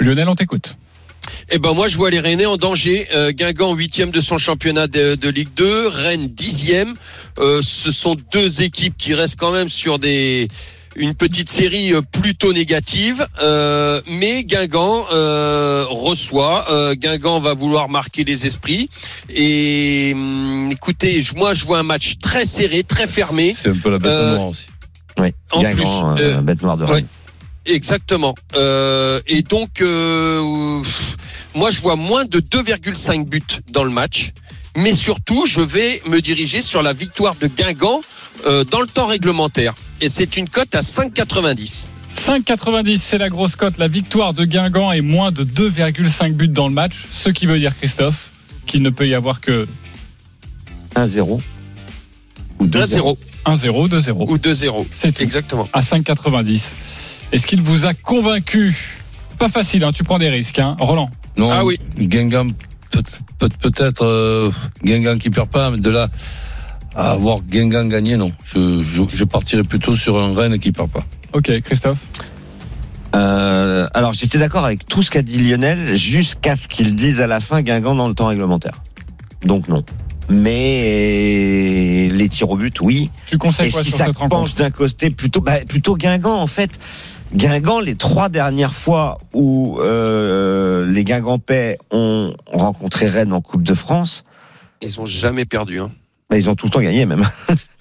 Lionel, 0.00 0.28
on 0.28 0.34
t'écoute. 0.34 0.76
Eh 1.50 1.58
ben 1.58 1.72
moi 1.74 1.88
je 1.88 1.96
vois 1.96 2.10
les 2.10 2.20
Rennais 2.20 2.46
en 2.46 2.56
danger. 2.56 3.06
Euh, 3.14 3.32
Guingamp 3.32 3.74
huitième 3.74 4.10
de 4.10 4.20
son 4.20 4.38
championnat 4.38 4.86
de, 4.86 5.14
de 5.14 5.28
Ligue 5.28 5.54
2, 5.56 5.88
Rennes 5.88 6.26
dixième. 6.26 6.94
Euh, 7.38 7.60
ce 7.62 7.90
sont 7.90 8.16
deux 8.32 8.62
équipes 8.62 8.96
qui 8.96 9.14
restent 9.14 9.38
quand 9.38 9.52
même 9.52 9.68
sur 9.68 9.98
des 9.98 10.48
une 10.98 11.14
petite 11.14 11.50
série 11.50 11.92
euh, 11.92 12.00
plutôt 12.00 12.54
négative, 12.54 13.26
euh, 13.42 14.00
mais 14.08 14.44
Guingamp 14.44 15.06
euh, 15.12 15.84
reçoit. 15.88 16.70
Euh, 16.70 16.94
Guingamp 16.94 17.38
va 17.40 17.52
vouloir 17.54 17.88
marquer 17.90 18.24
les 18.24 18.46
esprits. 18.46 18.88
Et 19.28 20.12
hum, 20.14 20.70
écoutez, 20.72 21.22
moi 21.36 21.52
je 21.54 21.64
vois 21.66 21.80
un 21.80 21.82
match 21.82 22.14
très 22.20 22.46
serré, 22.46 22.82
très 22.82 23.06
fermé. 23.06 23.52
C'est 23.54 23.68
un 23.68 23.76
peu 23.76 23.90
la 23.90 23.98
bête 23.98 24.10
Euh, 24.10 24.36
noire 24.36 24.48
aussi. 24.48 24.66
Oui, 25.18 25.28
En 25.52 25.60
Guingamp, 25.60 26.14
plus, 26.14 26.42
bête 26.42 26.62
noire 26.62 26.76
de 26.78 26.84
ouais. 26.86 27.04
Exactement. 27.66 28.34
Euh, 28.54 29.20
et 29.26 29.42
donc, 29.42 29.80
euh, 29.80 30.82
moi, 31.54 31.70
je 31.70 31.80
vois 31.80 31.96
moins 31.96 32.24
de 32.24 32.40
2,5 32.40 33.28
buts 33.28 33.42
dans 33.70 33.84
le 33.84 33.90
match. 33.90 34.32
Mais 34.76 34.94
surtout, 34.94 35.46
je 35.46 35.60
vais 35.60 36.02
me 36.06 36.20
diriger 36.20 36.60
sur 36.62 36.82
la 36.82 36.92
victoire 36.92 37.34
de 37.34 37.46
Guingamp 37.46 38.02
euh, 38.46 38.62
dans 38.64 38.80
le 38.80 38.86
temps 38.86 39.06
réglementaire. 39.06 39.74
Et 40.00 40.08
c'est 40.08 40.36
une 40.36 40.48
cote 40.48 40.74
à 40.74 40.80
5,90. 40.80 41.86
5,90, 42.14 42.98
c'est 42.98 43.18
la 43.18 43.30
grosse 43.30 43.56
cote. 43.56 43.78
La 43.78 43.88
victoire 43.88 44.34
de 44.34 44.44
Guingamp 44.44 44.92
est 44.92 45.00
moins 45.00 45.32
de 45.32 45.44
2,5 45.44 46.32
buts 46.32 46.48
dans 46.48 46.68
le 46.68 46.74
match. 46.74 47.06
Ce 47.10 47.30
qui 47.30 47.46
veut 47.46 47.58
dire, 47.58 47.76
Christophe, 47.76 48.30
qu'il 48.66 48.82
ne 48.82 48.90
peut 48.90 49.08
y 49.08 49.14
avoir 49.14 49.40
que 49.40 49.66
1-0. 50.94 51.40
Ou 52.58 52.66
2-0. 52.66 52.66
1-0 52.66 53.16
1-0, 53.46 53.88
2-0. 53.88 54.30
ou 54.30 54.38
2-0. 54.38 54.86
C'est 54.90 55.12
tout. 55.12 55.22
Exactement. 55.22 55.68
À 55.72 55.80
5,90. 55.80 56.74
Est-ce 57.32 57.46
qu'il 57.46 57.62
vous 57.62 57.86
a 57.86 57.94
convaincu? 57.94 58.74
Pas 59.38 59.48
facile, 59.48 59.84
hein, 59.84 59.92
tu 59.92 60.04
prends 60.04 60.18
des 60.18 60.30
risques. 60.30 60.58
Hein. 60.58 60.76
Roland 60.78 61.10
Non, 61.36 61.50
Ah 61.50 61.64
oui. 61.64 61.78
Guingamp, 61.98 62.48
peut- 62.90 63.02
peut- 63.38 63.48
peut-être 63.60 64.04
euh, 64.04 64.50
Guingamp 64.84 65.18
qui 65.18 65.30
perd 65.30 65.48
pas, 65.48 65.70
mais 65.70 65.78
de 65.78 65.90
là 65.90 66.08
à 66.94 67.10
avoir 67.10 67.42
Guingamp 67.42 67.88
gagné, 67.88 68.16
non. 68.16 68.30
Je, 68.44 68.82
je, 68.82 69.02
je 69.14 69.24
partirais 69.24 69.64
plutôt 69.64 69.94
sur 69.96 70.18
un 70.18 70.34
Rennes 70.34 70.58
qui 70.58 70.72
perd 70.72 70.90
pas. 70.90 71.04
Ok, 71.34 71.60
Christophe 71.60 71.98
Euh, 73.14 73.86
alors 73.92 74.12
j'étais 74.14 74.38
d'accord 74.38 74.64
avec 74.64 74.86
tout 74.86 75.02
ce 75.02 75.10
qu'a 75.10 75.22
dit 75.22 75.38
Lionel 75.38 75.94
jusqu'à 75.94 76.56
ce 76.56 76.68
qu'il 76.68 76.94
dise 76.94 77.20
à 77.20 77.26
la 77.26 77.40
fin 77.40 77.60
Guingamp 77.62 77.94
dans 77.94 78.08
le 78.08 78.14
temps 78.14 78.26
réglementaire. 78.26 78.82
Donc 79.44 79.68
non. 79.68 79.84
Mais 80.30 82.08
les 82.10 82.28
tirs 82.28 82.50
au 82.50 82.56
but, 82.56 82.80
oui. 82.80 83.10
Tu 83.26 83.36
conseilles 83.38 83.68
Et 83.68 83.72
quoi 83.72 83.82
si 83.84 83.90
sur 83.90 83.98
ça 83.98 84.06
cette 84.06 84.16
rencontre? 84.16 84.40
penche 84.40 84.54
d'un 84.54 84.70
côté, 84.70 85.10
plutôt, 85.10 85.40
bah, 85.40 85.58
plutôt 85.68 85.96
Guingamp 85.96 86.40
en 86.40 86.46
fait. 86.46 86.78
Guingamp, 87.34 87.80
les 87.80 87.96
trois 87.96 88.28
dernières 88.28 88.74
fois 88.74 89.18
où 89.32 89.78
euh, 89.80 90.86
les 90.86 91.04
Guingampais 91.04 91.78
ont 91.90 92.34
rencontré 92.46 93.06
Rennes 93.08 93.32
en 93.32 93.40
Coupe 93.40 93.62
de 93.62 93.74
France, 93.74 94.24
Ils 94.80 95.00
ont 95.00 95.06
jamais 95.06 95.44
perdu. 95.44 95.80
Hein. 95.80 95.90
bah, 96.30 96.38
ils 96.38 96.48
ont 96.48 96.54
tout 96.54 96.66
le 96.66 96.70
temps 96.70 96.80
gagné 96.80 97.04
même. 97.06 97.22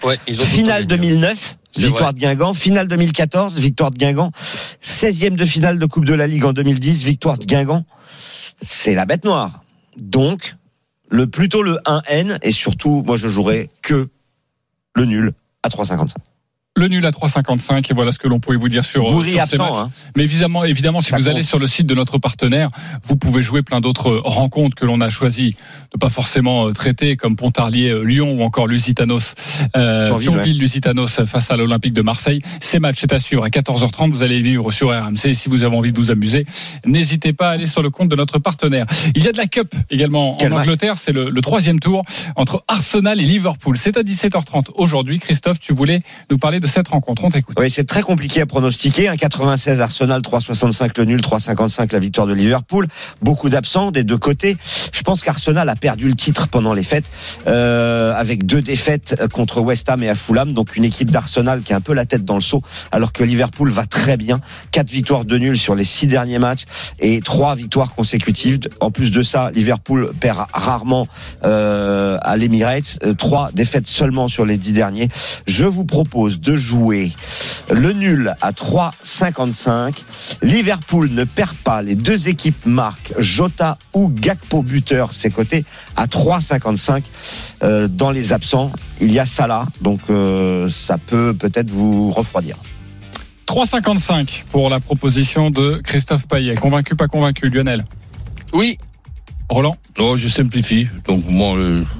Ouais, 0.03 0.17
ils 0.27 0.41
ont 0.41 0.45
Finale 0.45 0.81
le 0.83 0.87
temps 0.87 0.95
gagné. 0.95 1.09
2009, 1.09 1.57
C'est 1.71 1.81
victoire 1.83 2.03
vrai. 2.11 2.13
de 2.13 2.19
Guingamp. 2.19 2.53
Finale 2.53 2.87
2014, 2.87 3.57
victoire 3.59 3.91
de 3.91 3.97
Guingamp. 3.97 4.31
16e 4.83 5.35
de 5.35 5.45
finale 5.45 5.79
de 5.79 5.85
Coupe 5.85 6.05
de 6.05 6.13
la 6.13 6.27
Ligue 6.27 6.45
en 6.45 6.53
2010, 6.53 7.03
victoire 7.03 7.37
de 7.37 7.45
Guingamp. 7.45 7.85
C'est 8.61 8.93
la 8.95 9.05
bête 9.05 9.25
noire. 9.25 9.63
Donc, 9.97 10.55
le 11.09 11.27
plutôt 11.27 11.61
le 11.61 11.77
1N 11.85 12.39
et 12.41 12.51
surtout, 12.51 13.03
moi 13.05 13.15
je 13.15 13.27
jouerais 13.29 13.69
que 13.81 14.09
le 14.95 15.05
nul 15.05 15.33
à 15.63 15.69
3,55. 15.69 16.13
Le 16.77 16.89
nul 16.89 17.05
à 17.05 17.11
3,55 17.11 17.89
et 17.89 17.93
voilà 17.93 18.11
ce 18.11 18.17
que 18.17 18.27
l'on 18.27 18.41
pouvait 18.41 18.57
vous 18.57 18.67
dire 18.67 18.83
sur, 18.83 19.03
Goury 19.05 19.31
sur 19.31 19.45
ces 19.45 19.55
absent, 19.55 19.63
matchs. 19.75 19.85
hein. 19.85 19.91
Mais 20.17 20.23
évidemment, 20.23 20.65
évidemment, 20.65 20.99
si 20.99 21.09
Ça 21.11 21.15
vous 21.17 21.23
compte. 21.23 21.31
allez 21.33 21.41
sur 21.43 21.57
le 21.57 21.67
site 21.67 21.87
de 21.87 21.95
notre 21.95 22.17
partenaire, 22.17 22.67
vous 23.03 23.15
pouvez 23.15 23.41
jouer 23.41 23.61
plein 23.61 23.79
d'autres 23.79 24.21
rencontres 24.25 24.75
que 24.75 24.83
l'on 24.85 24.99
a 24.99 25.09
choisi 25.09 25.55
de 25.93 25.97
pas 25.97 26.09
forcément 26.09 26.67
euh, 26.67 26.73
traiter, 26.73 27.15
comme 27.15 27.37
Pontarlier, 27.37 27.91
euh, 27.91 28.01
Lyon 28.03 28.33
ou 28.33 28.43
encore 28.43 28.67
Lusitanos, 28.67 29.35
euh, 29.77 30.07
Thionville, 30.07 30.27
Thionville, 30.31 30.59
Lusitanos 30.59 31.21
face 31.25 31.49
à 31.49 31.55
l'Olympique 31.55 31.93
de 31.93 32.01
Marseille. 32.01 32.41
Ces 32.59 32.79
matchs, 32.79 32.97
c'est 32.99 33.13
assuré. 33.13 33.45
À 33.47 33.49
14h30, 33.49 34.11
vous 34.11 34.21
allez 34.21 34.41
vivre 34.41 34.69
sur 34.73 34.89
RMC. 34.89 35.27
Et 35.29 35.33
si 35.33 35.47
vous 35.47 35.63
avez 35.63 35.77
envie 35.77 35.93
de 35.93 35.97
vous 35.97 36.11
amuser, 36.11 36.45
n'hésitez 36.85 37.31
pas 37.31 37.51
à 37.51 37.51
aller 37.53 37.67
sur 37.67 37.83
le 37.83 37.89
compte 37.89 38.09
de 38.09 38.17
notre 38.17 38.37
partenaire. 38.39 38.85
Il 39.15 39.23
y 39.23 39.29
a 39.29 39.31
de 39.31 39.37
la 39.37 39.47
Cup 39.47 39.73
également 39.89 40.35
Quel 40.37 40.51
en. 40.51 40.57
Angleterre. 40.59 40.97
C'est 40.97 41.13
le, 41.13 41.29
le 41.29 41.41
troisième 41.41 41.79
tour 41.79 42.03
entre 42.35 42.65
Arsenal 42.67 43.21
et 43.21 43.25
Liverpool. 43.25 43.77
C'est 43.77 43.95
à 43.95 44.01
17h30 44.03 44.71
aujourd'hui. 44.75 45.19
Christophe, 45.19 45.59
tu 45.61 45.71
voulais 45.73 46.01
nous 46.29 46.37
parler 46.37 46.59
de 46.59 46.64
cette 46.65 46.87
rencontre. 46.87 47.23
On 47.23 47.31
t'écoute. 47.31 47.55
Oui, 47.59 47.69
c'est 47.69 47.85
très 47.85 48.01
compliqué 48.01 48.41
à 48.41 48.45
pronostiquer. 48.45 49.07
Un 49.07 49.17
96 49.17 49.81
Arsenal, 49.81 50.21
3,65 50.21 50.91
le 50.97 51.05
nul, 51.05 51.21
3,55 51.21 51.93
la 51.93 51.99
victoire 51.99 52.27
de 52.27 52.33
Liverpool. 52.33 52.87
Beaucoup 53.21 53.49
d'absents 53.49 53.91
des 53.91 54.03
deux 54.03 54.17
côtés. 54.17 54.57
Je 54.91 55.01
pense 55.01 55.21
qu'Arsenal 55.21 55.67
a 55.69 55.75
perdu 55.75 56.07
le 56.07 56.15
titre 56.15 56.47
pendant 56.47 56.73
les 56.73 56.83
fêtes, 56.83 57.05
euh, 57.47 58.13
avec 58.15 58.45
deux 58.45 58.61
défaites 58.61 59.21
contre 59.31 59.61
West 59.61 59.89
Ham 59.89 60.03
et 60.03 60.09
à 60.09 60.15
Fulham. 60.15 60.53
Donc 60.53 60.75
une 60.75 60.83
équipe 60.83 61.11
d'Arsenal 61.11 61.61
qui 61.61 61.73
a 61.73 61.77
un 61.77 61.81
peu 61.81 61.93
la 61.93 62.05
tête 62.05 62.25
dans 62.25 62.35
le 62.35 62.41
seau, 62.41 62.61
alors 62.91 63.11
que 63.13 63.23
Liverpool 63.23 63.69
va 63.69 63.85
très 63.85 64.17
bien. 64.17 64.39
Quatre 64.71 64.89
victoires 64.89 65.25
de 65.25 65.37
nul 65.37 65.57
sur 65.57 65.75
les 65.75 65.83
six 65.83 66.07
derniers 66.07 66.39
matchs 66.39 66.63
et 66.99 67.21
trois 67.21 67.55
victoires 67.55 67.93
consécutives. 67.95 68.59
En 68.79 68.91
plus 68.91 69.11
de 69.11 69.23
ça, 69.23 69.51
Liverpool 69.51 70.11
perd 70.19 70.45
rarement 70.53 71.07
euh, 71.43 72.17
à 72.21 72.37
l'Emirates. 72.37 72.99
Euh, 73.03 73.13
Trois 73.13 73.49
défaites 73.53 73.87
seulement 73.87 74.27
sur 74.27 74.45
les 74.45 74.57
dix 74.57 74.73
derniers. 74.73 75.09
Je 75.47 75.65
vous 75.65 75.85
propose 75.85 76.39
de 76.41 76.54
jouer 76.55 77.13
le 77.71 77.93
nul 77.93 78.35
à 78.41 78.51
3,55. 78.51 79.93
Liverpool 80.41 81.09
ne 81.11 81.23
perd 81.23 81.55
pas. 81.57 81.81
Les 81.81 81.95
deux 81.95 82.27
équipes 82.27 82.65
marquent 82.65 83.13
Jota 83.17 83.77
ou 83.93 84.09
Gakpo 84.09 84.61
buteur. 84.61 85.09
C'est 85.13 85.31
coté 85.31 85.65
à 85.95 86.07
3,55. 86.07 87.03
Euh, 87.63 87.87
dans 87.87 88.11
les 88.11 88.33
absents, 88.33 88.71
il 89.01 89.11
y 89.11 89.19
a 89.19 89.25
Salah. 89.25 89.65
Donc 89.81 89.99
euh, 90.09 90.69
ça 90.69 90.97
peut 90.97 91.33
peut-être 91.33 91.69
vous 91.69 92.11
refroidir. 92.11 92.57
3,55 93.47 94.43
pour 94.49 94.69
la 94.69 94.79
proposition 94.79 95.51
de 95.51 95.81
Christophe 95.83 96.27
Payet. 96.27 96.55
Convaincu, 96.55 96.95
pas 96.95 97.07
convaincu, 97.07 97.49
Lionel? 97.49 97.85
Oui. 98.53 98.77
Roland? 99.49 99.75
Non, 99.99 100.17
je 100.17 100.27
simplifie. 100.27 100.87
Donc, 101.07 101.23
moi, 101.27 101.55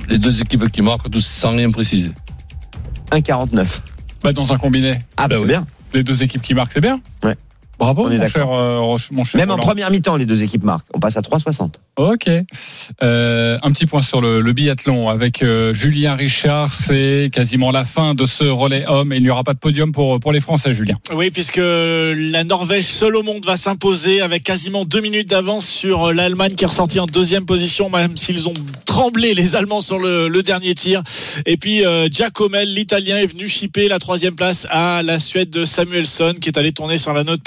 les 0.10 0.18
deux 0.18 0.42
équipes 0.42 0.70
qui 0.72 0.82
marquent, 0.82 1.10
tous 1.12 1.26
sans 1.26 1.56
rien 1.56 1.70
préciser. 1.70 2.12
1,49. 3.12 3.66
Bah, 4.26 4.34
Dans 4.34 4.54
un 4.54 4.58
combiné. 4.58 5.00
Ah, 5.18 5.28
bah, 5.28 5.40
oui. 5.40 5.48
bien. 5.48 5.66
Les 5.94 6.04
deux 6.04 6.24
équipes 6.24 6.42
qui 6.42 6.54
marquent, 6.54 6.74
c'est 6.74 6.82
bien. 6.82 7.00
Ouais. 7.24 7.36
Bravo, 7.78 8.10
est 8.10 8.18
mon 8.18 8.28
cher, 8.28 8.50
euh, 8.52 8.80
Roche- 8.80 9.12
mon 9.12 9.24
cher 9.24 9.40
Même 9.40 9.52
en 9.52 9.58
première 9.58 9.92
mi-temps, 9.92 10.16
les 10.16 10.26
deux 10.26 10.44
équipes 10.44 10.64
marquent. 10.64 10.86
On 10.94 11.00
passe 11.00 11.18
à 11.18 11.22
3,60. 11.22 11.74
Ok. 11.98 12.30
Euh, 13.04 13.58
un 13.64 13.72
petit 13.72 13.86
point 13.86 14.02
sur 14.02 14.22
le, 14.22 14.42
le 14.42 14.54
biathlon 14.54 15.10
avec 15.10 15.42
euh, 15.42 15.74
Julien 15.74 16.16
Richard. 16.16 16.70
C'est 16.72 17.30
quasiment 17.32 17.72
la 17.72 17.86
fin 17.86 18.14
de 18.16 18.26
ce 18.26 18.44
relais 18.44 18.86
homme 18.88 19.14
et 19.14 19.18
il 19.18 19.24
n'y 19.24 19.30
aura 19.30 19.44
pas 19.44 19.54
de 19.54 19.60
podium 19.60 19.92
pour, 19.92 20.20
pour 20.20 20.32
les 20.32 20.40
Français, 20.42 20.74
Julien. 20.74 20.96
Oui, 21.14 21.32
puisque 21.32 21.60
la 21.62 22.44
Norvège 22.44 22.84
seule 22.86 23.16
au 23.16 23.24
monde 23.24 23.46
va 23.46 23.58
s'imposer 23.58 24.22
avec 24.22 24.44
quasiment 24.44 24.86
deux 24.86 25.02
minutes 25.02 25.30
d'avance 25.30 25.66
sur 25.68 26.14
l'Allemagne 26.14 26.56
qui 26.56 26.64
est 26.64 26.68
ressortie 26.68 27.00
en 27.00 27.06
deuxième 27.08 27.46
position, 27.46 27.90
même 27.90 28.18
s'ils 28.18 28.48
ont 28.50 28.54
tremblé 28.86 29.34
les 29.34 29.56
Allemands 29.56 29.82
sur 29.82 30.00
le, 30.00 30.28
le 30.28 30.44
dernier 30.44 30.76
tir. 30.76 31.02
Et 31.46 31.58
puis 31.58 31.86
euh, 31.86 32.08
Giacomel, 32.10 32.74
l'Italien, 32.74 33.18
est 33.18 33.26
venu 33.28 33.48
chipper 33.48 33.88
la 33.88 34.00
troisième 34.00 34.36
place 34.36 34.68
à 34.70 35.02
la 35.04 35.20
Suède 35.20 35.50
de 35.50 35.66
Samuelsson 35.66 36.36
qui 36.40 36.50
est 36.50 36.58
allé 36.58 36.72
tourner 36.72 36.98
sur 36.98 37.14
la 37.14 37.24
note 37.24 37.42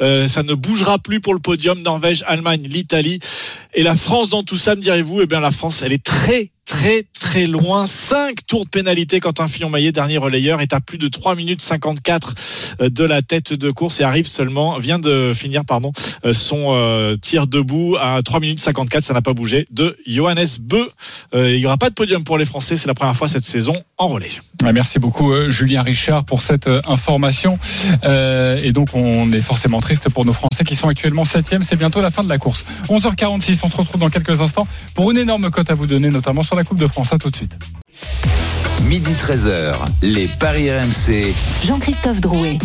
Euh, 0.00 0.28
ça 0.28 0.42
ne 0.42 0.54
bougera 0.54 0.98
plus 0.98 1.20
pour 1.20 1.34
le 1.34 1.40
podium. 1.40 1.80
Norvège, 1.82 2.24
Allemagne, 2.26 2.66
l'Italie 2.68 3.20
et 3.74 3.82
la 3.82 3.94
France 3.96 4.28
dans 4.28 4.42
tout 4.42 4.56
ça, 4.56 4.74
me 4.74 4.80
direz-vous 4.80 5.22
Eh 5.22 5.26
bien, 5.26 5.40
la 5.40 5.50
France, 5.50 5.82
elle 5.82 5.92
est 5.92 6.04
très 6.04 6.50
très 6.68 7.04
très 7.18 7.46
loin. 7.46 7.86
5 7.86 8.46
tours 8.46 8.64
de 8.66 8.70
pénalité 8.70 9.18
quand 9.18 9.40
un 9.40 9.48
Fillon 9.48 9.70
Maillet, 9.70 9.90
dernier 9.90 10.18
relayeur, 10.18 10.60
est 10.60 10.72
à 10.74 10.80
plus 10.80 10.98
de 10.98 11.08
3 11.08 11.34
minutes 11.34 11.62
54 11.62 12.34
euh, 12.80 12.90
de 12.90 13.04
la 13.04 13.22
tête 13.22 13.54
de 13.54 13.70
course 13.70 14.00
et 14.00 14.04
arrive 14.04 14.26
seulement, 14.26 14.78
vient 14.78 14.98
de 14.98 15.32
finir 15.34 15.64
pardon, 15.64 15.92
euh, 16.24 16.32
son 16.32 16.74
euh, 16.74 17.16
tir 17.16 17.46
debout 17.46 17.96
à 18.00 18.20
3 18.22 18.40
minutes 18.40 18.60
54, 18.60 19.02
ça 19.02 19.14
n'a 19.14 19.22
pas 19.22 19.32
bougé, 19.32 19.66
de 19.70 19.96
Johannes 20.06 20.46
Beu. 20.60 20.88
Euh, 21.34 21.50
il 21.50 21.58
n'y 21.58 21.66
aura 21.66 21.78
pas 21.78 21.88
de 21.88 21.94
podium 21.94 22.22
pour 22.22 22.36
les 22.36 22.44
Français, 22.44 22.76
c'est 22.76 22.86
la 22.86 22.94
première 22.94 23.16
fois 23.16 23.28
cette 23.28 23.44
saison 23.44 23.74
en 23.96 24.08
relais. 24.08 24.30
Ah, 24.62 24.72
Merci 24.72 24.98
beaucoup, 24.98 25.32
Julien 25.48 25.82
Richard, 25.82 26.24
pour 26.24 26.42
cette 26.42 26.68
information. 26.86 27.58
Et 28.04 28.72
donc, 28.72 28.88
on 28.94 29.32
est 29.32 29.40
forcément 29.40 29.80
triste 29.80 30.10
pour 30.10 30.24
nos 30.24 30.32
Français 30.32 30.64
qui 30.64 30.76
sont 30.76 30.88
actuellement 30.88 31.24
7 31.24 31.56
C'est 31.62 31.76
bientôt 31.76 32.02
la 32.02 32.10
fin 32.10 32.22
de 32.22 32.28
la 32.28 32.38
course. 32.38 32.64
11h46, 32.88 33.60
on 33.62 33.70
se 33.70 33.76
retrouve 33.76 34.00
dans 34.00 34.10
quelques 34.10 34.40
instants 34.40 34.66
pour 34.94 35.10
une 35.10 35.18
énorme 35.18 35.50
cote 35.50 35.70
à 35.70 35.74
vous 35.74 35.86
donner, 35.86 36.10
notamment 36.10 36.42
sur 36.42 36.57
la 36.58 36.64
Coupe 36.64 36.78
de 36.78 36.86
France. 36.86 37.12
À 37.12 37.18
tout 37.18 37.30
de 37.30 37.36
suite. 37.36 37.56
Midi 38.82 39.12
13h, 39.12 39.74
les 40.02 40.26
Paris 40.26 40.70
RMC. 40.70 41.34
Jean-Christophe 41.64 42.20
Drouet. 42.20 42.58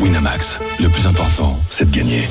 Winamax, 0.00 0.60
le 0.78 0.88
plus 0.88 1.06
important, 1.06 1.58
c'est 1.68 1.90
de 1.90 1.94
gagner. 1.94 2.26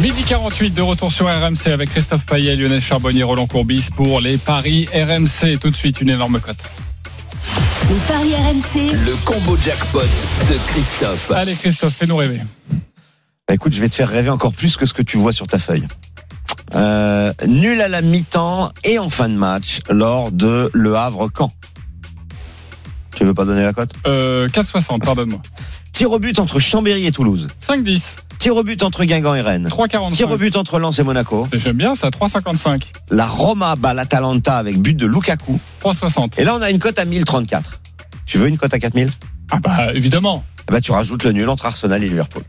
Midi 0.00 0.22
48 0.22 0.70
de 0.70 0.82
retour 0.82 1.10
sur 1.10 1.26
RMC 1.26 1.72
avec 1.72 1.90
Christophe 1.90 2.24
Payet, 2.26 2.54
Lionel 2.54 2.80
Charbonnier, 2.80 3.24
Roland 3.24 3.46
Courbis 3.46 3.88
pour 3.94 4.20
les 4.20 4.38
Paris 4.38 4.88
RMC. 4.94 5.58
Tout 5.60 5.70
de 5.70 5.76
suite, 5.76 6.00
une 6.00 6.10
énorme 6.10 6.40
cote. 6.40 6.58
Les 7.88 7.96
paris 8.06 8.34
RMC. 8.34 8.92
Le 8.92 9.16
combo 9.24 9.56
jackpot 9.56 10.00
de 10.00 10.58
Christophe. 10.68 11.32
Allez, 11.32 11.54
Christophe, 11.54 11.94
fais-nous 11.94 12.16
rêver. 12.16 12.40
Bah, 13.48 13.54
écoute, 13.54 13.72
je 13.72 13.80
vais 13.80 13.88
te 13.88 13.94
faire 13.94 14.08
rêver 14.08 14.30
encore 14.30 14.52
plus 14.52 14.76
que 14.76 14.86
ce 14.86 14.92
que 14.92 15.02
tu 15.02 15.16
vois 15.16 15.32
sur 15.32 15.46
ta 15.46 15.58
feuille. 15.58 15.86
Euh, 16.74 17.32
nul 17.46 17.80
à 17.80 17.88
la 17.88 18.02
mi-temps 18.02 18.72
et 18.84 18.98
en 18.98 19.10
fin 19.10 19.28
de 19.28 19.34
match 19.34 19.80
lors 19.90 20.30
de 20.30 20.70
Le 20.74 20.94
Havre-Caen. 20.96 21.50
Tu 23.16 23.24
veux 23.24 23.34
pas 23.34 23.44
donner 23.44 23.62
la 23.62 23.72
cote? 23.72 23.90
Euh, 24.06 24.48
4,60, 24.48 25.00
pardonne-moi. 25.00 25.40
Tir 25.92 26.12
au 26.12 26.18
but 26.18 26.38
entre 26.38 26.60
Chambéry 26.60 27.06
et 27.06 27.12
Toulouse. 27.12 27.48
5,10. 27.66 28.02
Tir 28.38 28.54
au 28.54 28.62
but 28.62 28.82
entre 28.84 29.04
Guingamp 29.04 29.34
et 29.34 29.40
Rennes. 29.40 29.66
3,45. 29.68 30.12
Tir 30.12 30.30
au 30.30 30.36
but 30.36 30.54
entre 30.54 30.78
Lens 30.78 30.96
et 30.98 31.02
Monaco. 31.02 31.48
J'aime 31.52 31.76
bien 31.76 31.96
ça, 31.96 32.10
3,55. 32.10 32.82
La 33.10 33.26
Roma 33.26 33.74
bat 33.74 33.94
l'Atalanta 33.94 34.58
avec 34.58 34.80
but 34.80 34.94
de 34.94 35.06
Lukaku. 35.06 35.58
3,60. 35.82 36.40
Et 36.40 36.44
là, 36.44 36.54
on 36.54 36.62
a 36.62 36.70
une 36.70 36.78
cote 36.78 36.98
à 37.00 37.04
1034. 37.04 37.80
Tu 38.26 38.38
veux 38.38 38.46
une 38.46 38.58
cote 38.58 38.72
à 38.72 38.78
4000 38.78 39.10
Ah 39.50 39.58
bah, 39.58 39.92
évidemment. 39.94 40.44
Eh 40.68 40.72
ben, 40.72 40.80
tu 40.80 40.92
rajoutes 40.92 41.24
le 41.24 41.32
nul 41.32 41.48
entre 41.48 41.66
Arsenal 41.66 42.04
et 42.04 42.08
Liverpool. 42.08 42.44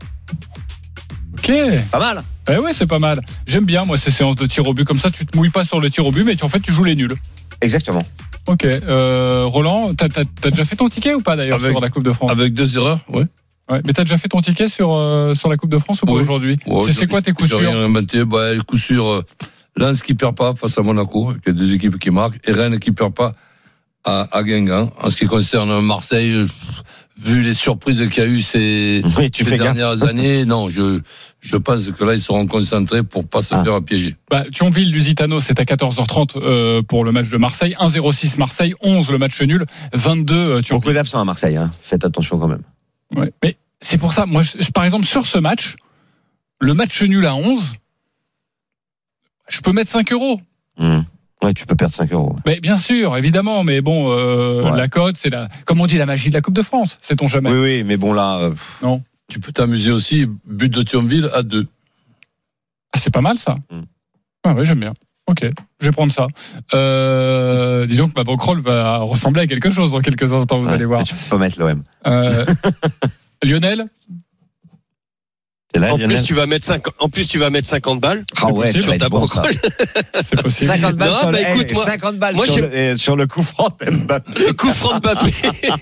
Ok. 1.42 1.52
Pas 1.90 1.98
mal 1.98 2.22
Eh 2.50 2.56
ouais, 2.58 2.72
c'est 2.72 2.86
pas 2.86 2.98
mal. 2.98 3.20
J'aime 3.46 3.64
bien, 3.64 3.84
moi, 3.84 3.96
ces 3.96 4.10
séances 4.10 4.36
de 4.36 4.46
tir 4.46 4.66
au 4.66 4.74
but. 4.74 4.84
Comme 4.84 4.98
ça, 4.98 5.10
tu 5.10 5.24
te 5.26 5.36
mouilles 5.36 5.50
pas 5.50 5.64
sur 5.64 5.80
le 5.80 5.90
tir 5.90 6.06
au 6.06 6.12
but, 6.12 6.24
mais 6.24 6.36
tu- 6.36 6.44
en 6.44 6.48
fait, 6.48 6.60
tu 6.60 6.72
joues 6.72 6.84
les 6.84 6.94
nuls. 6.94 7.14
Exactement. 7.60 8.04
Ok. 8.46 8.64
Euh, 8.64 9.44
Roland, 9.46 9.92
t'as 9.94 10.08
déjà 10.50 10.64
fait 10.64 10.76
ton 10.76 10.88
ticket 10.88 11.14
ou 11.14 11.20
pas 11.20 11.36
d'ailleurs 11.36 11.60
sur 11.60 11.80
la 11.80 11.88
Coupe 11.90 12.04
de 12.04 12.12
France? 12.12 12.30
Avec 12.30 12.52
deux 12.54 12.76
erreurs, 12.76 13.00
oui. 13.08 13.22
Ouais, 13.70 13.80
mais 13.84 13.92
t'as 13.92 14.02
déjà 14.02 14.18
fait 14.18 14.28
ton 14.28 14.40
ticket 14.40 14.66
sur, 14.66 14.92
euh, 14.96 15.34
sur 15.34 15.48
la 15.48 15.56
Coupe 15.56 15.70
de 15.70 15.78
France 15.78 16.02
ou 16.02 16.06
pas 16.06 16.12
Oui. 16.12 16.22
aujourd'hui? 16.22 16.56
Ouais, 16.66 16.80
C'est- 16.84 16.92
C'est 16.92 17.06
quoi 17.06 17.22
tes 17.22 17.32
coups 17.32 17.48
sûrs? 17.50 17.60
inventé. 17.72 18.24
Bah, 18.24 18.52
le 18.52 18.62
coup 18.62 18.76
sûr, 18.76 19.06
euh, 19.06 19.24
Lens 19.76 20.02
qui 20.02 20.14
perd 20.14 20.34
pas 20.36 20.54
face 20.56 20.76
à 20.76 20.82
Monaco, 20.82 21.32
qui 21.44 21.50
a 21.50 21.52
deux 21.52 21.72
équipes 21.72 21.98
qui 21.98 22.10
marquent, 22.10 22.40
et 22.48 22.52
Rennes 22.52 22.80
qui 22.80 22.90
perd 22.90 23.14
pas 23.14 23.32
à, 24.04 24.26
à 24.36 24.42
Guingamp. 24.42 24.90
En 25.00 25.08
ce 25.10 25.16
qui 25.16 25.26
concerne 25.26 25.80
Marseille, 25.80 26.46
vu 27.22 27.42
les 27.42 27.54
surprises 27.54 28.08
qu'il 28.08 28.24
y 28.24 28.26
a 28.26 28.28
eu 28.28 28.40
ces, 28.40 29.02
Oui, 29.18 29.30
tu 29.30 29.44
ces 29.44 29.50
fais 29.50 29.58
gaffe. 29.58 29.74
dernières 29.76 30.02
années, 30.08 30.44
non, 30.44 30.68
je, 30.68 31.00
je 31.40 31.56
pense 31.56 31.90
que 31.90 32.04
là, 32.04 32.14
ils 32.14 32.20
seront 32.20 32.46
concentrés 32.46 33.02
pour 33.02 33.26
pas 33.26 33.42
se 33.42 33.54
Ah. 33.54 33.64
faire 33.64 33.82
piéger. 33.82 34.16
bah, 34.30 34.44
Thionville, 34.52 34.92
Lusitano, 34.92 35.40
c'est 35.40 35.58
à 35.58 35.64
14h30 35.64 36.36
euh, 36.36 36.82
pour 36.82 37.04
le 37.04 37.12
match 37.12 37.28
de 37.28 37.36
Marseille. 37.38 37.74
1-0-6 37.78 38.36
Marseille, 38.38 38.74
11 38.82 39.10
le 39.10 39.18
match 39.18 39.40
nul, 39.42 39.64
22 39.94 40.34
euh, 40.34 40.48
Beaucoup 40.56 40.62
Thionville. 40.62 40.94
d'absents 40.94 41.20
à 41.20 41.24
Marseille. 41.24 41.56
Hein. 41.56 41.70
Faites 41.82 42.04
attention 42.04 42.38
quand 42.38 42.48
même. 42.48 42.62
Ouais. 43.16 43.32
Mais 43.42 43.56
c'est 43.80 43.98
pour 43.98 44.12
ça, 44.12 44.26
moi, 44.26 44.42
je- 44.42 44.70
par 44.70 44.84
exemple, 44.84 45.06
sur 45.06 45.26
ce 45.26 45.38
match, 45.38 45.76
le 46.60 46.74
match 46.74 47.02
nul 47.02 47.24
à 47.26 47.34
11, 47.34 47.74
je 49.48 49.60
peux 49.60 49.72
mettre 49.72 49.90
5 49.90 50.12
euros. 50.12 50.40
Hmm. 50.78 51.00
Ouais, 51.42 51.54
tu 51.54 51.64
peux 51.64 51.74
perdre 51.74 51.94
5 51.94 52.12
euros. 52.12 52.36
Mais 52.46 52.60
bien 52.60 52.76
sûr, 52.76 53.16
évidemment, 53.16 53.64
mais 53.64 53.80
bon, 53.80 54.12
euh, 54.12 54.60
Ouais. 54.62 54.76
la 54.76 54.88
cote, 54.88 55.16
c'est 55.16 55.30
la, 55.30 55.48
comme 55.64 55.80
on 55.80 55.86
dit, 55.86 55.96
la 55.96 56.04
magie 56.06 56.28
de 56.28 56.34
la 56.34 56.42
Coupe 56.42 56.54
de 56.54 56.62
France, 56.62 56.98
sait-on 57.00 57.28
jamais. 57.28 57.50
Oui, 57.50 57.58
oui, 57.58 57.82
mais 57.84 57.96
bon 57.96 58.12
là, 58.12 58.38
euh, 58.40 58.50
Non, 58.82 59.02
Tu 59.30 59.40
peux 59.40 59.52
t'amuser 59.52 59.92
aussi, 59.92 60.26
but 60.44 60.68
de 60.68 60.82
Thionville 60.82 61.30
à 61.32 61.42
deux. 61.42 61.66
ah, 62.92 62.98
c'est 62.98 63.12
pas 63.12 63.20
mal 63.20 63.36
ça. 63.36 63.56
Mm. 63.70 63.82
Ah 64.44 64.54
ouais, 64.54 64.64
j'aime 64.64 64.80
bien. 64.80 64.92
Ok, 65.28 65.46
je 65.78 65.86
vais 65.86 65.92
prendre 65.92 66.10
ça. 66.10 66.26
Euh, 66.74 67.86
disons 67.86 68.08
que 68.08 68.14
ma 68.16 68.24
bankroll 68.24 68.60
va 68.60 68.98
ressembler 68.98 69.42
à 69.42 69.46
quelque 69.46 69.70
chose 69.70 69.92
dans 69.92 70.00
quelques 70.00 70.32
instants, 70.32 70.58
vous 70.60 70.66
ouais, 70.66 70.72
allez 70.72 70.84
voir. 70.84 71.04
tu 71.04 71.14
peux 71.14 71.20
pas 71.30 71.38
mettre 71.38 71.60
l'OM. 71.60 71.84
Euh, 72.06 72.44
Lionel, 73.44 73.86
là, 75.78 75.94
En 75.94 75.98
plus, 75.98 76.22
tu 76.22 76.34
vas 76.34 76.46
mettre 76.46 76.66
50, 76.66 76.94
en 76.98 77.08
plus, 77.08 77.28
tu 77.28 77.38
vas 77.38 77.50
mettre 77.50 77.68
50 77.68 78.00
balles. 78.00 78.24
Ah 78.40 78.48
ouais, 78.50 78.72
va 78.72 78.98
ta 78.98 79.06
être 79.06 79.08
bon, 79.10 79.26
c'est 80.24 80.42
possible. 80.42 80.70
50 80.70 80.96
balles, 80.96 81.10
Non, 81.10 81.16
sur, 81.20 81.30
bah, 81.30 81.38
le, 81.40 81.48
écoute, 81.50 81.66
eh, 81.70 81.74
moi- 81.74 81.84
50 81.84 82.16
balles 82.18 82.34
moi, 82.34 82.46
sur, 82.46 82.56
je- 82.56 82.60
le, 82.60 82.70
eh, 82.76 82.96
sur 82.96 83.14
le 83.16 83.26
coup 83.26 83.42
franc 83.42 83.68
Mbappé. 83.80 84.46
Le 84.46 84.52
coup 84.52 84.72
franc 84.72 84.94
de 84.98 85.00
Mbappé. 85.00 85.32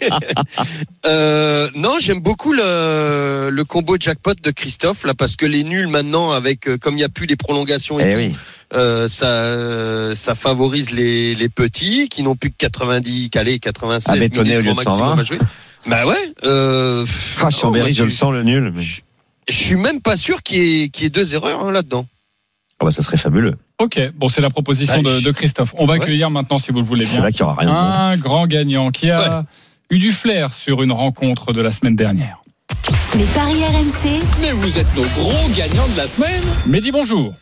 euh, 1.06 1.68
non, 1.74 1.94
j'aime 2.00 2.20
beaucoup 2.20 2.52
le, 2.52 3.48
le 3.50 3.64
combo 3.64 3.96
jackpot 3.98 4.34
de 4.42 4.50
Christophe 4.50 5.04
là 5.04 5.14
parce 5.14 5.36
que 5.36 5.46
les 5.46 5.64
nuls 5.64 5.88
maintenant 5.88 6.32
avec 6.32 6.68
euh, 6.68 6.76
comme 6.78 6.94
il 6.94 6.98
n'y 6.98 7.04
a 7.04 7.08
plus 7.08 7.26
les 7.26 7.36
prolongations 7.36 7.98
et 8.00 8.04
Eh 8.06 8.12
tout, 8.12 8.18
oui. 8.18 8.36
euh, 8.74 9.08
ça 9.08 10.14
ça 10.14 10.34
favorise 10.34 10.90
les, 10.90 11.34
les 11.34 11.48
petits 11.48 12.08
qui 12.08 12.22
n'ont 12.22 12.36
plus 12.36 12.50
que 12.50 12.56
90 12.58 13.30
calés 13.30 13.58
96 13.58 14.12
À 14.14 14.18
bétonner 14.18 14.50
minutes 14.50 14.56
au 14.56 14.58
lieu 14.58 14.62
de 14.62 14.64
grand 14.64 14.74
maximum 14.76 15.08
120. 15.16 15.20
à 15.20 15.24
jouer. 15.24 15.38
Bah 15.86 16.06
ouais. 16.06 16.32
Euh, 16.44 17.06
Ah, 17.38 17.44
non, 17.44 17.50
Chambéry, 17.50 17.84
moi, 17.90 17.92
je 17.96 18.04
le 18.04 18.10
sens 18.10 18.32
le 18.32 18.42
nul. 18.42 18.72
mais- 18.74 18.82
Je 18.82 19.00
suis 19.56 19.76
même 19.76 20.00
pas 20.00 20.16
sûr 20.16 20.42
qu'il 20.42 20.62
y 20.62 20.82
ait, 20.84 20.88
qu'il 20.88 21.04
y 21.04 21.06
ait 21.06 21.10
deux 21.10 21.34
erreurs 21.34 21.64
hein, 21.64 21.70
là-dedans. 21.72 22.06
Ah 22.80 22.84
bah, 22.84 22.90
ça 22.90 23.02
serait 23.02 23.16
fabuleux. 23.16 23.54
Ok, 23.80 24.00
bon, 24.14 24.28
c'est 24.28 24.40
la 24.40 24.50
proposition 24.50 25.02
de, 25.02 25.20
de 25.20 25.30
Christophe. 25.32 25.74
On 25.78 25.86
va 25.86 25.94
Ouais. 25.94 26.00
accueillir 26.02 26.30
maintenant, 26.30 26.58
si 26.58 26.70
vous 26.72 26.78
le 26.80 26.84
voulez 26.86 27.04
C'est 27.04 27.16
bien, 27.16 27.24
là 27.24 27.30
qu'il 27.32 27.40
y 27.40 27.42
aura 27.44 27.54
rien. 27.54 27.68
de 27.68 27.72
bon. 27.72 27.78
un 27.80 28.16
grand 28.16 28.46
gagnant 28.46 28.90
qui 28.90 29.10
a 29.10 29.44
eu 29.90 29.98
du 29.98 30.12
flair 30.12 30.52
sur 30.54 30.82
une 30.82 30.92
rencontre 30.92 31.52
de 31.52 31.60
la 31.60 31.70
semaine 31.70 31.96
dernière. 31.96 32.38
Les 33.16 33.24
paris 33.34 33.64
RMC. 33.64 34.20
Mais 34.40 34.52
vous 34.52 34.78
êtes 34.78 34.94
nos 34.96 35.02
gros 35.02 35.48
gagnants 35.56 35.88
de 35.88 35.96
la 35.96 36.06
semaine. 36.06 36.40
Mehdi, 36.66 36.92
bonjour. 36.92 37.34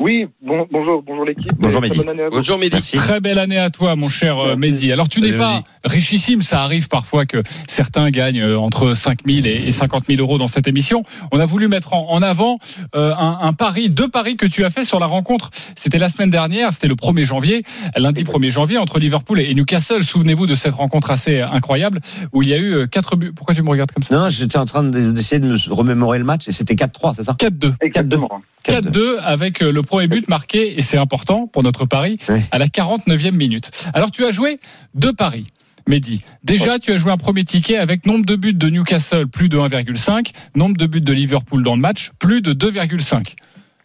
Oui, 0.00 0.26
bon, 0.40 0.66
bonjour, 0.72 1.02
bonjour 1.02 1.24
l'équipe. 1.24 1.52
Bonjour, 1.58 1.80
Mehdi. 1.80 2.00
Bonjour 2.30 2.58
Mehdi. 2.58 2.80
Très 2.96 3.20
belle 3.20 3.38
année 3.38 3.58
à 3.58 3.68
toi, 3.70 3.94
mon 3.94 4.08
cher 4.08 4.36
euh, 4.38 4.56
Merci. 4.56 4.58
Mehdi. 4.58 4.92
Alors, 4.92 5.08
tu 5.08 5.20
n'es 5.20 5.32
pas 5.32 5.56
Mehdi. 5.56 5.64
richissime. 5.84 6.40
Ça 6.40 6.62
arrive 6.62 6.88
parfois 6.88 7.24
que 7.26 7.42
certains 7.68 8.10
gagnent 8.10 8.40
euh, 8.40 8.58
entre 8.58 8.94
5 8.94 9.18
000 9.26 9.46
et 9.46 9.70
50 9.70 10.06
000 10.08 10.20
euros 10.20 10.38
dans 10.38 10.48
cette 10.48 10.66
émission. 10.66 11.04
On 11.30 11.38
a 11.38 11.46
voulu 11.46 11.68
mettre 11.68 11.92
en, 11.92 12.10
en 12.10 12.22
avant 12.22 12.58
euh, 12.96 13.12
un, 13.16 13.38
un 13.42 13.52
pari, 13.52 13.90
deux 13.90 14.08
paris 14.08 14.36
que 14.36 14.46
tu 14.46 14.64
as 14.64 14.70
fait 14.70 14.82
sur 14.82 14.98
la 14.98 15.06
rencontre. 15.06 15.50
C'était 15.76 15.98
la 15.98 16.08
semaine 16.08 16.30
dernière, 16.30 16.72
c'était 16.72 16.88
le 16.88 16.96
1er 16.96 17.24
janvier, 17.24 17.62
lundi 17.94 18.24
1er 18.24 18.50
janvier, 18.50 18.78
entre 18.78 18.98
Liverpool 18.98 19.40
et 19.40 19.54
Newcastle. 19.54 20.02
Souvenez-vous 20.02 20.46
de 20.46 20.54
cette 20.54 20.74
rencontre 20.74 21.10
assez 21.10 21.40
incroyable 21.42 22.00
où 22.32 22.42
il 22.42 22.48
y 22.48 22.54
a 22.54 22.58
eu 22.58 22.88
4 22.88 23.14
buts. 23.16 23.32
Pourquoi 23.36 23.54
tu 23.54 23.62
me 23.62 23.68
regardes 23.68 23.92
comme 23.92 24.02
ça? 24.02 24.16
Non, 24.16 24.28
j'étais 24.30 24.56
en 24.58 24.64
train 24.64 24.82
de- 24.82 25.12
d'essayer 25.12 25.38
de 25.38 25.46
me 25.46 25.56
remémorer 25.72 26.18
le 26.18 26.24
match 26.24 26.48
et 26.48 26.52
c'était 26.52 26.74
4-3, 26.74 27.14
c'est 27.16 27.24
ça? 27.24 27.36
4-2. 27.38 27.74
Exactement. 27.82 28.40
4-2 28.64 29.18
avec 29.18 29.60
euh, 29.60 29.72
le 29.82 29.86
premier 29.86 30.06
but 30.06 30.28
marqué, 30.28 30.78
et 30.78 30.82
c'est 30.82 30.98
important 30.98 31.46
pour 31.46 31.62
notre 31.62 31.84
pari, 31.84 32.18
à 32.50 32.58
la 32.58 32.66
49e 32.66 33.32
minute. 33.32 33.70
Alors 33.92 34.10
tu 34.10 34.24
as 34.24 34.30
joué 34.30 34.58
deux 34.94 35.12
paris. 35.12 35.46
Mehdi, 35.88 36.22
déjà 36.44 36.78
tu 36.78 36.92
as 36.92 36.96
joué 36.96 37.10
un 37.10 37.16
premier 37.16 37.44
ticket 37.44 37.76
avec 37.76 38.06
nombre 38.06 38.24
de 38.24 38.36
buts 38.36 38.54
de 38.54 38.68
Newcastle 38.70 39.26
plus 39.26 39.48
de 39.48 39.58
1,5, 39.58 40.30
nombre 40.54 40.76
de 40.76 40.86
buts 40.86 41.00
de 41.00 41.12
Liverpool 41.12 41.62
dans 41.64 41.74
le 41.74 41.80
match 41.80 42.12
plus 42.18 42.40
de 42.40 42.52
2,5. 42.52 43.34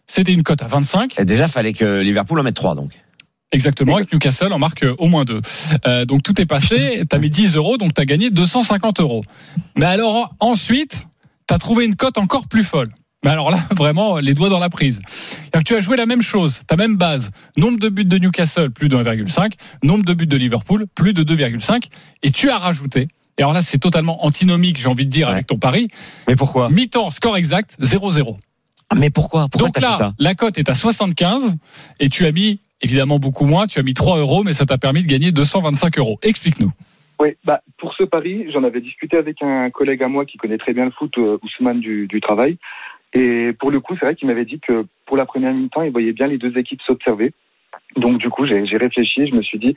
C'était 0.06 0.32
une 0.32 0.42
cote 0.42 0.62
à 0.62 0.68
25. 0.68 1.18
Et 1.20 1.24
déjà, 1.24 1.48
fallait 1.48 1.74
que 1.74 2.00
Liverpool 2.00 2.40
en 2.40 2.42
mette 2.42 2.56
3, 2.56 2.74
donc. 2.74 2.92
Exactement, 3.50 3.96
avec 3.96 4.12
Newcastle, 4.12 4.52
on 4.52 4.58
marque 4.58 4.84
au 4.98 5.08
moins 5.08 5.24
deux. 5.24 5.40
Euh, 5.86 6.04
donc 6.04 6.22
tout 6.22 6.38
est 6.38 6.46
passé, 6.46 7.02
t'as 7.08 7.18
mis 7.18 7.30
10 7.30 7.56
euros, 7.56 7.78
donc 7.78 7.94
t'as 7.94 8.04
gagné 8.04 8.30
250 8.30 9.00
euros. 9.00 9.22
Mais 9.74 9.86
alors 9.86 10.34
ensuite, 10.38 11.08
t'as 11.46 11.58
trouvé 11.58 11.86
une 11.86 11.96
cote 11.96 12.18
encore 12.18 12.46
plus 12.46 12.64
folle. 12.64 12.90
Mais 13.24 13.30
alors 13.30 13.50
là, 13.50 13.58
vraiment, 13.76 14.18
les 14.18 14.34
doigts 14.34 14.48
dans 14.48 14.58
la 14.58 14.68
prise. 14.70 15.00
Que 15.52 15.60
tu 15.62 15.74
as 15.74 15.80
joué 15.80 15.96
la 15.96 16.06
même 16.06 16.22
chose, 16.22 16.60
ta 16.66 16.76
même 16.76 16.96
base. 16.96 17.30
Nombre 17.56 17.78
de 17.78 17.88
buts 17.88 18.04
de 18.04 18.18
Newcastle, 18.18 18.70
plus 18.70 18.88
de 18.88 18.96
1,5. 18.96 19.52
Nombre 19.82 20.04
de 20.04 20.14
buts 20.14 20.26
de 20.26 20.36
Liverpool, 20.36 20.86
plus 20.94 21.12
de 21.12 21.22
2,5. 21.22 21.88
Et 22.22 22.30
tu 22.30 22.50
as 22.50 22.58
rajouté, 22.58 23.08
et 23.38 23.42
alors 23.42 23.52
là, 23.52 23.62
c'est 23.62 23.78
totalement 23.78 24.24
antinomique, 24.26 24.78
j'ai 24.78 24.88
envie 24.88 25.06
de 25.06 25.10
dire, 25.10 25.28
avec 25.28 25.46
ton 25.46 25.58
pari. 25.58 25.88
Mais 26.26 26.34
pourquoi? 26.34 26.70
Mi-temps, 26.70 27.10
score 27.10 27.36
exact, 27.36 27.76
0-0. 27.80 28.36
Mais 28.96 29.10
pourquoi? 29.10 29.48
Pourquoi 29.48 29.68
Donc 29.68 29.80
là, 29.80 29.92
fait 29.92 29.98
ça? 29.98 30.14
la 30.18 30.34
cote 30.34 30.58
est 30.58 30.68
à 30.68 30.74
75 30.74 31.56
et 32.00 32.08
tu 32.08 32.26
as 32.26 32.32
mis 32.32 32.58
évidemment 32.82 33.18
beaucoup 33.18 33.44
moins. 33.46 33.66
Tu 33.66 33.78
as 33.78 33.82
mis 33.82 33.94
3 33.94 34.18
euros, 34.18 34.42
mais 34.42 34.54
ça 34.54 34.66
t'a 34.66 34.78
permis 34.78 35.02
de 35.02 35.06
gagner 35.06 35.30
225 35.30 35.98
euros. 35.98 36.18
Explique-nous. 36.22 36.72
Oui, 37.20 37.30
bah, 37.44 37.60
pour 37.78 37.94
ce 37.94 38.04
pari, 38.04 38.46
j'en 38.52 38.64
avais 38.64 38.80
discuté 38.80 39.16
avec 39.16 39.42
un 39.42 39.70
collègue 39.70 40.02
à 40.02 40.08
moi 40.08 40.24
qui 40.24 40.36
connaît 40.38 40.58
très 40.58 40.72
bien 40.72 40.84
le 40.84 40.92
foot, 40.92 41.12
euh, 41.18 41.38
Ousmane 41.42 41.80
du, 41.80 42.06
du 42.06 42.20
travail. 42.20 42.58
Et 43.14 43.52
pour 43.58 43.70
le 43.70 43.80
coup, 43.80 43.94
c'est 43.98 44.04
vrai 44.04 44.14
qu'il 44.14 44.28
m'avait 44.28 44.44
dit 44.44 44.60
que 44.60 44.86
pour 45.06 45.16
la 45.16 45.26
première 45.26 45.54
mi-temps, 45.54 45.82
il 45.82 45.92
voyait 45.92 46.12
bien 46.12 46.26
les 46.26 46.38
deux 46.38 46.56
équipes 46.58 46.82
s'observer. 46.82 47.32
Donc 47.96 48.18
du 48.18 48.28
coup, 48.28 48.46
j'ai 48.46 48.76
réfléchi, 48.76 49.26
je 49.26 49.34
me 49.34 49.42
suis 49.42 49.58
dit 49.58 49.74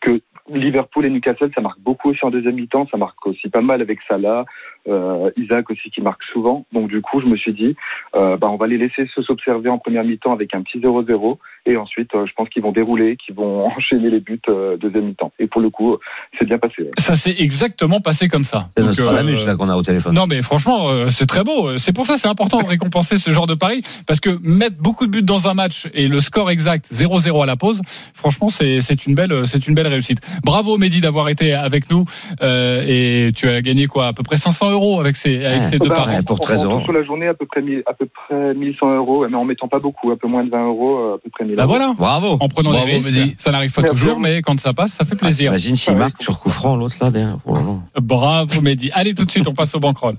que 0.00 0.20
Liverpool 0.50 1.06
et 1.06 1.10
Newcastle, 1.10 1.50
ça 1.54 1.60
marque 1.60 1.80
beaucoup 1.80 2.10
aussi 2.10 2.24
en 2.24 2.30
deuxième 2.30 2.56
mi-temps, 2.56 2.86
ça 2.90 2.96
marque 2.96 3.26
aussi 3.26 3.48
pas 3.48 3.62
mal 3.62 3.80
avec 3.80 4.00
Salah, 4.08 4.44
euh, 4.88 5.30
Isaac 5.36 5.70
aussi 5.70 5.90
qui 5.90 6.00
marque 6.00 6.22
souvent. 6.32 6.66
Donc 6.72 6.88
du 6.88 7.00
coup, 7.00 7.20
je 7.20 7.26
me 7.26 7.36
suis 7.36 7.52
dit, 7.52 7.76
euh, 8.14 8.36
bah, 8.36 8.48
on 8.50 8.56
va 8.56 8.66
les 8.66 8.78
laisser 8.78 9.06
se 9.14 9.22
s'observer 9.22 9.70
en 9.70 9.78
première 9.78 10.04
mi-temps 10.04 10.32
avec 10.32 10.54
un 10.54 10.62
petit 10.62 10.78
0-0, 10.78 11.38
et 11.66 11.76
ensuite, 11.76 12.14
euh, 12.14 12.26
je 12.26 12.32
pense 12.34 12.48
qu'ils 12.50 12.62
vont 12.62 12.72
dérouler, 12.72 13.16
qu'ils 13.16 13.34
vont 13.34 13.66
enchaîner 13.76 14.10
les 14.10 14.20
buts 14.20 14.40
euh, 14.48 14.76
deuxième 14.76 15.06
mi-temps. 15.06 15.32
Et 15.38 15.46
pour 15.46 15.60
le 15.60 15.70
coup, 15.70 15.96
c'est 16.38 16.44
bien 16.44 16.58
passé. 16.58 16.82
ouais. 16.82 16.90
Ça 16.98 17.14
s'est 17.14 17.34
exactement 17.38 18.00
passé 18.00 18.28
comme 18.28 18.44
ça. 18.44 18.68
C'est 18.76 18.82
notre 18.82 19.06
euh, 19.06 19.12
Lamuche, 19.12 19.44
là, 19.46 19.56
qu'on 19.56 19.68
a 19.68 19.76
au 19.76 19.82
téléphone. 19.82 20.14
Non, 20.14 20.26
mais 20.26 20.42
franchement, 20.42 20.90
euh, 20.90 21.08
c'est 21.08 21.26
très 21.26 21.44
beau. 21.44 21.76
C'est 21.78 21.92
pour 21.92 22.06
ça, 22.06 22.18
c'est 22.18 22.28
important 22.28 22.60
de 22.60 22.66
récompenser 22.66 23.18
ce 23.18 23.30
genre 23.30 23.46
de 23.46 23.54
pari, 23.54 23.82
parce 24.06 24.20
que 24.20 24.38
mettre 24.42 24.76
beaucoup 24.76 25.06
de 25.06 25.10
buts 25.10 25.22
dans 25.22 25.48
un 25.48 25.54
match 25.54 25.88
et 25.94 26.08
le 26.08 26.20
score 26.20 26.50
exact 26.50 26.86
0-0 26.92 27.42
à 27.42 27.46
la 27.46 27.56
pause, 27.56 27.80
franchement, 28.14 28.48
c'est 28.48 28.80
c'est 28.80 29.06
une 29.06 29.14
belle, 29.14 29.46
c'est 29.46 29.66
une 29.66 29.74
belle 29.74 29.86
réussite. 29.86 30.18
Bravo 30.44 30.76
Mehdi 30.76 31.00
d'avoir 31.00 31.28
été 31.28 31.54
avec 31.54 31.90
nous 31.90 32.04
euh, 32.42 32.84
et 32.86 33.32
tu 33.32 33.48
as 33.48 33.62
gagné 33.62 33.86
quoi, 33.86 34.08
à 34.08 34.12
peu 34.12 34.22
près 34.22 34.36
500 34.36 34.70
euros 34.70 34.73
avec 35.00 35.16
ces, 35.16 35.44
avec 35.44 35.64
ces 35.64 35.78
deux 35.78 35.88
Bah, 35.88 35.94
paris. 35.96 36.16
en- 36.16 36.18
en 36.20 36.36
tout 36.36 36.84
Sur 36.84 36.92
la 36.92 37.04
journée, 37.04 37.26
à 37.28 37.34
peu 37.34 37.46
près, 37.46 37.60
à 37.86 37.94
peu 37.94 38.06
près 38.06 38.54
1100 38.54 38.94
euros, 38.96 39.26
mais 39.28 39.36
en 39.36 39.44
mettant 39.44 39.68
pas 39.68 39.78
beaucoup, 39.78 40.10
un 40.10 40.16
peu 40.16 40.26
moins 40.28 40.44
de 40.44 40.50
20 40.50 40.66
euros, 40.66 41.14
à 41.14 41.18
peu 41.18 41.30
près 41.30 41.44
1000 41.44 41.56
Bah 41.56 41.62
euros. 41.64 41.70
voilà. 41.76 41.94
Bravo. 41.96 42.36
En 42.40 42.48
prenant 42.48 42.70
Bravo, 42.70 42.86
des 42.86 42.92
risques, 42.94 43.34
ça 43.38 43.52
n'arrive 43.52 43.72
pas 43.72 43.82
Merci. 43.82 44.00
toujours, 44.02 44.18
mais 44.20 44.42
quand 44.42 44.58
ça 44.58 44.72
passe, 44.72 44.92
ça 44.92 45.04
fait 45.04 45.16
plaisir. 45.16 45.50
Imagine 45.52 45.76
s'il 45.76 45.96
marque 45.96 46.22
sur 46.22 46.38
coup 46.38 46.50
franc, 46.50 46.76
l'autre 46.76 46.96
là, 47.00 47.10
derrière. 47.10 47.38
Oh 47.46 47.54
là 47.54 47.60
là. 47.60 48.00
Bravo 48.00 48.60
Mehdi. 48.60 48.90
Allez 48.94 49.14
tout 49.14 49.24
de 49.24 49.30
suite, 49.30 49.46
on 49.48 49.54
passe 49.54 49.74
au 49.74 49.80
bankroll. 49.80 50.16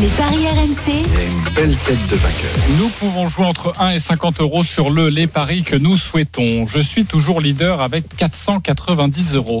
Les 0.00 0.06
paris 0.08 0.46
RMC, 0.46 0.92
Une 0.92 1.54
belle 1.54 1.76
tête 1.76 2.08
de 2.10 2.16
vainqueur. 2.16 2.50
Nous 2.78 2.88
pouvons 2.88 3.28
jouer 3.28 3.44
entre 3.46 3.72
1 3.80 3.90
et 3.92 3.98
50 3.98 4.40
euros 4.40 4.62
sur 4.64 4.90
le 4.90 5.08
les 5.08 5.26
paris 5.26 5.62
que 5.62 5.76
nous 5.76 5.96
souhaitons. 5.96 6.66
Je 6.66 6.80
suis 6.80 7.04
toujours 7.04 7.40
leader 7.40 7.80
avec 7.82 8.04
490 8.16 9.34
euros. 9.34 9.60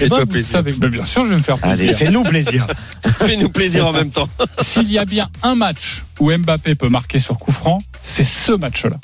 Fais-toi 0.00 0.18
ben, 0.20 0.26
plaisir. 0.26 0.52
savez- 0.52 0.72
ben, 0.72 0.88
bien 0.90 1.06
sûr, 1.06 1.24
je 1.24 1.30
vais 1.30 1.36
me 1.36 1.42
faire 1.42 1.56
Allez, 1.62 1.76
plaisir. 1.86 1.96
fais-nous 1.98 2.22
plaisir. 2.24 2.66
Fais-nous 3.20 3.48
plaisir 3.50 3.86
en 3.86 3.92
même 3.92 4.10
temps. 4.10 4.28
S'il 4.60 4.90
y 4.90 4.98
a 4.98 5.04
bien 5.04 5.28
un 5.42 5.54
match 5.54 6.04
où 6.18 6.30
Mbappé 6.32 6.74
peut 6.74 6.88
marquer 6.88 7.18
sur 7.18 7.38
coup 7.38 7.52
franc, 7.52 7.80
c'est 8.02 8.24
ce 8.24 8.52
match-là. 8.52 8.96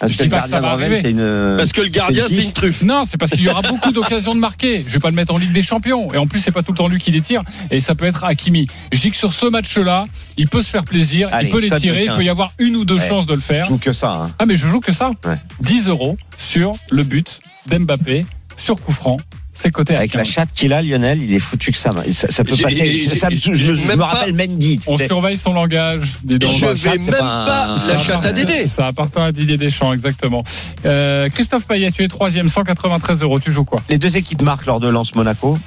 Parce 0.00 0.12
Je 0.14 0.18
que 0.18 0.22
dis 0.24 0.28
pas 0.30 0.40
que 0.40 0.48
ça 0.48 0.60
va 0.60 0.70
arriver. 0.70 1.00
c'est 1.02 1.10
une. 1.12 1.54
Parce 1.56 1.70
que 1.70 1.80
le 1.80 1.88
gardien, 1.88 2.24
c'est 2.28 2.42
une 2.42 2.52
truffe. 2.52 2.82
Non, 2.82 3.04
c'est 3.04 3.18
parce 3.18 3.30
qu'il 3.32 3.42
y 3.42 3.48
aura 3.48 3.62
beaucoup 3.62 3.92
d'occasions 3.92 4.34
de 4.34 4.40
marquer. 4.40 4.82
Je 4.86 4.92
vais 4.94 4.98
pas 4.98 5.10
le 5.10 5.14
mettre 5.14 5.32
en 5.32 5.38
Ligue 5.38 5.52
des 5.52 5.62
Champions. 5.62 6.12
Et 6.12 6.16
en 6.16 6.26
plus, 6.26 6.40
c'est 6.40 6.50
pas 6.50 6.62
tout 6.64 6.72
le 6.72 6.78
temps 6.78 6.88
lui 6.88 6.98
qui 6.98 7.12
les 7.12 7.20
tire. 7.20 7.42
Et 7.70 7.78
ça 7.78 7.94
peut 7.94 8.06
être 8.06 8.24
Hakimi. 8.24 8.66
Je 8.90 8.98
dis 8.98 9.10
que 9.12 9.16
sur 9.16 9.32
ce 9.32 9.46
match-là, 9.46 10.04
il 10.38 10.48
peut 10.48 10.60
se 10.62 10.70
faire 10.70 10.82
plaisir. 10.84 11.28
Allez, 11.30 11.46
il 11.48 11.52
peut 11.52 11.60
les 11.60 11.70
tirer. 11.70 12.02
Il 12.02 12.06
15. 12.08 12.16
peut 12.16 12.24
y 12.24 12.28
avoir 12.28 12.52
une 12.58 12.74
ou 12.76 12.84
deux 12.84 12.96
Ouais. 12.96 13.08
chances 13.08 13.26
de 13.26 13.34
le 13.34 13.40
faire. 13.40 13.64
Je 13.66 13.70
joue 13.70 13.78
que 13.78 13.92
ça. 13.92 14.10
Hein. 14.12 14.30
Ah, 14.40 14.46
mais 14.46 14.56
je 14.56 14.66
joue 14.66 14.80
que 14.80 14.92
ça. 14.92 15.10
Ouais. 15.24 15.36
10 15.60 15.86
euros 15.88 16.16
sur 16.36 16.74
le 16.90 17.04
but 17.04 17.38
d'Mbappé 17.66 18.26
sur 18.56 18.80
coup 18.80 18.92
franc. 18.92 19.18
C'est 19.54 19.70
coté 19.70 19.94
à 19.94 19.98
Avec 19.98 20.14
la 20.14 20.22
15. 20.22 20.32
chatte 20.32 20.48
qu'il 20.54 20.72
a, 20.72 20.80
Lionel, 20.80 21.22
il 21.22 21.34
est 21.34 21.38
foutu 21.38 21.72
que 21.72 21.78
ça. 21.78 21.90
Ça, 22.12 22.30
ça 22.30 22.42
peut 22.42 22.56
passer. 22.56 23.06
ça 23.10 23.28
je, 23.30 23.50
me- 23.50 23.56
je 23.56 23.98
rappelle 24.00 24.34
Mendy. 24.34 24.80
On 24.86 24.96
surveille 24.96 25.36
son 25.36 25.52
langage. 25.52 26.14
dis 26.24 26.38
donc. 26.38 26.50
Je 26.58 26.66
vais 26.66 26.96
même 26.98 27.06
pas 27.10 27.44
pas 27.44 27.64
un- 27.66 27.72
la 27.74 27.78
Ça 27.78 27.98
chatte 27.98 28.24
à 28.24 28.28
appartient- 28.28 28.46
Dédé. 28.46 28.66
Ça 28.66 28.86
appartient 28.86 29.18
à 29.18 29.30
Didier 29.30 29.58
Deschamps, 29.58 29.92
exactement. 29.92 30.42
Euh, 30.86 31.28
Christophe 31.28 31.66
Payet, 31.66 31.90
tu 31.92 32.02
es 32.02 32.08
troisième, 32.08 32.48
193 32.48 33.20
euros. 33.20 33.38
Tu 33.40 33.52
joues 33.52 33.64
quoi? 33.64 33.80
Les 33.90 33.98
deux 33.98 34.16
équipes 34.16 34.40
marquent 34.40 34.64
lors 34.66 34.80
de 34.80 34.88
Lens 34.88 35.14
Monaco. 35.14 35.58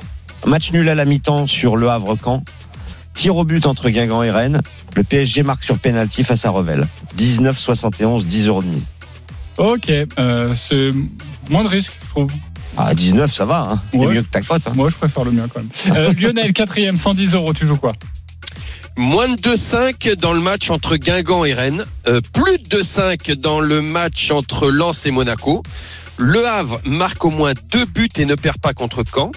Match 0.47 0.71
nul 0.71 0.89
à 0.89 0.95
la 0.95 1.05
mi-temps 1.05 1.45
sur 1.47 1.77
le 1.77 1.87
Havre-Camp. 1.89 2.43
Tir 3.13 3.35
au 3.37 3.43
but 3.45 3.65
entre 3.67 3.89
Guingamp 3.91 4.23
et 4.23 4.31
Rennes. 4.31 4.61
Le 4.95 5.03
PSG 5.03 5.43
marque 5.43 5.63
sur 5.63 5.77
penalty 5.77 6.23
face 6.23 6.43
à 6.45 6.49
Revel. 6.49 6.85
19,71, 7.17 8.25
10 8.25 8.47
euros 8.47 8.61
de 8.63 8.67
mise. 8.67 8.87
Ok, 9.57 9.89
euh, 10.19 10.53
c'est 10.55 10.91
moins 11.49 11.63
de 11.63 11.67
risque, 11.69 11.91
je 12.03 12.09
trouve. 12.09 12.31
Ah, 12.77 12.93
19, 12.93 13.31
ça 13.33 13.45
va. 13.45 13.67
Hein. 13.71 13.79
C'est 13.91 13.97
Ouais. 13.99 14.13
mieux 14.15 14.21
que 14.23 14.29
ta 14.29 14.41
cote. 14.41 14.61
Hein. 14.67 14.71
Moi, 14.75 14.89
je 14.89 14.95
préfère 14.95 15.23
le 15.23 15.31
mien 15.31 15.47
quand 15.51 15.59
même. 15.61 15.69
Euh, 15.97 16.13
Lionel, 16.19 16.53
quatrième, 16.53 16.97
110 16.97 17.33
euros. 17.33 17.53
Tu 17.53 17.65
joues 17.65 17.77
quoi? 17.77 17.93
Moins 18.97 19.27
de 19.29 19.35
2-5 19.35 20.15
dans 20.15 20.31
le 20.33 20.39
match 20.39 20.69
entre 20.69 20.95
Guingamp 20.97 21.43
et 21.45 21.53
Rennes. 21.53 21.85
Euh, 22.07 22.21
plus 22.33 22.57
de 22.69 22.81
5 22.81 23.31
dans 23.31 23.59
le 23.59 23.81
match 23.81 24.31
entre 24.31 24.69
Lens 24.69 25.05
et 25.05 25.11
Monaco. 25.11 25.63
Le 26.17 26.45
Havre 26.47 26.79
marque 26.85 27.25
au 27.25 27.29
moins 27.29 27.51
deux 27.73 27.85
buts 27.85 28.07
et 28.17 28.25
ne 28.25 28.35
perd 28.35 28.57
pas 28.59 28.73
contre 28.73 29.03
Caen. 29.13 29.31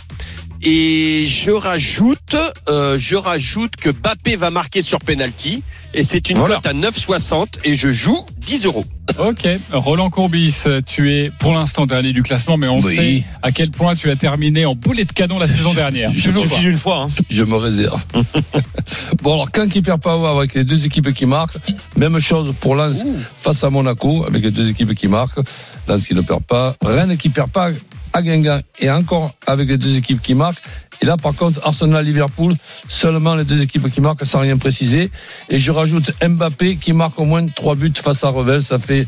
Et 0.63 1.27
je 1.29 1.51
rajoute, 1.51 2.37
euh, 2.69 2.97
je 2.99 3.15
rajoute 3.17 3.77
que 3.77 3.91
Bappé 3.91 4.37
va 4.37 4.51
marquer 4.51 4.83
sur 4.83 4.99
penalty. 4.99 5.63
Et 5.95 6.03
c'est 6.03 6.29
une 6.29 6.37
Voilà. 6.39 6.57
cote 6.57 6.67
à 6.67 6.75
9,60 6.75 7.47
et 7.65 7.75
je 7.75 7.91
joue 7.91 8.19
10 8.39 8.67
euros. 8.67 8.85
Ok, 9.19 9.49
Roland 9.73 10.11
Courbis, 10.11 10.55
tu 10.87 11.13
es 11.15 11.31
pour 11.39 11.53
l'instant 11.55 11.87
dernier 11.87 12.13
du 12.13 12.23
classement, 12.23 12.59
mais 12.59 12.69
on 12.69 12.81
Oui. 12.81 12.95
sait 12.95 13.25
à 13.43 13.53
quel 13.53 13.71
point 13.71 13.95
tu 13.95 14.11
as 14.11 14.17
terminé 14.17 14.67
en 14.67 14.75
boulet 14.75 15.07
de 15.07 15.13
canon 15.13 15.39
la 15.39 15.49
saison 15.49 15.73
dernière. 15.73 16.11
Je 16.15 16.31
suffit 16.31 16.61
d'une 16.61 16.77
fois. 16.77 17.05
Hein. 17.05 17.09
Je 17.31 17.43
me 17.43 17.57
réserve. 17.57 18.01
bon, 19.23 19.33
alors, 19.35 19.51
quand 19.51 19.75
il 19.75 19.83
perd 19.83 20.03
pas 20.03 20.13
avec 20.31 20.53
les 20.55 20.65
deux 20.65 20.85
équipes 20.85 21.15
qui 21.15 21.25
marquent, 21.25 21.57
même 21.97 22.19
chose 22.19 22.53
pour 22.61 22.75
Lens 22.75 23.05
face 23.41 23.65
à 23.65 23.71
Monaco, 23.71 24.25
avec 24.27 24.43
les 24.43 24.51
deux 24.51 24.69
équipes 24.69 24.95
qui 24.95 25.09
marquent. 25.09 25.41
Lens 25.89 26.05
qui 26.07 26.15
ne 26.15 26.21
perd 26.21 26.43
pas. 26.45 26.77
Rennes 26.85 27.17
qui 27.17 27.31
perd 27.31 27.51
pas 27.51 27.71
à 28.19 28.23
Guingamp 28.23 28.61
et 28.81 28.91
encore 28.91 29.33
avec 29.47 29.69
les 29.69 29.79
deux 29.79 29.97
équipes 29.97 30.21
qui 30.21 30.35
marquent. 30.35 30.63
Et 31.01 31.07
là, 31.07 31.17
par 31.17 31.33
contre, 31.35 31.61
Arsenal-Liverpool, 31.65 32.55
seulement 32.89 33.35
les 33.37 33.45
deux 33.45 33.63
équipes 33.63 33.89
qui 33.89 34.01
marquent 34.01 34.27
sans 34.27 34.41
rien 34.41 34.57
préciser. 34.59 35.11
Et 35.49 35.59
je 35.61 35.71
rajoute 35.71 36.11
Mbappé 36.27 36.77
qui 36.77 36.93
marque 36.93 37.19
au 37.21 37.25
moins 37.25 37.47
trois 37.47 37.77
buts 37.77 37.93
face 38.03 38.25
à 38.25 38.29
Revel. 38.31 38.63
Ça 38.63 38.79
fait 38.81 39.07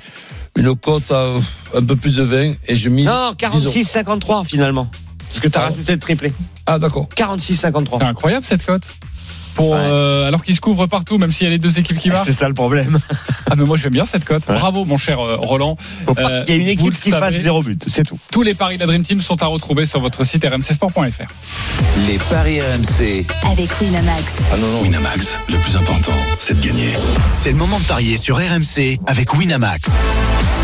une 0.56 0.74
cote 0.76 1.10
à 1.10 1.26
un 1.76 1.82
peu 1.84 1.96
plus 1.96 2.14
de 2.14 2.22
20. 2.22 2.54
Et 2.68 2.76
je 2.76 2.88
mis. 2.88 3.04
Non, 3.04 3.32
46-53 3.36 4.44
finalement. 4.44 4.88
Parce 5.28 5.40
que 5.40 5.48
tu 5.48 5.58
as 5.58 5.62
Ah. 5.62 5.68
rajouté 5.68 5.92
le 5.92 5.98
triplé. 5.98 6.32
Ah, 6.66 6.78
d'accord. 6.78 7.08
46-53. 7.16 7.98
C'est 7.98 8.04
incroyable 8.04 8.44
cette 8.46 8.64
cote. 8.64 8.84
Pour, 9.54 9.70
Ouais. 9.70 9.78
euh, 9.80 10.26
alors 10.28 10.42
qu'il 10.44 10.54
se 10.54 10.60
couvre 10.60 10.86
partout, 10.86 11.18
même 11.18 11.30
s'il 11.30 11.44
y 11.44 11.48
a 11.48 11.50
les 11.50 11.58
deux 11.58 11.78
équipes 11.78 11.98
qui 11.98 12.08
marquent. 12.10 12.24
C'est 12.26 12.32
ça 12.32 12.48
le 12.48 12.54
problème. 12.54 12.98
Ah, 13.50 13.54
mais 13.56 13.64
moi 13.64 13.76
j'aime 13.76 13.92
bien 13.92 14.06
cette 14.06 14.24
cote. 14.24 14.42
Ouais. 14.48 14.54
Bravo, 14.54 14.84
mon 14.84 14.96
cher 14.96 15.18
euh, 15.20 15.36
Roland. 15.36 15.76
Faut 16.06 16.14
pas 16.14 16.30
Euh, 16.30 16.44
qu'il 16.44 16.54
y 16.56 16.58
ait 16.58 16.60
une 16.62 16.68
équipe 16.68 16.94
qui 16.94 17.10
fasse 17.10 17.20
savez. 17.20 17.42
zéro 17.42 17.62
but, 17.62 17.84
c'est 17.88 18.04
tout. 18.04 18.18
Tous 18.30 18.42
les 18.42 18.54
paris 18.54 18.76
de 18.76 18.80
la 18.80 18.86
Dream 18.86 19.02
Team 19.02 19.20
sont 19.20 19.42
à 19.42 19.46
retrouver 19.46 19.86
sur 19.86 20.00
votre 20.00 20.24
site 20.24 20.44
rmcsport.fr. 20.44 21.24
Les 22.06 22.18
paris 22.18 22.60
RMC. 22.60 23.26
avec 23.50 23.80
Winamax. 23.80 24.32
Ah 24.52 24.56
non, 24.56 24.68
non. 24.68 24.80
Winamax, 24.82 25.38
le 25.48 25.56
plus 25.56 25.76
important, 25.76 26.12
c'est 26.38 26.58
de 26.60 26.64
gagner. 26.66 26.90
C'est 27.34 27.50
le 27.52 27.56
moment 27.58 27.78
de 27.78 27.84
parier 27.84 28.16
sur 28.18 28.36
RMC 28.36 28.98
avec 29.06 29.34
Winamax. 29.34 29.88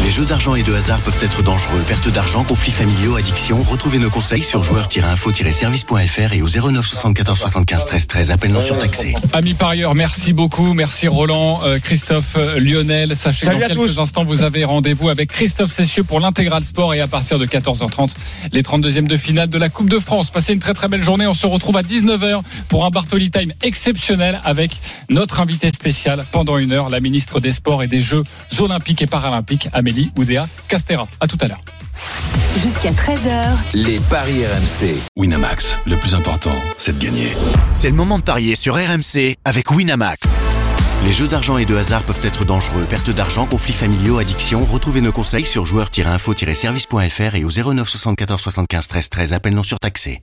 Les 0.06 0.12
jeux 0.12 0.24
d'argent 0.24 0.54
et 0.54 0.62
de 0.62 0.72
hasard 0.72 1.00
peuvent 1.00 1.18
être 1.20 1.42
dangereux. 1.42 1.82
Perte 1.84 2.08
d'argent, 2.12 2.44
conflits 2.44 2.70
familiaux, 2.70 3.16
addiction. 3.16 3.60
Retrouvez 3.64 3.98
nos 3.98 4.08
conseils 4.08 4.44
sur 4.44 4.62
joueurs-info-service.fr 4.62 6.32
et 6.32 6.42
au 6.42 6.48
09 6.48 6.86
74 6.86 7.36
75 7.36 7.86
13 7.86 8.06
13. 8.06 8.30
Appel 8.30 8.52
non 8.52 8.60
surtaxé. 8.60 9.16
Amis 9.32 9.54
parieurs, 9.54 9.96
merci 9.96 10.32
beaucoup. 10.32 10.74
Merci 10.74 11.08
Roland, 11.08 11.58
euh, 11.64 11.80
Christophe, 11.80 12.36
euh, 12.36 12.60
Lionel. 12.60 13.16
Sachez 13.16 13.46
Salut 13.46 13.60
dans 13.60 13.66
quelques 13.66 13.80
tous. 13.80 13.98
instants, 13.98 14.24
vous 14.24 14.44
avez 14.44 14.64
rendez-vous 14.64 15.08
avec 15.08 15.32
Christophe 15.32 15.72
Cessieux 15.72 16.04
pour 16.04 16.20
l'intégral 16.20 16.62
sport 16.62 16.94
et 16.94 17.00
à 17.00 17.08
partir 17.08 17.40
de 17.40 17.46
14h30, 17.46 18.10
les 18.52 18.62
32e 18.62 19.08
de 19.08 19.16
finale 19.16 19.48
de 19.48 19.58
la 19.58 19.70
Coupe 19.70 19.88
de 19.88 19.98
France. 19.98 20.30
Passez 20.30 20.52
une 20.52 20.60
très 20.60 20.74
très 20.74 20.86
belle 20.86 21.02
journée. 21.02 21.26
On 21.26 21.34
se 21.34 21.48
retrouve 21.48 21.78
à 21.78 21.82
19h 21.82 22.42
pour 22.68 22.84
un 22.84 22.90
Bartoli 22.90 23.32
Time 23.32 23.52
exceptionnel 23.60 24.40
avec 24.44 24.80
notre 25.10 25.40
invité 25.40 25.68
spécial 25.70 26.24
pendant 26.30 26.58
une 26.58 26.70
heure, 26.70 26.90
la 26.90 27.00
ministre 27.00 27.40
des 27.40 27.50
Sports 27.50 27.82
et 27.82 27.88
des 27.88 28.00
Jeux 28.00 28.22
Olympiques 28.60 29.02
et 29.02 29.08
Paralympiques, 29.08 29.68
Amélie 29.72 29.95
Oudéa 30.16 30.48
Castera. 30.68 31.08
À 31.20 31.26
tout 31.26 31.38
à 31.40 31.48
l'heure. 31.48 31.60
Jusqu'à 32.62 32.90
13h, 32.90 33.58
Les 33.74 33.98
paris 33.98 34.44
RMC. 34.46 34.96
Winamax, 35.16 35.78
le 35.86 35.96
plus 35.96 36.14
important, 36.14 36.54
c'est 36.78 36.98
de 36.98 37.04
gagner. 37.04 37.32
C'est 37.72 37.90
le 37.90 37.96
moment 37.96 38.18
de 38.18 38.24
parier 38.24 38.56
sur 38.56 38.74
RMC 38.74 39.36
avec 39.44 39.70
Winamax. 39.70 40.28
Les 41.04 41.12
jeux 41.12 41.28
d'argent 41.28 41.58
et 41.58 41.66
de 41.66 41.76
hasard 41.76 42.02
peuvent 42.02 42.24
être 42.24 42.44
dangereux. 42.44 42.86
Perte 42.88 43.10
d'argent, 43.10 43.44
conflits 43.46 43.74
familiaux, 43.74 44.18
addiction. 44.18 44.64
Retrouvez 44.64 45.02
nos 45.02 45.12
conseils 45.12 45.44
sur 45.44 45.66
joueurs-info-service.fr 45.66 47.34
et 47.34 47.44
au 47.44 47.50
09 47.50 47.88
74 47.88 48.40
75 48.40 48.88
13 48.88 49.08
13. 49.10 49.32
Appel 49.34 49.54
non 49.54 49.62
surtaxé. 49.62 50.22